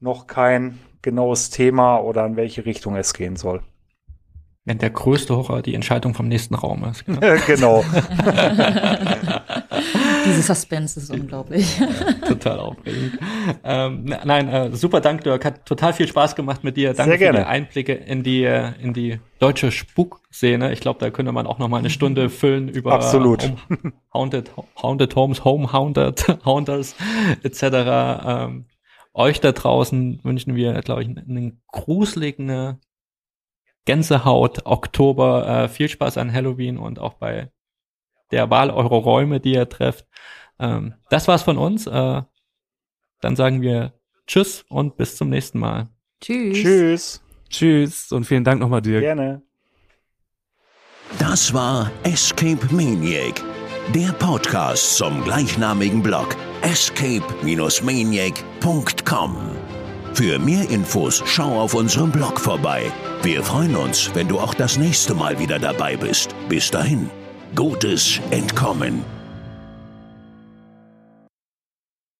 noch 0.00 0.26
kein 0.26 0.78
genaues 1.02 1.50
Thema 1.50 1.98
oder 1.98 2.26
in 2.26 2.36
welche 2.36 2.64
Richtung 2.64 2.96
es 2.96 3.14
gehen 3.14 3.36
soll. 3.36 3.62
Wenn 4.64 4.78
der 4.78 4.90
größte 4.90 5.34
Horror 5.34 5.62
die 5.62 5.74
Entscheidung 5.74 6.14
vom 6.14 6.28
nächsten 6.28 6.54
Raum 6.54 6.84
ist. 6.84 7.04
genau. 7.46 7.84
Diese 10.24 10.42
Suspense 10.42 11.00
ist 11.00 11.10
unglaublich. 11.10 11.80
total 12.26 12.60
aufregend. 12.60 13.18
Ähm, 13.64 14.04
nein, 14.24 14.48
äh, 14.48 14.76
super 14.76 15.00
Dank, 15.00 15.22
Dirk. 15.24 15.44
Hat 15.44 15.66
total 15.66 15.92
viel 15.92 16.08
Spaß 16.08 16.36
gemacht 16.36 16.64
mit 16.64 16.76
dir. 16.76 16.94
Danke 16.94 17.18
Sehr 17.18 17.32
für 17.32 17.38
die 17.38 17.44
Einblicke 17.44 17.94
in 17.94 18.22
die, 18.22 18.44
äh, 18.44 18.72
in 18.80 18.92
die 18.92 19.20
deutsche 19.38 19.70
Spukszene. 19.70 20.72
Ich 20.72 20.80
glaube, 20.80 21.00
da 21.00 21.10
könnte 21.10 21.32
man 21.32 21.46
auch 21.46 21.58
noch 21.58 21.68
mal 21.68 21.78
eine 21.78 21.90
Stunde 21.90 22.30
füllen 22.30 22.68
über 22.68 22.92
Absolut. 22.92 23.42
Home, 23.42 23.92
Haunted, 24.12 24.50
Haunted 24.82 25.16
Homes, 25.16 25.44
Home 25.44 25.72
Haunted, 25.72 26.24
Haunters 26.44 26.96
etc. 27.42 27.62
Ähm, 27.62 28.64
euch 29.14 29.40
da 29.40 29.52
draußen 29.52 30.20
wünschen 30.22 30.54
wir, 30.54 30.74
glaube 30.82 31.02
ich, 31.02 31.08
einen 31.08 31.62
gruseligen 31.68 32.78
Gänsehaut 33.84 34.66
Oktober. 34.66 35.64
Äh, 35.64 35.68
viel 35.68 35.88
Spaß 35.88 36.18
an 36.18 36.32
Halloween 36.32 36.76
und 36.78 36.98
auch 36.98 37.14
bei 37.14 37.50
der 38.30 38.50
Wahl 38.50 38.70
eurer 38.70 38.96
Räume, 38.96 39.40
die 39.40 39.54
ihr 39.54 39.68
trefft. 39.68 40.06
Ähm, 40.58 40.94
das 41.10 41.28
war's 41.28 41.42
von 41.42 41.58
uns. 41.58 41.86
Äh, 41.86 42.22
dann 43.20 43.36
sagen 43.36 43.62
wir 43.62 43.92
Tschüss 44.26 44.64
und 44.68 44.96
bis 44.96 45.16
zum 45.16 45.30
nächsten 45.30 45.58
Mal. 45.58 45.88
Tschüss. 46.20 46.58
Tschüss. 46.58 47.22
Tschüss 47.48 48.12
und 48.12 48.24
vielen 48.24 48.44
Dank 48.44 48.60
nochmal 48.60 48.82
dir. 48.82 49.00
Gerne. 49.00 49.42
Das 51.18 51.54
war 51.54 51.90
Escape 52.02 52.66
Maniac, 52.70 53.42
der 53.94 54.12
Podcast 54.12 54.96
zum 54.96 55.24
gleichnamigen 55.24 56.02
Blog 56.02 56.36
escape-maniac.com. 56.62 59.36
Für 60.14 60.38
mehr 60.38 60.68
Infos 60.68 61.22
schau 61.26 61.60
auf 61.60 61.74
unserem 61.74 62.10
Blog 62.10 62.40
vorbei. 62.40 62.92
Wir 63.22 63.42
freuen 63.42 63.76
uns, 63.76 64.10
wenn 64.14 64.28
du 64.28 64.38
auch 64.38 64.52
das 64.52 64.76
nächste 64.76 65.14
Mal 65.14 65.38
wieder 65.38 65.58
dabei 65.58 65.96
bist. 65.96 66.34
Bis 66.48 66.70
dahin, 66.70 67.08
gutes 67.54 68.20
Entkommen. 68.30 69.17